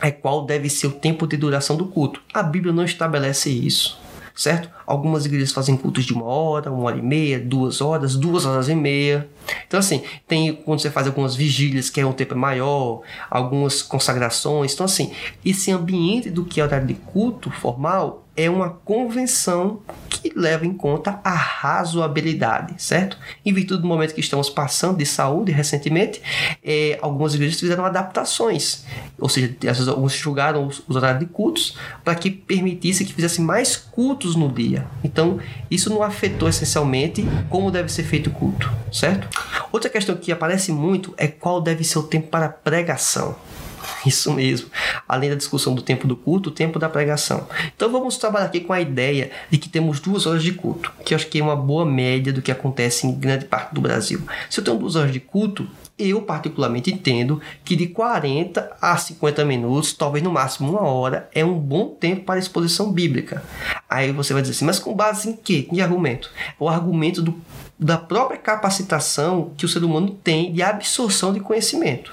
é 0.00 0.10
qual 0.10 0.44
deve 0.44 0.68
ser 0.68 0.88
o 0.88 0.90
tempo 0.90 1.26
de 1.26 1.36
duração 1.36 1.76
do 1.76 1.86
culto. 1.86 2.20
A 2.34 2.42
Bíblia 2.42 2.72
não 2.72 2.84
estabelece 2.84 3.48
isso, 3.48 4.01
certo? 4.34 4.70
Algumas 4.86 5.26
igrejas 5.26 5.52
fazem 5.52 5.76
cultos 5.76 6.04
de 6.04 6.12
uma 6.12 6.24
hora, 6.24 6.70
uma 6.70 6.84
hora 6.84 6.98
e 6.98 7.02
meia, 7.02 7.38
duas 7.38 7.80
horas, 7.80 8.16
duas 8.16 8.44
horas 8.44 8.68
e 8.68 8.74
meia. 8.74 9.28
Então, 9.66 9.80
assim, 9.80 10.02
tem 10.26 10.54
quando 10.54 10.80
você 10.80 10.90
faz 10.90 11.06
algumas 11.06 11.34
vigílias, 11.34 11.90
que 11.90 12.00
é 12.00 12.06
um 12.06 12.12
tempo 12.12 12.36
maior, 12.36 13.02
algumas 13.30 13.82
consagrações. 13.82 14.72
Então, 14.74 14.86
assim, 14.86 15.12
esse 15.44 15.70
ambiente 15.70 16.30
do 16.30 16.44
que 16.44 16.60
é 16.60 16.64
horário 16.64 16.86
de 16.86 16.94
culto 16.94 17.50
formal 17.50 18.21
é 18.36 18.48
uma 18.48 18.70
convenção 18.70 19.82
que 20.08 20.32
leva 20.36 20.64
em 20.64 20.72
conta 20.72 21.20
a 21.24 21.34
razoabilidade, 21.34 22.74
certo? 22.82 23.18
Em 23.44 23.52
virtude 23.52 23.82
do 23.82 23.88
momento 23.88 24.14
que 24.14 24.20
estamos 24.20 24.48
passando 24.48 24.98
de 24.98 25.04
saúde 25.06 25.50
recentemente, 25.50 26.22
é, 26.62 26.98
algumas 27.02 27.34
igrejas 27.34 27.58
fizeram 27.58 27.84
adaptações, 27.84 28.84
ou 29.18 29.28
seja, 29.28 29.54
alguns 29.88 30.12
julgaram 30.14 30.66
os, 30.66 30.82
os 30.88 30.96
horários 30.96 31.20
de 31.20 31.26
cultos 31.26 31.76
para 32.04 32.14
que 32.14 32.30
permitisse 32.30 33.04
que 33.04 33.12
fizesse 33.12 33.40
mais 33.40 33.76
cultos 33.76 34.36
no 34.36 34.50
dia. 34.50 34.86
Então, 35.02 35.38
isso 35.70 35.90
não 35.90 36.02
afetou 36.02 36.48
essencialmente 36.48 37.24
como 37.48 37.70
deve 37.70 37.90
ser 37.90 38.04
feito 38.04 38.30
o 38.30 38.32
culto, 38.32 38.70
certo? 38.92 39.28
Outra 39.70 39.90
questão 39.90 40.16
que 40.16 40.30
aparece 40.32 40.70
muito 40.72 41.12
é 41.16 41.26
qual 41.26 41.60
deve 41.60 41.84
ser 41.84 41.98
o 41.98 42.02
tempo 42.02 42.28
para 42.28 42.48
pregação. 42.48 43.36
Isso 44.06 44.32
mesmo. 44.32 44.68
Além 45.08 45.30
da 45.30 45.36
discussão 45.36 45.74
do 45.74 45.82
tempo 45.82 46.06
do 46.06 46.16
culto, 46.16 46.50
o 46.50 46.52
tempo 46.52 46.78
da 46.78 46.88
pregação. 46.88 47.46
Então 47.74 47.90
vamos 47.90 48.16
trabalhar 48.16 48.46
aqui 48.46 48.60
com 48.60 48.72
a 48.72 48.80
ideia 48.80 49.30
de 49.50 49.58
que 49.58 49.68
temos 49.68 50.00
duas 50.00 50.26
horas 50.26 50.42
de 50.42 50.52
culto, 50.52 50.92
que 51.04 51.14
eu 51.14 51.16
acho 51.16 51.26
que 51.28 51.38
é 51.38 51.42
uma 51.42 51.56
boa 51.56 51.84
média 51.84 52.32
do 52.32 52.42
que 52.42 52.50
acontece 52.50 53.06
em 53.06 53.14
grande 53.14 53.44
parte 53.44 53.74
do 53.74 53.80
Brasil. 53.80 54.22
Se 54.48 54.60
eu 54.60 54.64
tenho 54.64 54.78
duas 54.78 54.96
horas 54.96 55.12
de 55.12 55.20
culto, 55.20 55.68
eu 55.98 56.22
particularmente 56.22 56.92
entendo 56.92 57.40
que 57.64 57.76
de 57.76 57.86
40 57.86 58.76
a 58.80 58.96
50 58.96 59.44
minutos, 59.44 59.92
talvez 59.92 60.24
no 60.24 60.32
máximo 60.32 60.70
uma 60.70 60.82
hora, 60.82 61.28
é 61.34 61.44
um 61.44 61.58
bom 61.58 61.88
tempo 61.88 62.24
para 62.24 62.38
exposição 62.38 62.90
bíblica. 62.90 63.42
Aí 63.88 64.10
você 64.12 64.32
vai 64.32 64.42
dizer 64.42 64.54
assim, 64.54 64.64
mas 64.64 64.78
com 64.78 64.94
base 64.94 65.28
em 65.28 65.36
quê? 65.36 65.62
Que 65.62 65.80
argumento? 65.80 66.30
O 66.58 66.68
argumento 66.68 67.22
do, 67.22 67.34
da 67.78 67.98
própria 67.98 68.38
capacitação 68.38 69.52
que 69.56 69.64
o 69.64 69.68
ser 69.68 69.84
humano 69.84 70.10
tem 70.24 70.52
de 70.52 70.62
absorção 70.62 71.32
de 71.32 71.40
conhecimento. 71.40 72.12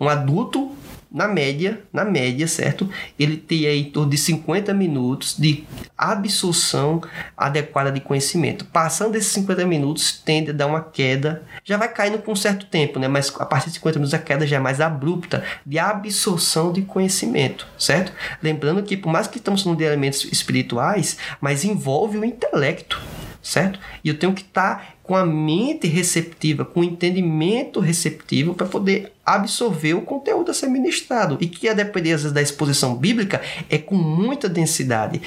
Um 0.00 0.08
adulto 0.08 0.72
na 1.12 1.28
média, 1.28 1.80
na 1.92 2.04
média, 2.04 2.48
certo? 2.48 2.88
Ele 3.18 3.36
tem 3.36 3.66
aí 3.66 3.80
em 3.80 3.90
torno 3.90 4.10
de 4.10 4.16
50 4.16 4.72
minutos 4.72 5.36
de 5.38 5.64
absorção 5.96 7.02
adequada 7.36 7.92
de 7.92 8.00
conhecimento. 8.00 8.64
Passando 8.64 9.16
esses 9.16 9.30
50 9.32 9.66
minutos, 9.66 10.20
tende 10.24 10.50
a 10.50 10.54
dar 10.54 10.66
uma 10.66 10.80
queda, 10.80 11.42
já 11.62 11.76
vai 11.76 11.92
caindo 11.92 12.18
com 12.18 12.32
um 12.32 12.36
certo 12.36 12.66
tempo, 12.66 12.98
né? 12.98 13.08
Mas 13.08 13.32
a 13.38 13.44
partir 13.44 13.68
de 13.68 13.74
50 13.74 13.98
minutos 13.98 14.14
a 14.14 14.18
queda 14.18 14.46
já 14.46 14.56
é 14.56 14.60
mais 14.60 14.80
abrupta 14.80 15.44
de 15.66 15.78
absorção 15.78 16.72
de 16.72 16.82
conhecimento, 16.82 17.66
certo? 17.78 18.12
Lembrando 18.42 18.82
que 18.82 18.96
por 18.96 19.12
mais 19.12 19.26
que 19.26 19.36
estamos 19.36 19.62
falando 19.62 19.78
de 19.78 19.84
elementos 19.84 20.24
espirituais, 20.24 21.18
mas 21.40 21.64
envolve 21.64 22.16
o 22.16 22.24
intelecto 22.24 23.00
certo? 23.42 23.78
E 24.04 24.08
eu 24.08 24.16
tenho 24.16 24.32
que 24.32 24.42
estar 24.42 24.76
tá 24.76 24.86
com 25.12 25.16
a 25.16 25.26
mente 25.26 25.86
receptiva, 25.86 26.64
com 26.64 26.80
o 26.80 26.84
entendimento 26.84 27.80
receptivo 27.80 28.54
para 28.54 28.66
poder 28.66 29.12
absorver 29.26 29.92
o 29.92 30.00
conteúdo 30.00 30.50
a 30.50 30.54
ser 30.54 30.68
ministrado. 30.68 31.36
E 31.38 31.46
que 31.46 31.68
a 31.68 31.74
depender 31.74 32.16
da 32.30 32.40
exposição 32.40 32.96
bíblica 32.96 33.42
é 33.68 33.76
com 33.76 33.94
muita 33.94 34.48
densidade. 34.48 35.20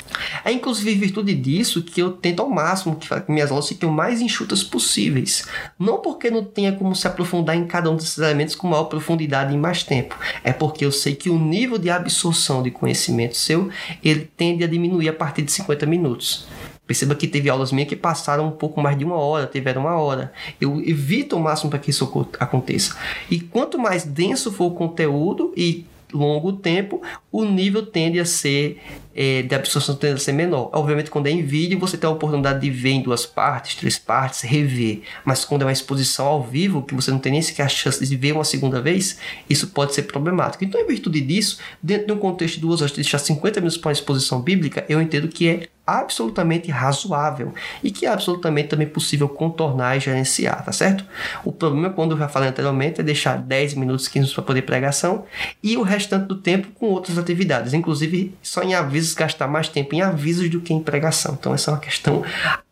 É 0.44 0.52
inclusive 0.52 0.92
em 0.92 0.98
virtude 0.98 1.36
disso 1.36 1.84
que 1.84 2.02
eu 2.02 2.14
tento 2.14 2.42
ao 2.42 2.50
máximo 2.50 2.96
que 2.96 3.32
minhas 3.32 3.52
aulas 3.52 3.68
fiquem 3.68 3.88
o 3.88 3.92
mais 3.92 4.22
enxutas 4.22 4.64
possíveis. 4.64 5.46
Não 5.78 6.00
porque 6.00 6.32
não 6.32 6.44
tenha 6.44 6.74
como 6.74 6.96
se 6.96 7.06
aprofundar 7.06 7.56
em 7.56 7.68
cada 7.68 7.92
um 7.92 7.96
desses 7.96 8.18
elementos 8.18 8.56
com 8.56 8.68
maior 8.68 8.86
profundidade 8.86 9.54
e 9.54 9.58
mais 9.58 9.84
tempo. 9.84 10.18
É 10.44 10.52
porque 10.52 10.84
eu 10.84 10.92
sei 10.92 11.14
que 11.14 11.30
o 11.30 11.38
nível 11.38 11.78
de 11.78 11.92
absorção 11.92 12.64
de 12.64 12.72
conhecimento 12.72 13.38
seu 13.38 13.70
ele 14.04 14.28
tende 14.36 14.64
a 14.64 14.68
diminuir 14.68 15.10
a 15.10 15.14
partir 15.14 15.44
de 15.44 15.52
50 15.52 15.86
minutos. 15.86 16.48
Perceba 16.88 17.16
que 17.16 17.28
teve 17.28 17.50
aulas 17.50 17.72
minhas 17.72 17.90
que 17.90 17.96
passaram 17.96 18.48
um 18.48 18.52
pouco 18.52 18.80
mais 18.82 18.98
de 18.98 19.04
uma 19.04 19.16
hora, 19.16 19.48
tiveram 19.48 19.82
uma 19.82 19.96
hora. 19.96 20.32
Eu 20.62 20.80
evito 20.82 21.36
o 21.36 21.40
máximo 21.40 21.70
para 21.70 21.80
que 21.80 21.90
isso 21.90 22.30
aconteça. 22.40 22.96
E 23.30 23.40
quanto 23.40 23.80
mais 23.80 24.04
denso 24.04 24.52
for 24.52 24.66
o 24.66 24.72
conteúdo 24.72 25.52
e 25.58 25.86
longo 26.14 26.54
tempo, 26.54 27.02
o 27.32 27.44
nível 27.44 27.86
tende 27.86 28.20
a 28.20 28.26
ser 28.26 28.82
é, 29.16 29.42
de 29.44 29.56
absorção 29.56 29.96
tende 29.96 30.16
a 30.16 30.18
ser 30.18 30.34
menor. 30.34 30.70
Obviamente, 30.74 31.10
quando 31.10 31.28
é 31.28 31.32
em 31.32 31.42
vídeo, 31.42 31.80
você 31.80 31.98
tem 31.98 32.08
a 32.08 32.12
oportunidade 32.12 32.60
de 32.60 32.70
ver 32.70 32.92
em 32.92 33.02
duas 33.02 33.26
partes, 33.26 33.76
três 33.76 33.98
partes, 33.98 34.42
rever. 34.42 35.02
Mas 35.24 35.46
quando 35.46 35.62
é 35.62 35.66
uma 35.66 35.72
exposição 35.72 36.26
ao 36.26 36.44
vivo, 36.44 36.82
que 36.82 36.94
você 36.94 37.10
não 37.10 37.20
tem 37.20 37.32
nem 37.32 37.42
sequer 37.42 37.64
a 37.64 37.70
chance 37.70 38.06
de 38.06 38.16
ver 38.16 38.34
uma 38.34 38.44
segunda 38.44 38.82
vez, 38.82 39.18
isso 39.50 39.68
pode 39.68 39.94
ser 39.94 40.04
problemático. 40.04 40.64
Então, 40.66 40.82
em 40.82 40.86
virtude 40.86 41.22
disso, 41.22 41.60
dentro 41.82 42.08
de 42.08 42.12
um 42.12 42.18
contexto 42.18 42.56
de 42.56 42.62
duas 42.62 42.82
horas, 42.82 42.94
deixar 42.94 43.20
50 43.20 43.62
minutos 43.62 43.78
para 43.78 43.90
uma 43.90 43.94
exposição 43.94 44.42
bíblica, 44.42 44.86
eu 44.90 45.02
entendo 45.02 45.30
que 45.30 45.48
é 45.48 45.68
absolutamente 45.86 46.72
razoável 46.72 47.54
e 47.84 47.92
que 47.92 48.06
é 48.06 48.10
absolutamente 48.10 48.70
também 48.70 48.88
possível 48.88 49.30
contornar 49.30 49.96
e 49.96 50.00
gerenciar, 50.00 50.66
tá 50.66 50.72
certo? 50.72 51.06
O 51.44 51.52
problema, 51.52 51.92
quando 51.92 52.14
eu 52.14 52.18
já 52.18 52.28
falei 52.28 52.50
anteriormente, 52.50 53.02
é 53.02 53.04
deixar 53.04 53.38
10 53.38 53.76
minutos, 53.76 54.08
15 54.08 54.18
minutos 54.20 54.34
para 54.34 54.44
poder 54.44 54.64
pregação 54.64 55.26
e 55.62 55.78
o 55.78 55.84
restante 55.84 56.28
do 56.28 56.36
tempo 56.36 56.70
com 56.74 56.88
outras 56.88 57.18
atividades, 57.18 57.74
inclusive 57.74 58.34
só 58.42 58.64
em 58.64 58.74
avisos 59.06 59.14
gastar 59.14 59.48
mais 59.48 59.70
tempo 59.70 59.94
em 59.96 60.02
avisos 60.02 60.50
do 60.50 60.60
que 60.60 60.74
em 60.74 60.80
pregação. 60.80 61.36
Então 61.40 61.54
essa 61.54 61.70
é 61.70 61.74
uma 61.74 61.80
questão 61.80 62.24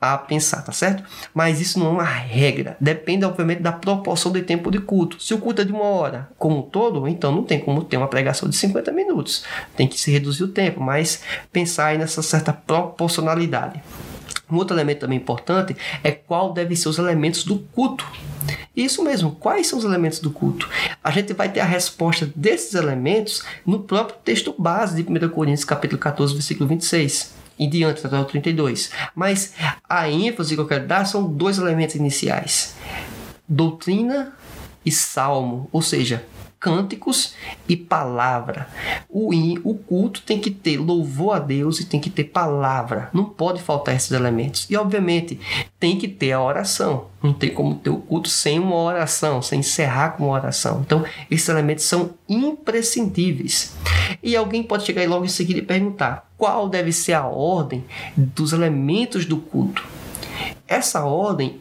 a 0.01 0.17
pensar, 0.17 0.61
tá 0.63 0.71
certo? 0.71 1.03
Mas 1.33 1.61
isso 1.61 1.79
não 1.79 1.87
é 1.87 1.89
uma 1.89 2.03
regra, 2.03 2.75
depende 2.79 3.25
obviamente 3.25 3.61
da 3.61 3.71
proporção 3.71 4.31
de 4.31 4.41
tempo 4.41 4.71
de 4.71 4.79
culto. 4.79 5.21
Se 5.21 5.33
o 5.33 5.37
culto 5.37 5.61
é 5.61 5.65
de 5.65 5.71
uma 5.71 5.85
hora 5.85 6.29
como 6.37 6.59
um 6.59 6.61
todo, 6.61 7.07
então 7.07 7.31
não 7.31 7.43
tem 7.43 7.59
como 7.59 7.83
ter 7.83 7.97
uma 7.97 8.07
pregação 8.07 8.49
de 8.49 8.55
50 8.55 8.91
minutos. 8.91 9.43
Tem 9.75 9.87
que 9.87 9.99
se 9.99 10.11
reduzir 10.11 10.43
o 10.43 10.47
tempo, 10.47 10.81
mas 10.81 11.21
pensar 11.51 11.87
aí 11.87 11.97
nessa 11.97 12.21
certa 12.21 12.51
proporcionalidade. 12.51 13.81
Um 14.53 14.57
outro 14.57 14.75
elemento 14.75 14.99
também 14.99 15.17
importante 15.17 15.75
é 16.03 16.11
qual 16.11 16.53
devem 16.53 16.75
ser 16.75 16.87
os 16.87 16.99
elementos 16.99 17.43
do 17.43 17.57
culto. 17.57 18.05
Isso 18.75 19.03
mesmo, 19.03 19.31
quais 19.31 19.67
são 19.67 19.79
os 19.79 19.85
elementos 19.85 20.19
do 20.19 20.29
culto? 20.29 20.69
A 21.03 21.09
gente 21.09 21.33
vai 21.33 21.49
ter 21.49 21.59
a 21.59 21.65
resposta 21.65 22.31
desses 22.35 22.75
elementos 22.75 23.43
no 23.65 23.79
próprio 23.79 24.17
texto 24.23 24.53
base 24.57 25.01
de 25.01 25.09
1 25.09 25.29
Coríntios, 25.29 25.65
capítulo 25.65 25.99
14, 25.99 26.33
versículo 26.33 26.69
26 26.69 27.33
em 27.57 27.69
diante, 27.69 28.05
até 28.05 28.19
o 28.19 28.25
32. 28.25 28.91
Mas 29.15 29.53
a 29.87 30.09
ênfase 30.09 30.55
que 30.55 30.61
eu 30.61 30.67
quero 30.67 30.87
dar 30.87 31.05
são 31.05 31.23
dois 31.23 31.57
elementos 31.57 31.95
iniciais: 31.95 32.75
doutrina 33.47 34.33
e 34.85 34.91
salmo, 34.91 35.67
ou 35.71 35.81
seja, 35.81 36.23
cânticos 36.63 37.33
e 37.67 37.75
palavra. 37.75 38.69
O, 39.09 39.31
o 39.65 39.75
culto 39.75 40.21
tem 40.21 40.39
que 40.39 40.49
ter 40.49 40.77
louvor 40.77 41.35
a 41.35 41.39
Deus 41.39 41.81
e 41.81 41.85
tem 41.85 41.99
que 41.99 42.09
ter 42.09 42.23
palavra. 42.23 43.09
Não 43.11 43.25
pode 43.25 43.61
faltar 43.61 43.93
esses 43.93 44.11
elementos. 44.11 44.65
E, 44.69 44.77
obviamente, 44.77 45.37
tem 45.77 45.97
que 45.97 46.07
ter 46.07 46.31
a 46.31 46.41
oração. 46.41 47.07
Não 47.21 47.33
tem 47.33 47.53
como 47.53 47.75
ter 47.75 47.89
o 47.89 47.97
culto 47.97 48.29
sem 48.29 48.59
uma 48.59 48.77
oração, 48.77 49.41
sem 49.41 49.59
encerrar 49.59 50.11
com 50.11 50.23
uma 50.23 50.35
oração. 50.35 50.81
Então, 50.85 51.03
esses 51.29 51.49
elementos 51.49 51.83
são 51.83 52.11
imprescindíveis. 52.29 53.75
E 54.23 54.33
alguém 54.33 54.63
pode 54.63 54.85
chegar 54.85 55.01
aí 55.01 55.07
logo 55.07 55.25
em 55.25 55.29
seguida 55.29 55.59
e 55.59 55.63
perguntar: 55.63 56.31
qual 56.37 56.69
deve 56.69 56.93
ser 56.93 57.13
a 57.13 57.27
ordem 57.27 57.83
dos 58.15 58.53
elementos 58.53 59.25
do 59.25 59.35
culto. 59.35 59.85
Essa 60.65 61.03
ordem 61.03 61.59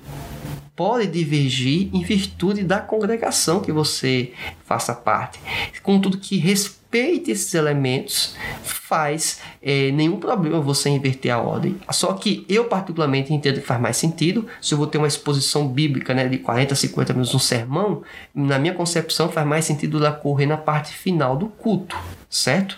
pode 0.83 1.07
divergir 1.07 1.91
em 1.93 2.03
virtude 2.03 2.64
da 2.64 2.80
congregação 2.80 3.61
que 3.61 3.70
você 3.70 4.33
faça 4.64 4.93
parte. 4.93 5.39
Contudo, 5.80 6.18
que 6.18 6.39
respeite 6.39 7.30
esses 7.30 7.55
elementos 7.55 8.35
faz 8.64 9.39
é, 9.62 9.93
nenhum 9.93 10.18
problema 10.18 10.61
você 10.61 10.89
inverter 10.89 11.33
a 11.33 11.39
ordem. 11.39 11.76
Só 11.93 12.12
que 12.14 12.45
eu, 12.49 12.64
particularmente, 12.64 13.33
entendo 13.33 13.61
que 13.61 13.66
faz 13.66 13.80
mais 13.80 13.97
sentido. 13.97 14.49
Se 14.61 14.74
eu 14.74 14.78
vou 14.78 14.89
ter 14.89 14.99
uma 14.99 15.07
exposição 15.07 15.68
bíblica 15.68 16.12
né, 16.14 16.26
de 16.26 16.39
40, 16.39 16.74
50 16.74 17.12
minutos, 17.12 17.33
um 17.33 17.39
sermão, 17.39 18.03
na 18.35 18.59
minha 18.59 18.74
concepção, 18.74 19.28
faz 19.28 19.47
mais 19.47 19.64
sentido 19.64 19.99
ela 19.99 20.11
correr 20.11 20.47
na 20.47 20.57
parte 20.57 20.93
final 20.93 21.37
do 21.37 21.47
culto, 21.47 21.97
certo? 22.28 22.76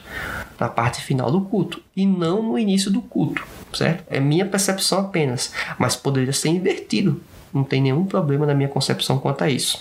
Na 0.60 0.68
parte 0.68 1.00
final 1.00 1.32
do 1.32 1.40
culto 1.40 1.80
e 1.96 2.04
não 2.04 2.42
no 2.42 2.58
início 2.58 2.90
do 2.90 3.00
culto, 3.00 3.42
certo? 3.72 4.04
É 4.10 4.20
minha 4.20 4.44
percepção 4.44 4.98
apenas, 4.98 5.54
mas 5.78 5.96
poderia 5.96 6.34
ser 6.34 6.50
invertido. 6.50 7.22
Não 7.54 7.62
tem 7.64 7.80
nenhum 7.80 8.04
problema 8.04 8.44
na 8.44 8.54
minha 8.54 8.68
concepção 8.68 9.18
quanto 9.18 9.44
a 9.44 9.50
isso. 9.50 9.78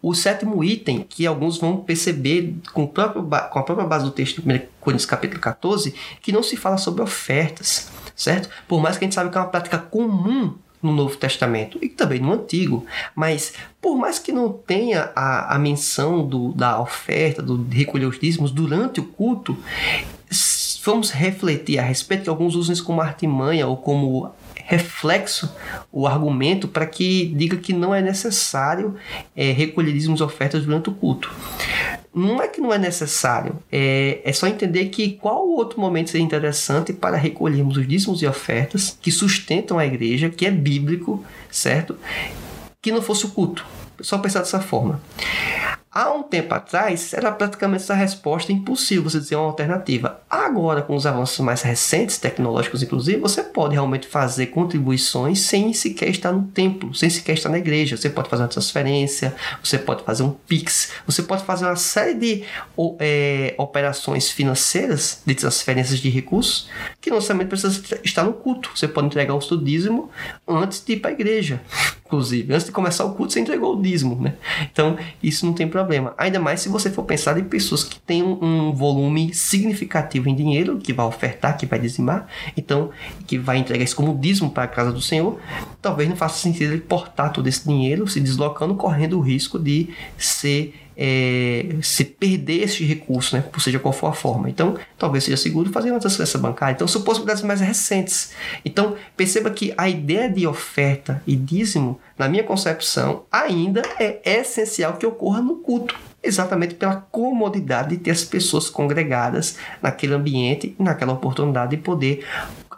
O 0.00 0.14
sétimo 0.14 0.62
item, 0.62 1.04
que 1.08 1.26
alguns 1.26 1.58
vão 1.58 1.76
perceber 1.76 2.54
com, 2.72 2.86
próprio, 2.86 3.22
com 3.22 3.58
a 3.58 3.62
própria 3.62 3.86
base 3.86 4.04
do 4.04 4.10
texto 4.10 4.40
de 4.40 4.48
1 4.48 4.60
Coríntios 4.80 5.06
capítulo 5.06 5.40
14, 5.40 5.94
que 6.20 6.32
não 6.32 6.42
se 6.42 6.56
fala 6.56 6.78
sobre 6.78 7.02
ofertas, 7.02 7.90
certo? 8.16 8.48
Por 8.66 8.80
mais 8.80 8.96
que 8.96 9.04
a 9.04 9.06
gente 9.06 9.14
sabe 9.14 9.30
que 9.30 9.36
é 9.36 9.40
uma 9.40 9.48
prática 9.48 9.78
comum 9.78 10.54
no 10.82 10.92
Novo 10.92 11.16
Testamento 11.16 11.78
e 11.80 11.88
também 11.88 12.18
no 12.18 12.32
Antigo, 12.32 12.84
mas 13.14 13.54
por 13.80 13.96
mais 13.96 14.18
que 14.18 14.32
não 14.32 14.52
tenha 14.52 15.12
a, 15.14 15.54
a 15.54 15.58
menção 15.58 16.26
do, 16.26 16.52
da 16.52 16.80
oferta, 16.80 17.40
do 17.40 17.56
de 17.56 17.76
recolher 17.76 18.06
os 18.06 18.18
dízimos 18.18 18.50
durante 18.50 18.98
o 18.98 19.04
culto, 19.04 19.56
vamos 20.84 21.10
refletir 21.10 21.78
a 21.78 21.82
respeito 21.82 22.24
que 22.24 22.28
alguns 22.28 22.56
usam 22.56 22.72
isso 22.72 22.84
como 22.84 23.00
artimanha 23.00 23.68
ou 23.68 23.76
como 23.76 24.32
reflexo 24.72 25.54
o 25.92 26.06
argumento 26.06 26.66
para 26.66 26.86
que 26.86 27.26
diga 27.36 27.58
que 27.58 27.74
não 27.74 27.94
é 27.94 28.00
necessário 28.00 28.96
é, 29.36 29.52
recolher 29.52 29.92
ofertas 30.22 30.64
durante 30.64 30.88
o 30.88 30.94
culto. 30.94 31.30
Não 32.14 32.42
é 32.42 32.48
que 32.48 32.60
não 32.60 32.72
é 32.72 32.78
necessário, 32.78 33.58
é, 33.70 34.20
é 34.24 34.32
só 34.32 34.46
entender 34.46 34.86
que 34.86 35.12
qual 35.12 35.46
outro 35.46 35.78
momento 35.78 36.10
seria 36.10 36.24
interessante 36.24 36.92
para 36.92 37.18
recolhermos 37.18 37.76
os 37.76 37.86
dízimos 37.86 38.22
e 38.22 38.26
ofertas 38.26 38.96
que 39.00 39.10
sustentam 39.10 39.78
a 39.78 39.84
igreja, 39.84 40.30
que 40.30 40.46
é 40.46 40.50
bíblico, 40.50 41.22
certo? 41.50 41.96
Que 42.80 42.92
não 42.92 43.02
fosse 43.02 43.26
o 43.26 43.30
culto. 43.30 43.64
Só 44.00 44.18
pensar 44.18 44.40
dessa 44.40 44.60
forma. 44.60 45.00
Há 45.94 46.10
um 46.10 46.22
tempo 46.22 46.54
atrás, 46.54 47.12
era 47.12 47.30
praticamente 47.30 47.82
essa 47.82 47.92
resposta 47.92 48.50
impossível 48.50 49.04
você 49.04 49.20
dizer 49.20 49.36
uma 49.36 49.44
alternativa. 49.44 50.22
Agora, 50.30 50.80
com 50.80 50.96
os 50.96 51.04
avanços 51.04 51.38
mais 51.40 51.60
recentes, 51.60 52.16
tecnológicos 52.16 52.82
inclusive, 52.82 53.20
você 53.20 53.42
pode 53.42 53.74
realmente 53.74 54.06
fazer 54.06 54.46
contribuições 54.46 55.40
sem 55.40 55.70
sequer 55.74 56.08
estar 56.08 56.32
no 56.32 56.44
templo, 56.44 56.94
sem 56.94 57.10
sequer 57.10 57.34
estar 57.34 57.50
na 57.50 57.58
igreja. 57.58 57.94
Você 57.98 58.08
pode 58.08 58.30
fazer 58.30 58.42
uma 58.42 58.48
transferência, 58.48 59.36
você 59.62 59.78
pode 59.78 60.02
fazer 60.02 60.22
um 60.22 60.30
Pix, 60.30 60.92
você 61.06 61.22
pode 61.22 61.44
fazer 61.44 61.66
uma 61.66 61.76
série 61.76 62.14
de 62.14 62.44
é, 62.98 63.54
operações 63.58 64.30
financeiras, 64.30 65.20
de 65.26 65.34
transferências 65.34 65.98
de 65.98 66.08
recursos, 66.08 66.70
que 67.02 67.10
não 67.10 67.18
necessariamente 67.18 67.50
precisa 67.50 68.00
estar 68.02 68.24
no 68.24 68.32
culto. 68.32 68.70
Você 68.74 68.88
pode 68.88 69.08
entregar 69.08 69.34
o 69.34 69.42
seu 69.42 69.58
dízimo 69.58 70.10
antes 70.48 70.82
de 70.82 70.94
ir 70.94 71.00
para 71.00 71.10
a 71.10 71.12
igreja 71.12 71.60
inclusive. 72.12 72.52
Antes 72.52 72.66
de 72.66 72.72
começar 72.72 73.06
o 73.06 73.14
culto, 73.14 73.32
você 73.32 73.40
entregou 73.40 73.74
o 73.74 73.82
dízimo, 73.82 74.20
né? 74.20 74.34
Então, 74.70 74.98
isso 75.22 75.46
não 75.46 75.54
tem 75.54 75.66
problema. 75.66 76.12
Ainda 76.18 76.38
mais 76.38 76.60
se 76.60 76.68
você 76.68 76.90
for 76.90 77.04
pensar 77.04 77.38
em 77.38 77.44
pessoas 77.44 77.82
que 77.82 77.98
têm 77.98 78.22
um, 78.22 78.68
um 78.68 78.72
volume 78.72 79.32
significativo 79.32 80.28
em 80.28 80.34
dinheiro, 80.34 80.76
que 80.76 80.92
vai 80.92 81.06
ofertar, 81.06 81.56
que 81.56 81.64
vai 81.64 81.78
dizimar, 81.78 82.28
então, 82.54 82.90
que 83.26 83.38
vai 83.38 83.56
entregar 83.56 83.82
isso 83.82 83.96
como 83.96 84.14
dízimo 84.18 84.50
para 84.50 84.64
a 84.64 84.68
casa 84.68 84.92
do 84.92 85.00
Senhor, 85.00 85.38
talvez 85.80 86.08
não 86.08 86.16
faça 86.16 86.38
sentido 86.38 86.72
ele 86.72 86.82
portar 86.82 87.32
todo 87.32 87.48
esse 87.48 87.66
dinheiro, 87.66 88.06
se 88.06 88.20
deslocando, 88.20 88.74
correndo 88.74 89.18
o 89.18 89.22
risco 89.22 89.58
de 89.58 89.88
ser 90.18 90.74
é, 90.96 91.76
se 91.82 92.04
perder 92.04 92.64
esse 92.64 92.84
recurso, 92.84 93.36
né, 93.36 93.44
seja 93.58 93.78
qual 93.78 93.92
for 93.92 94.08
a 94.08 94.12
forma. 94.12 94.48
Então, 94.48 94.76
talvez 94.98 95.24
seja 95.24 95.36
seguro 95.36 95.70
fazer 95.70 95.90
uma 95.90 96.00
transferência 96.00 96.38
bancária. 96.38 96.74
Então, 96.74 96.88
são 96.88 97.02
possibilidades 97.02 97.42
mais 97.42 97.60
recentes. 97.60 98.32
Então, 98.64 98.96
perceba 99.16 99.50
que 99.50 99.72
a 99.76 99.88
ideia 99.88 100.28
de 100.28 100.46
oferta 100.46 101.22
e 101.26 101.36
dízimo, 101.36 102.00
na 102.18 102.28
minha 102.28 102.44
concepção, 102.44 103.24
ainda 103.30 103.82
é 103.98 104.20
essencial 104.24 104.94
que 104.94 105.06
ocorra 105.06 105.40
no 105.40 105.56
culto. 105.56 105.94
Exatamente 106.24 106.74
pela 106.74 106.96
comodidade 107.10 107.90
de 107.90 107.96
ter 107.96 108.12
as 108.12 108.24
pessoas 108.24 108.70
congregadas 108.70 109.58
naquele 109.82 110.14
ambiente, 110.14 110.76
naquela 110.78 111.12
oportunidade 111.12 111.74
de 111.74 111.82
poder 111.82 112.24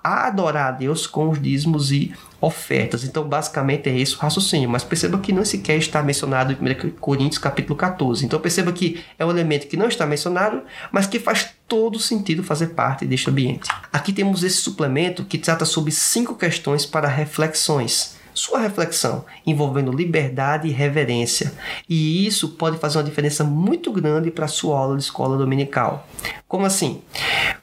adorar 0.04 0.68
a 0.68 0.70
Deus 0.70 1.06
com 1.06 1.30
os 1.30 1.40
dízimos 1.40 1.90
e 1.90 2.12
ofertas. 2.40 3.04
Então, 3.04 3.24
basicamente 3.24 3.88
é 3.88 3.98
esse 3.98 4.14
o 4.14 4.18
raciocínio. 4.18 4.68
Mas 4.68 4.84
perceba 4.84 5.18
que 5.18 5.32
não 5.32 5.44
sequer 5.44 5.78
está 5.78 6.02
mencionado 6.02 6.52
em 6.52 6.56
1 6.56 6.90
Coríntios 7.00 7.38
capítulo 7.38 7.76
14. 7.76 8.24
Então, 8.24 8.38
perceba 8.38 8.70
que 8.70 9.02
é 9.18 9.24
um 9.24 9.30
elemento 9.30 9.66
que 9.66 9.76
não 9.76 9.88
está 9.88 10.04
mencionado, 10.06 10.62
mas 10.92 11.06
que 11.06 11.18
faz 11.18 11.54
todo 11.66 11.98
sentido 11.98 12.44
fazer 12.44 12.68
parte 12.68 13.06
deste 13.06 13.30
ambiente. 13.30 13.70
Aqui 13.92 14.12
temos 14.12 14.44
esse 14.44 14.58
suplemento 14.58 15.24
que 15.24 15.38
trata 15.38 15.64
sobre 15.64 15.90
cinco 15.90 16.34
questões 16.34 16.84
para 16.84 17.08
reflexões 17.08 18.22
sua 18.34 18.58
reflexão 18.58 19.24
envolvendo 19.46 19.92
liberdade 19.92 20.68
e 20.68 20.72
reverência. 20.72 21.52
E 21.88 22.26
isso 22.26 22.50
pode 22.50 22.78
fazer 22.78 22.98
uma 22.98 23.04
diferença 23.04 23.44
muito 23.44 23.92
grande 23.92 24.30
para 24.30 24.44
a 24.44 24.48
sua 24.48 24.78
aula 24.78 24.96
de 24.96 25.04
escola 25.04 25.38
dominical. 25.38 26.06
Como 26.48 26.66
assim? 26.66 27.02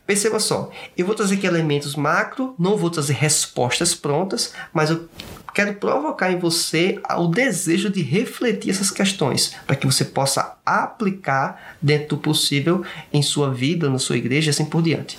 Perceba 0.07 0.39
só, 0.39 0.69
eu 0.97 1.05
vou 1.05 1.15
trazer 1.15 1.35
aqui 1.35 1.45
elementos 1.45 1.95
macro, 1.95 2.55
não 2.57 2.75
vou 2.75 2.89
trazer 2.89 3.13
respostas 3.13 3.93
prontas, 3.93 4.53
mas 4.73 4.89
eu 4.89 5.07
quero 5.53 5.73
provocar 5.75 6.31
em 6.31 6.39
você 6.39 6.99
o 7.17 7.27
desejo 7.27 7.89
de 7.89 8.01
refletir 8.01 8.71
essas 8.71 8.91
questões, 8.91 9.53
para 9.67 9.75
que 9.75 9.85
você 9.85 10.05
possa 10.05 10.57
aplicar 10.65 11.75
dentro 11.81 12.15
do 12.15 12.17
possível 12.17 12.83
em 13.11 13.21
sua 13.21 13.53
vida, 13.53 13.89
na 13.89 13.99
sua 13.99 14.17
igreja 14.17 14.51
assim 14.51 14.65
por 14.65 14.81
diante. 14.81 15.17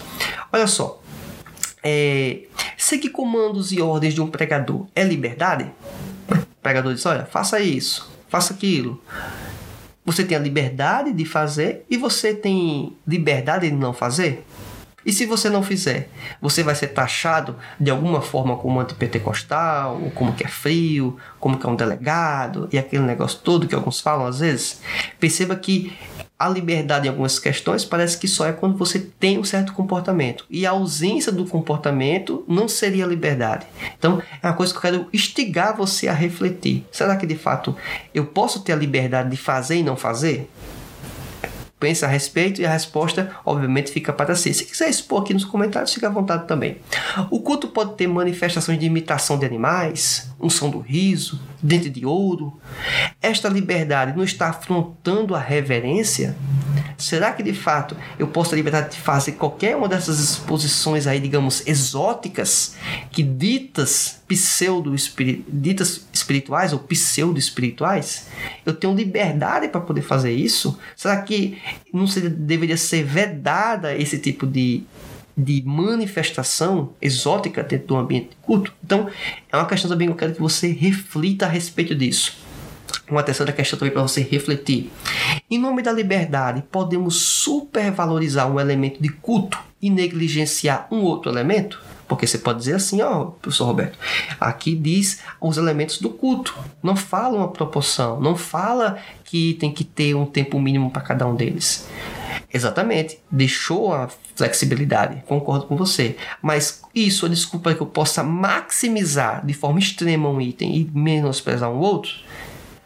Olha 0.52 0.66
só, 0.66 1.01
é, 1.82 2.42
seguir 2.76 3.10
comandos 3.10 3.72
e 3.72 3.80
ordens 3.80 4.14
de 4.14 4.20
um 4.20 4.28
pregador 4.28 4.86
é 4.94 5.02
liberdade? 5.02 5.70
O 6.30 6.62
pregador 6.62 6.94
diz: 6.94 7.04
olha, 7.06 7.24
faça 7.24 7.60
isso, 7.60 8.10
faça 8.28 8.54
aquilo. 8.54 9.02
Você 10.04 10.24
tem 10.24 10.36
a 10.36 10.40
liberdade 10.40 11.12
de 11.12 11.24
fazer 11.24 11.84
e 11.88 11.96
você 11.96 12.34
tem 12.34 12.96
liberdade 13.06 13.70
de 13.70 13.76
não 13.76 13.92
fazer? 13.92 14.44
E 15.04 15.12
se 15.12 15.26
você 15.26 15.50
não 15.50 15.62
fizer, 15.62 16.08
você 16.40 16.62
vai 16.62 16.74
ser 16.74 16.88
taxado 16.88 17.56
de 17.78 17.90
alguma 17.90 18.20
forma 18.20 18.56
como 18.56 18.78
antipentecostal, 18.80 20.00
ou 20.00 20.10
como 20.12 20.32
que 20.32 20.44
é 20.44 20.48
frio, 20.48 21.16
como 21.40 21.58
que 21.58 21.66
é 21.66 21.68
um 21.68 21.74
delegado, 21.74 22.68
e 22.72 22.78
aquele 22.78 23.02
negócio 23.02 23.40
todo 23.42 23.66
que 23.66 23.74
alguns 23.74 24.00
falam 24.00 24.26
às 24.26 24.38
vezes. 24.38 24.80
Perceba 25.18 25.56
que 25.56 25.92
a 26.42 26.48
liberdade 26.48 27.06
em 27.06 27.08
algumas 27.08 27.38
questões 27.38 27.84
parece 27.84 28.18
que 28.18 28.26
só 28.26 28.44
é 28.44 28.52
quando 28.52 28.76
você 28.76 28.98
tem 28.98 29.38
um 29.38 29.44
certo 29.44 29.72
comportamento. 29.72 30.44
E 30.50 30.66
a 30.66 30.72
ausência 30.72 31.30
do 31.30 31.46
comportamento 31.46 32.44
não 32.48 32.66
seria 32.66 33.06
liberdade. 33.06 33.64
Então, 33.96 34.20
é 34.42 34.48
uma 34.48 34.52
coisa 34.52 34.72
que 34.72 34.78
eu 34.78 34.82
quero 34.82 35.08
instigar 35.12 35.76
você 35.76 36.08
a 36.08 36.12
refletir. 36.12 36.84
Será 36.90 37.14
que 37.16 37.28
de 37.28 37.36
fato 37.36 37.76
eu 38.12 38.26
posso 38.26 38.58
ter 38.58 38.72
a 38.72 38.76
liberdade 38.76 39.30
de 39.30 39.36
fazer 39.36 39.76
e 39.76 39.82
não 39.84 39.96
fazer? 39.96 40.50
Pense 41.78 42.04
a 42.04 42.08
respeito 42.08 42.60
e 42.60 42.66
a 42.66 42.72
resposta, 42.72 43.30
obviamente, 43.44 43.92
fica 43.92 44.12
para 44.12 44.34
si. 44.34 44.52
Se 44.52 44.64
quiser 44.64 44.88
expor 44.88 45.22
aqui 45.22 45.32
nos 45.32 45.44
comentários, 45.44 45.94
fique 45.94 46.06
à 46.06 46.10
vontade 46.10 46.48
também. 46.48 46.78
O 47.30 47.38
culto 47.38 47.68
pode 47.68 47.94
ter 47.94 48.08
manifestações 48.08 48.80
de 48.80 48.86
imitação 48.86 49.38
de 49.38 49.46
animais, 49.46 50.28
um 50.40 50.50
som 50.50 50.70
do 50.70 50.80
riso, 50.80 51.40
dente 51.62 51.88
de 51.88 52.04
ouro. 52.04 52.60
Esta 53.20 53.48
liberdade 53.48 54.16
não 54.16 54.24
está 54.24 54.48
afrontando 54.48 55.34
a 55.34 55.38
reverência? 55.38 56.36
Será 56.98 57.32
que 57.32 57.42
de 57.42 57.52
fato 57.52 57.96
eu 58.18 58.28
posso 58.28 58.50
ter 58.50 58.56
liberdade 58.56 58.92
de 58.92 59.00
fazer 59.00 59.32
qualquer 59.32 59.76
uma 59.76 59.88
dessas 59.88 60.18
exposições 60.18 61.06
aí, 61.06 61.20
digamos, 61.20 61.66
exóticas, 61.66 62.76
que 63.10 63.22
ditas 63.22 64.20
pseudo 64.28 64.94
ditas 65.48 66.06
espirituais 66.12 66.72
ou 66.72 66.78
pseudo 66.78 67.38
espirituais? 67.38 68.28
Eu 68.64 68.74
tenho 68.74 68.94
liberdade 68.94 69.68
para 69.68 69.80
poder 69.80 70.02
fazer 70.02 70.32
isso? 70.32 70.78
Será 70.96 71.20
que 71.22 71.58
não 71.92 72.06
seria, 72.06 72.30
deveria 72.30 72.76
ser 72.76 73.04
vedada 73.04 73.94
esse 73.96 74.18
tipo 74.18 74.46
de 74.46 74.84
de 75.36 75.62
manifestação 75.64 76.92
exótica 77.00 77.62
dentro 77.62 77.88
do 77.88 77.96
ambiente 77.96 78.30
culto. 78.42 78.72
Então, 78.84 79.08
é 79.50 79.56
uma 79.56 79.66
questão 79.66 79.90
também 79.90 80.08
que 80.08 80.12
eu 80.12 80.16
quero 80.16 80.34
que 80.34 80.40
você 80.40 80.68
reflita 80.72 81.46
a 81.46 81.48
respeito 81.48 81.94
disso. 81.94 82.36
Uma 83.08 83.22
terceira 83.22 83.52
questão 83.52 83.78
também 83.78 83.92
para 83.92 84.02
você 84.02 84.22
refletir. 84.22 84.90
Em 85.50 85.58
nome 85.58 85.82
da 85.82 85.92
liberdade, 85.92 86.62
podemos 86.70 87.16
supervalorizar 87.16 88.50
um 88.50 88.60
elemento 88.60 89.02
de 89.02 89.08
culto 89.08 89.58
e 89.80 89.90
negligenciar 89.90 90.86
um 90.90 91.00
outro 91.00 91.30
elemento? 91.30 91.80
Porque 92.14 92.26
você 92.26 92.38
pode 92.38 92.58
dizer 92.58 92.74
assim, 92.74 93.00
ó, 93.02 93.26
professor 93.26 93.64
Roberto, 93.64 93.98
aqui 94.40 94.74
diz 94.74 95.20
os 95.40 95.56
elementos 95.56 95.98
do 95.98 96.10
culto. 96.10 96.54
Não 96.82 96.94
fala 96.94 97.38
uma 97.38 97.48
proporção, 97.48 98.20
não 98.20 98.36
fala 98.36 98.98
que 99.24 99.54
tem 99.54 99.72
que 99.72 99.84
ter 99.84 100.14
um 100.14 100.26
tempo 100.26 100.60
mínimo 100.60 100.90
para 100.90 101.02
cada 101.02 101.26
um 101.26 101.34
deles. 101.34 101.86
Exatamente. 102.52 103.18
Deixou 103.30 103.92
a 103.94 104.08
flexibilidade. 104.34 105.22
Concordo 105.26 105.66
com 105.66 105.76
você. 105.76 106.16
Mas 106.42 106.82
isso 106.94 107.24
é 107.24 107.28
desculpa 107.28 107.64
para 107.64 107.74
que 107.76 107.82
eu 107.82 107.86
possa 107.86 108.22
maximizar 108.22 109.44
de 109.44 109.54
forma 109.54 109.78
extrema 109.78 110.28
um 110.28 110.40
item 110.40 110.76
e 110.76 110.90
menosprezar 110.92 111.70
um 111.70 111.78
outro? 111.78 112.12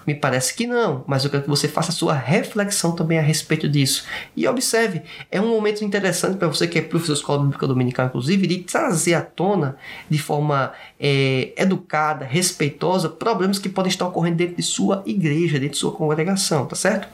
Me 0.07 0.15
parece 0.15 0.55
que 0.55 0.67
não, 0.67 1.03
mas 1.07 1.25
eu 1.25 1.31
quero 1.31 1.43
que 1.43 1.49
você 1.49 1.67
faça 1.67 1.91
a 1.91 1.95
sua 1.95 2.15
reflexão 2.15 2.93
também 2.93 3.19
a 3.19 3.23
respeito 3.23 3.69
disso. 3.69 4.05
E 4.37 4.47
observe, 4.47 5.03
é 5.31 5.41
um 5.41 5.49
momento 5.49 5.85
interessante 5.85 6.37
para 6.37 6.47
você 6.47 6.69
que 6.69 6.79
é 6.79 6.83
professor 6.83 7.15
de 7.15 7.19
escola 7.19 7.43
bíblica 7.43 7.67
dominical, 7.67 8.07
inclusive, 8.07 8.47
de 8.47 8.59
trazer 8.59 9.15
à 9.15 9.21
tona 9.21 9.77
de 10.09 10.19
forma 10.19 10.73
é, 11.01 11.53
educada, 11.57 12.25
respeitosa, 12.25 13.09
problemas 13.09 13.59
que 13.59 13.69
podem 13.69 13.91
estar 13.91 14.07
ocorrendo 14.07 14.37
dentro 14.37 14.57
de 14.57 14.63
sua 14.63 15.03
igreja, 15.05 15.59
dentro 15.59 15.73
de 15.73 15.79
sua 15.79 15.93
congregação, 15.93 16.67
tá 16.67 16.77
certo? 16.77 17.09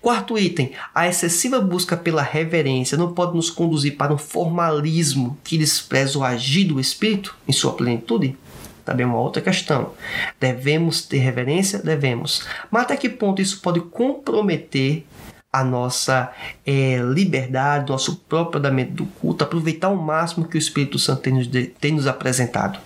Quarto 0.00 0.38
item, 0.38 0.72
a 0.94 1.08
excessiva 1.08 1.60
busca 1.60 1.96
pela 1.96 2.22
reverência 2.22 2.96
não 2.98 3.12
pode 3.12 3.34
nos 3.34 3.48
conduzir 3.48 3.96
para 3.96 4.12
um 4.12 4.18
formalismo 4.18 5.38
que 5.42 5.56
despreza 5.56 6.18
o 6.18 6.24
agir 6.24 6.64
do 6.64 6.78
Espírito 6.78 7.34
em 7.48 7.52
sua 7.52 7.72
plenitude? 7.72 8.36
Também 8.84 9.06
uma 9.06 9.18
outra 9.18 9.42
questão. 9.42 9.92
Devemos 10.38 11.02
ter 11.02 11.18
reverência? 11.18 11.78
Devemos. 11.78 12.46
Mas 12.70 12.82
até 12.82 12.96
que 12.96 13.08
ponto 13.08 13.40
isso 13.40 13.60
pode 13.60 13.80
comprometer 13.80 15.04
a 15.52 15.62
nossa 15.62 16.32
é, 16.66 16.96
liberdade, 16.96 17.90
nosso 17.90 18.16
próprio 18.28 18.58
andamento 18.58 18.92
do 18.92 19.06
culto, 19.06 19.44
aproveitar 19.44 19.86
ao 19.86 19.94
máximo 19.94 20.48
que 20.48 20.56
o 20.56 20.58
Espírito 20.58 20.98
Santo 20.98 21.22
tem 21.22 21.32
nos, 21.32 21.48
tem 21.80 21.92
nos 21.92 22.08
apresentado. 22.08 22.80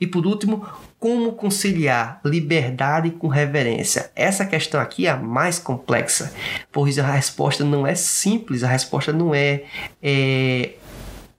E 0.00 0.06
por 0.06 0.24
último, 0.24 0.64
como 1.00 1.32
conciliar 1.32 2.20
liberdade 2.24 3.10
com 3.10 3.26
reverência? 3.26 4.12
Essa 4.14 4.46
questão 4.46 4.80
aqui 4.80 5.08
é 5.08 5.10
a 5.10 5.16
mais 5.16 5.58
complexa, 5.58 6.32
pois 6.70 6.96
a 6.96 7.10
resposta 7.10 7.64
não 7.64 7.84
é 7.84 7.96
simples, 7.96 8.62
a 8.62 8.68
resposta 8.68 9.12
não 9.12 9.34
é, 9.34 9.64
é 10.00 10.74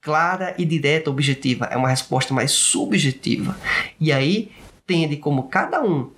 clara 0.03 0.53
e 0.57 0.65
direta, 0.65 1.09
objetiva, 1.09 1.65
é 1.71 1.77
uma 1.77 1.89
resposta 1.89 2.33
mais 2.33 2.51
subjetiva. 2.51 3.57
E 3.99 4.11
aí 4.11 4.51
tende 4.85 5.15
como 5.15 5.43
cada 5.43 5.81
um 5.81 6.11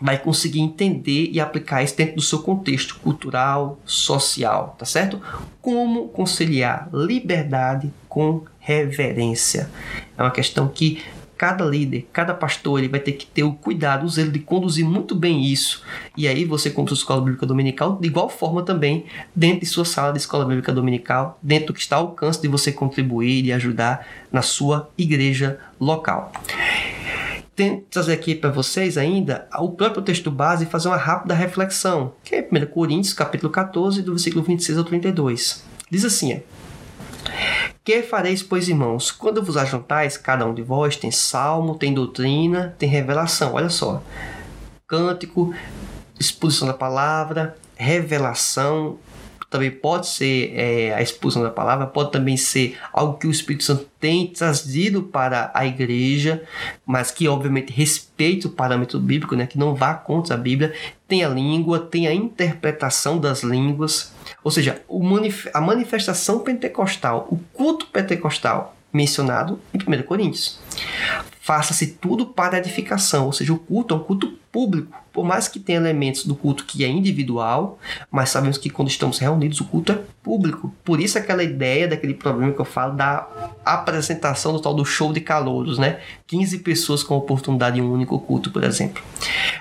vai 0.00 0.18
conseguir 0.18 0.60
entender 0.60 1.30
e 1.32 1.40
aplicar 1.40 1.82
isso 1.82 1.96
dentro 1.96 2.16
do 2.16 2.22
seu 2.22 2.40
contexto 2.40 2.96
cultural, 2.96 3.78
social, 3.86 4.74
tá 4.78 4.84
certo? 4.84 5.22
Como 5.62 6.08
conciliar 6.08 6.90
liberdade 6.92 7.90
com 8.08 8.44
reverência. 8.58 9.70
É 10.18 10.22
uma 10.22 10.30
questão 10.30 10.68
que 10.68 11.02
cada 11.36 11.64
líder, 11.64 12.08
cada 12.12 12.34
pastor, 12.34 12.78
ele 12.78 12.88
vai 12.88 13.00
ter 13.00 13.12
que 13.12 13.26
ter 13.26 13.42
o 13.42 13.52
cuidado, 13.52 14.04
o 14.04 14.08
zelo 14.08 14.30
de 14.30 14.38
conduzir 14.38 14.84
muito 14.84 15.14
bem 15.14 15.44
isso. 15.44 15.82
E 16.16 16.26
aí 16.26 16.44
você, 16.44 16.70
como 16.70 16.88
sua 16.88 16.96
escola 16.96 17.20
bíblica 17.20 17.46
dominical, 17.46 17.98
de 18.00 18.06
igual 18.06 18.28
forma 18.28 18.62
também, 18.62 19.04
dentro 19.34 19.60
de 19.60 19.66
sua 19.66 19.84
sala 19.84 20.12
de 20.12 20.18
escola 20.18 20.44
bíblica 20.44 20.72
dominical, 20.72 21.38
dentro 21.42 21.68
do 21.68 21.74
que 21.74 21.80
está 21.80 21.96
ao 21.96 22.06
alcance 22.08 22.40
de 22.40 22.48
você 22.48 22.72
contribuir 22.72 23.44
e 23.44 23.52
ajudar 23.52 24.06
na 24.32 24.42
sua 24.42 24.90
igreja 24.96 25.58
local. 25.80 26.32
Tento 27.54 27.84
trazer 27.90 28.12
aqui 28.12 28.34
para 28.34 28.50
vocês 28.50 28.98
ainda 28.98 29.48
o 29.58 29.70
próprio 29.70 30.02
texto 30.02 30.30
base 30.30 30.64
e 30.64 30.66
fazer 30.66 30.88
uma 30.88 30.96
rápida 30.98 31.32
reflexão, 31.32 32.12
que 32.22 32.34
é 32.34 32.40
1 32.52 32.66
Coríntios, 32.66 33.14
capítulo 33.14 33.50
14, 33.50 34.02
do 34.02 34.12
versículo 34.12 34.44
26 34.44 34.76
ao 34.76 34.84
32. 34.84 35.64
Diz 35.90 36.04
assim, 36.04 36.42
que 37.84 38.02
fareis, 38.02 38.42
pois, 38.42 38.68
irmãos? 38.68 39.10
Quando 39.10 39.42
vos 39.42 39.56
ajuntais, 39.56 40.16
cada 40.16 40.46
um 40.46 40.54
de 40.54 40.62
vós 40.62 40.96
tem 40.96 41.10
salmo, 41.10 41.76
tem 41.76 41.94
doutrina, 41.94 42.74
tem 42.78 42.88
revelação. 42.88 43.54
Olha 43.54 43.68
só. 43.68 44.02
Cântico, 44.86 45.54
exposição 46.18 46.66
da 46.66 46.74
palavra, 46.74 47.56
revelação, 47.76 48.98
também 49.50 49.70
pode 49.70 50.08
ser 50.08 50.52
é, 50.54 50.94
a 50.94 51.00
exposição 51.00 51.42
da 51.42 51.50
palavra, 51.50 51.86
pode 51.86 52.12
também 52.12 52.36
ser 52.36 52.76
algo 52.92 53.18
que 53.18 53.26
o 53.26 53.30
Espírito 53.30 53.64
Santo 53.64 53.86
tem 54.00 54.26
trazido 54.26 55.02
para 55.02 55.50
a 55.54 55.66
igreja, 55.66 56.42
mas 56.84 57.10
que 57.10 57.28
obviamente 57.28 57.72
respeite 57.72 58.46
o 58.46 58.50
parâmetro 58.50 58.98
bíblico, 58.98 59.36
né, 59.36 59.46
que 59.46 59.58
não 59.58 59.74
vá 59.74 59.94
contra 59.94 60.34
a 60.34 60.38
Bíblia, 60.38 60.74
tem 61.06 61.24
a 61.24 61.28
língua, 61.28 61.78
tem 61.78 62.06
a 62.06 62.14
interpretação 62.14 63.18
das 63.18 63.42
línguas, 63.42 64.12
ou 64.42 64.50
seja, 64.50 64.82
a 65.54 65.60
manifestação 65.60 66.40
pentecostal, 66.40 67.28
o 67.30 67.38
culto 67.52 67.86
pentecostal 67.86 68.76
mencionado 68.92 69.60
em 69.72 69.78
1 69.78 70.02
Coríntios. 70.02 70.58
Faça-se 71.40 71.86
tudo 71.86 72.26
para 72.26 72.58
edificação, 72.58 73.26
ou 73.26 73.32
seja, 73.32 73.52
o 73.52 73.58
culto 73.58 73.94
é 73.94 73.96
um 73.96 74.00
culto 74.00 74.32
público, 74.50 74.90
por 75.12 75.24
mais 75.24 75.48
que 75.48 75.60
tenha 75.60 75.78
elementos 75.78 76.24
do 76.24 76.34
culto 76.34 76.64
que 76.64 76.82
é 76.84 76.88
individual, 76.88 77.78
mas 78.10 78.30
sabemos 78.30 78.58
que 78.58 78.70
quando 78.70 78.88
estamos 78.88 79.18
reunidos 79.18 79.60
o 79.60 79.64
culto 79.64 79.92
é 79.92 79.98
público. 80.22 80.74
Por 80.84 81.00
isso 81.00 81.16
aquela 81.16 81.42
ideia 81.42 81.86
daquele 81.86 82.14
problema 82.14 82.52
que 82.52 82.60
eu 82.60 82.64
falo 82.64 82.94
da 82.94 83.28
apresentação 83.64 84.52
do 84.52 84.60
tal 84.60 84.74
do 84.74 84.84
show 84.84 85.12
de 85.12 85.20
calouros, 85.20 85.78
né? 85.78 86.00
15 86.26 86.58
pessoas 86.58 87.02
com 87.02 87.14
oportunidade 87.14 87.78
em 87.78 87.82
um 87.82 87.92
único 87.92 88.18
culto, 88.18 88.50
por 88.50 88.64
exemplo. 88.64 89.02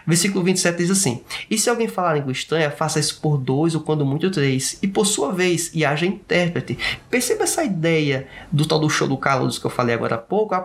Versículo 0.08 0.44
27 0.44 0.78
diz 0.78 0.90
assim: 0.90 1.22
E 1.50 1.58
se 1.58 1.70
alguém 1.70 1.88
falar 1.88 2.16
língua 2.16 2.32
estranha, 2.32 2.72
faça 2.72 3.00
isso 3.00 3.22
por 3.22 3.38
dois 3.38 3.76
ou 3.76 3.82
quando 3.82 4.06
muito 4.06 4.32
três, 4.32 4.80
e 4.82 4.88
por 4.88 5.06
sua 5.06 5.32
vez, 5.32 5.72
e 5.74 5.86
haja 5.86 6.06
intérprete. 6.06 6.78
Perceba 7.10 7.44
essa 7.44 7.64
ideia 7.64 8.28
do 8.52 8.66
tal 8.66 8.80
do 8.80 8.90
show 8.90 9.08
do 9.08 9.18
calouros 9.18 9.60
que 9.60 9.66
eu 9.66 9.72
falei 9.72 9.94
agora 9.94 10.16
há 10.16 10.20
pouco, 10.20 10.56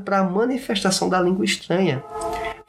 para 0.00 0.18
a 0.18 0.24
manifestação 0.24 1.08
da 1.08 1.20
língua 1.20 1.44
estranha 1.44 2.04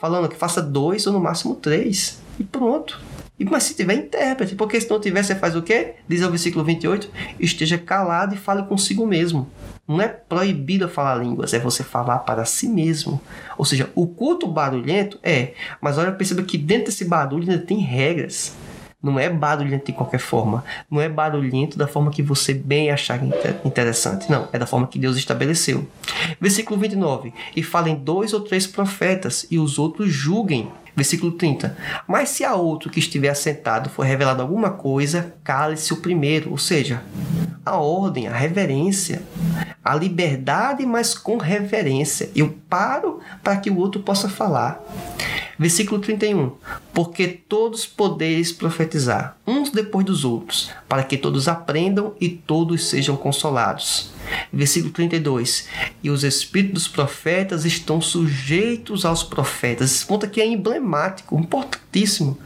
falando 0.01 0.27
que 0.27 0.35
faça 0.35 0.63
dois 0.63 1.05
ou 1.05 1.13
no 1.13 1.19
máximo 1.19 1.53
três. 1.53 2.19
E 2.39 2.43
pronto. 2.43 2.99
E, 3.39 3.45
mas 3.45 3.63
se 3.63 3.75
tiver 3.75 3.93
intérprete, 3.93 4.55
porque 4.55 4.81
se 4.81 4.89
não 4.89 4.99
tiver, 4.99 5.23
você 5.23 5.35
faz 5.35 5.55
o 5.55 5.61
quê? 5.61 5.93
Diz 6.07 6.23
o 6.23 6.29
versículo 6.29 6.65
28, 6.65 7.07
esteja 7.39 7.77
calado 7.77 8.33
e 8.33 8.37
fale 8.37 8.63
consigo 8.63 9.05
mesmo. 9.05 9.47
Não 9.87 10.01
é 10.01 10.07
proibido 10.07 10.89
falar 10.89 11.15
línguas, 11.15 11.53
é 11.53 11.59
você 11.59 11.83
falar 11.83 12.19
para 12.19 12.45
si 12.45 12.67
mesmo. 12.67 13.21
Ou 13.59 13.65
seja, 13.65 13.91
o 13.93 14.07
culto 14.07 14.47
barulhento 14.47 15.19
é, 15.21 15.53
mas 15.79 15.99
olha, 15.99 16.11
perceba 16.11 16.41
que 16.41 16.57
dentro 16.57 16.85
desse 16.85 17.05
barulho 17.05 17.51
ainda 17.51 17.63
tem 17.63 17.77
regras. 17.77 18.55
Não 19.01 19.19
é 19.19 19.29
barulhento 19.29 19.87
de 19.87 19.93
qualquer 19.93 20.19
forma. 20.19 20.63
Não 20.89 21.01
é 21.01 21.09
barulhento 21.09 21.77
da 21.77 21.87
forma 21.87 22.11
que 22.11 22.21
você 22.21 22.53
bem 22.53 22.91
achar 22.91 23.19
interessante. 23.65 24.29
Não, 24.29 24.47
é 24.53 24.59
da 24.59 24.67
forma 24.67 24.87
que 24.87 24.99
Deus 24.99 25.17
estabeleceu. 25.17 25.87
Versículo 26.39 26.79
29. 26.79 27.33
E 27.55 27.63
falem 27.63 27.95
dois 27.95 28.33
ou 28.33 28.41
três 28.41 28.67
profetas, 28.67 29.47
e 29.49 29.57
os 29.57 29.79
outros 29.79 30.11
julguem. 30.11 30.69
Versículo 30.95 31.31
30. 31.31 31.77
Mas 32.07 32.29
se 32.29 32.43
a 32.43 32.55
outro 32.55 32.89
que 32.89 32.99
estiver 32.99 33.29
assentado 33.29 33.89
for 33.89 34.05
revelado 34.05 34.41
alguma 34.41 34.71
coisa, 34.71 35.33
cale-se 35.43 35.93
o 35.93 35.97
primeiro. 35.97 36.51
Ou 36.51 36.57
seja, 36.57 37.01
a 37.65 37.77
ordem, 37.77 38.27
a 38.27 38.35
reverência, 38.35 39.21
a 39.83 39.95
liberdade, 39.95 40.85
mas 40.85 41.13
com 41.13 41.37
reverência. 41.37 42.29
Eu 42.35 42.55
paro 42.69 43.19
para 43.43 43.57
que 43.57 43.69
o 43.69 43.77
outro 43.77 44.01
possa 44.01 44.29
falar. 44.29 44.81
Versículo 45.57 46.01
31. 46.01 46.53
Porque 46.93 47.27
todos 47.27 47.85
podeis 47.85 48.51
profetizar, 48.51 49.37
uns 49.45 49.69
depois 49.69 50.05
dos 50.05 50.25
outros, 50.25 50.71
para 50.89 51.03
que 51.03 51.17
todos 51.17 51.47
aprendam 51.47 52.13
e 52.19 52.29
todos 52.29 52.85
sejam 52.85 53.15
consolados. 53.15 54.11
Versículo 54.51 54.93
32. 54.93 55.67
E 56.03 56.09
os 56.09 56.23
espíritos 56.23 56.83
dos 56.83 56.87
profetas 56.87 57.65
estão 57.65 58.01
sujeitos 58.01 59.05
aos 59.05 59.23
profetas. 59.23 59.91
Esse 59.91 60.05
ponto 60.05 60.25
aqui 60.25 60.41
é 60.41 60.45
emblemático, 60.45 61.37
importantíssimo. 61.39 62.37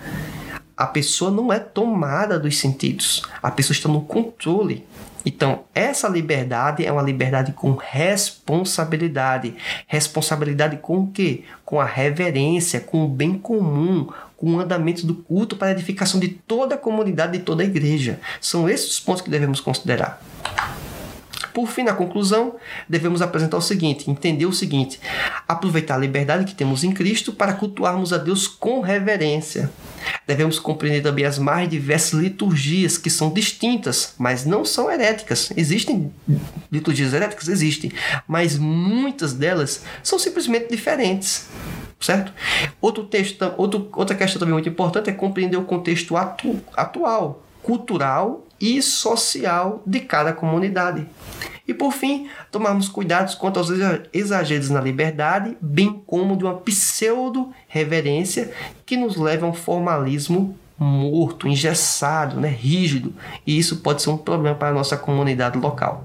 A 0.77 0.85
pessoa 0.85 1.31
não 1.31 1.53
é 1.53 1.59
tomada 1.59 2.37
dos 2.37 2.57
sentidos, 2.57 3.21
a 3.41 3.49
pessoa 3.49 3.73
está 3.73 3.87
no 3.87 4.01
controle. 4.01 4.85
Então, 5.25 5.63
essa 5.73 6.07
liberdade 6.07 6.85
é 6.85 6.91
uma 6.91 7.01
liberdade 7.01 7.53
com 7.53 7.73
responsabilidade. 7.73 9.55
Responsabilidade 9.87 10.77
com 10.77 10.99
o 10.99 11.07
quê? 11.11 11.43
Com 11.63 11.79
a 11.79 11.85
reverência, 11.85 12.79
com 12.79 13.05
o 13.05 13.07
bem 13.07 13.33
comum, 13.33 14.07
com 14.37 14.53
o 14.53 14.59
andamento 14.59 15.07
do 15.07 15.15
culto 15.15 15.55
para 15.55 15.69
a 15.69 15.71
edificação 15.71 16.19
de 16.19 16.27
toda 16.27 16.75
a 16.75 16.77
comunidade, 16.77 17.39
de 17.39 17.43
toda 17.43 17.63
a 17.63 17.65
igreja. 17.65 18.19
São 18.39 18.69
esses 18.69 18.91
os 18.91 18.99
pontos 18.99 19.23
que 19.23 19.29
devemos 19.29 19.59
considerar. 19.59 20.21
Por 21.55 21.67
fim, 21.67 21.83
na 21.83 21.93
conclusão, 21.93 22.57
devemos 22.87 23.21
apresentar 23.21 23.55
o 23.55 23.61
seguinte, 23.61 24.11
entender 24.11 24.45
o 24.45 24.51
seguinte: 24.51 24.99
aproveitar 25.47 25.95
a 25.95 25.97
liberdade 25.97 26.43
que 26.43 26.53
temos 26.53 26.83
em 26.83 26.91
Cristo 26.91 27.31
para 27.31 27.53
cultuarmos 27.53 28.11
a 28.11 28.17
Deus 28.17 28.45
com 28.45 28.81
reverência. 28.81 29.71
Devemos 30.27 30.59
compreender 30.59 31.01
também 31.01 31.23
as 31.23 31.39
mais 31.39 31.69
diversas 31.69 32.19
liturgias 32.19 32.97
que 32.97 33.09
são 33.09 33.31
distintas, 33.31 34.15
mas 34.19 34.45
não 34.45 34.65
são 34.65 34.91
heréticas. 34.91 35.49
Existem 35.55 36.11
liturgias 36.69 37.13
heréticas? 37.13 37.47
Existem, 37.47 37.89
mas 38.27 38.57
muitas 38.57 39.31
delas 39.31 39.85
são 40.03 40.19
simplesmente 40.19 40.69
diferentes 40.69 41.47
certo? 41.97 42.31
Outro 42.79 43.05
texto, 43.05 43.51
outro, 43.57 43.89
outra 43.93 44.15
questão 44.15 44.37
também 44.37 44.53
muito 44.53 44.69
importante 44.69 45.09
é 45.09 45.13
compreender 45.13 45.57
o 45.57 45.63
contexto 45.63 46.15
atu, 46.15 46.61
atual, 46.75 47.41
cultural 47.63 48.44
e 48.65 48.81
social 48.81 49.83
de 49.85 49.99
cada 49.99 50.33
comunidade. 50.33 51.05
E 51.67 51.73
por 51.73 51.91
fim, 51.91 52.27
tomarmos 52.51 52.89
cuidados 52.89 53.35
quanto 53.35 53.59
aos 53.59 53.69
exageros 54.11 54.71
na 54.71 54.81
liberdade, 54.81 55.55
bem 55.61 56.01
como 56.05 56.35
de 56.35 56.43
uma 56.43 56.55
pseudo-reverência 56.55 58.51
que 58.85 58.97
nos 58.97 59.17
leva 59.17 59.45
a 59.45 59.49
um 59.49 59.53
formalismo 59.53 60.57
morto, 60.77 61.47
engessado, 61.47 62.39
né, 62.39 62.49
rígido, 62.49 63.13
e 63.45 63.57
isso 63.57 63.77
pode 63.77 64.01
ser 64.01 64.09
um 64.09 64.17
problema 64.17 64.55
para 64.55 64.69
a 64.69 64.73
nossa 64.73 64.97
comunidade 64.97 65.57
local. 65.57 66.03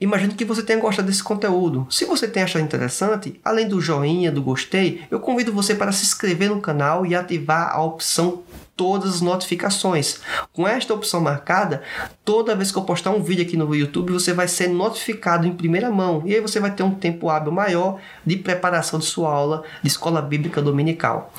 Imagino 0.00 0.34
que 0.34 0.44
você 0.44 0.62
tenha 0.62 0.80
gostado 0.80 1.06
desse 1.06 1.22
conteúdo. 1.22 1.86
Se 1.88 2.04
você 2.04 2.26
tem 2.26 2.42
achado 2.42 2.64
interessante, 2.64 3.40
além 3.44 3.68
do 3.68 3.80
joinha, 3.80 4.32
do 4.32 4.42
gostei, 4.42 5.02
eu 5.10 5.20
convido 5.20 5.52
você 5.52 5.74
para 5.74 5.92
se 5.92 6.04
inscrever 6.04 6.50
no 6.50 6.60
canal 6.60 7.06
e 7.06 7.14
ativar 7.14 7.70
a 7.72 7.82
opção 7.82 8.42
todas 8.76 9.14
as 9.14 9.20
notificações. 9.20 10.20
Com 10.52 10.66
esta 10.66 10.92
opção 10.92 11.20
marcada, 11.20 11.82
toda 12.24 12.56
vez 12.56 12.72
que 12.72 12.78
eu 12.78 12.82
postar 12.82 13.10
um 13.10 13.22
vídeo 13.22 13.44
aqui 13.44 13.56
no 13.56 13.72
YouTube, 13.74 14.12
você 14.12 14.32
vai 14.32 14.48
ser 14.48 14.68
notificado 14.68 15.46
em 15.46 15.52
primeira 15.52 15.90
mão. 15.90 16.22
E 16.26 16.34
aí 16.34 16.40
você 16.40 16.58
vai 16.58 16.72
ter 16.72 16.82
um 16.82 16.94
tempo 16.94 17.28
hábil 17.28 17.52
maior 17.52 18.00
de 18.26 18.36
preparação 18.36 18.98
de 18.98 19.06
sua 19.06 19.30
aula 19.30 19.62
de 19.82 19.88
escola 19.88 20.20
bíblica 20.20 20.60
dominical. 20.60 21.32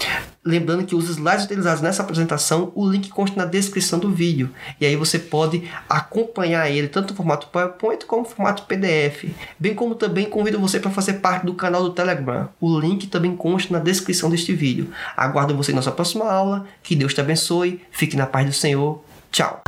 Lembrando 0.44 0.86
que 0.86 0.96
os 0.96 1.10
slides 1.10 1.46
utilizados 1.46 1.82
nessa 1.82 2.04
apresentação, 2.04 2.72
o 2.76 2.88
link 2.88 3.10
consta 3.10 3.36
na 3.36 3.46
descrição 3.46 3.98
do 3.98 4.12
vídeo. 4.12 4.52
E 4.80 4.86
aí 4.86 4.96
você 4.96 5.18
pode 5.18 5.68
acompanhar 5.90 6.70
ele 6.70 6.88
tanto 6.88 7.10
no 7.10 7.18
formato 7.18 7.48
PowerPoint 7.48 8.06
como 8.06 8.22
no 8.22 8.30
formato 8.46 8.64
PDF. 8.64 9.26
Bem 9.58 9.74
como 9.74 9.96
também 9.96 10.26
convido 10.26 10.60
você 10.60 10.80
para 10.80 10.92
fazer 10.92 11.14
parte 11.14 11.46
do 11.46 11.56
canal 11.56 11.84
do 11.84 11.90
Telegram. 11.90 12.50
O 12.62 12.80
link 12.80 13.08
também 13.08 13.36
consta 13.36 13.74
na 13.74 13.80
descrição 13.80 14.30
deste 14.30 14.54
vídeo. 14.54 14.90
Aguardo 15.18 15.56
você 15.56 15.72
em 15.72 15.76
nossa 15.76 15.92
próxima 15.92 16.26
aula. 16.26 16.68
Que 16.84 16.96
Deus 16.96 17.14
te 17.14 17.22
abençoe. 17.22 17.82
Fique 17.92 18.16
na 18.16 18.28
paz 18.28 18.46
do 18.46 18.54
Senhor. 18.54 19.04
Tchau. 19.32 19.64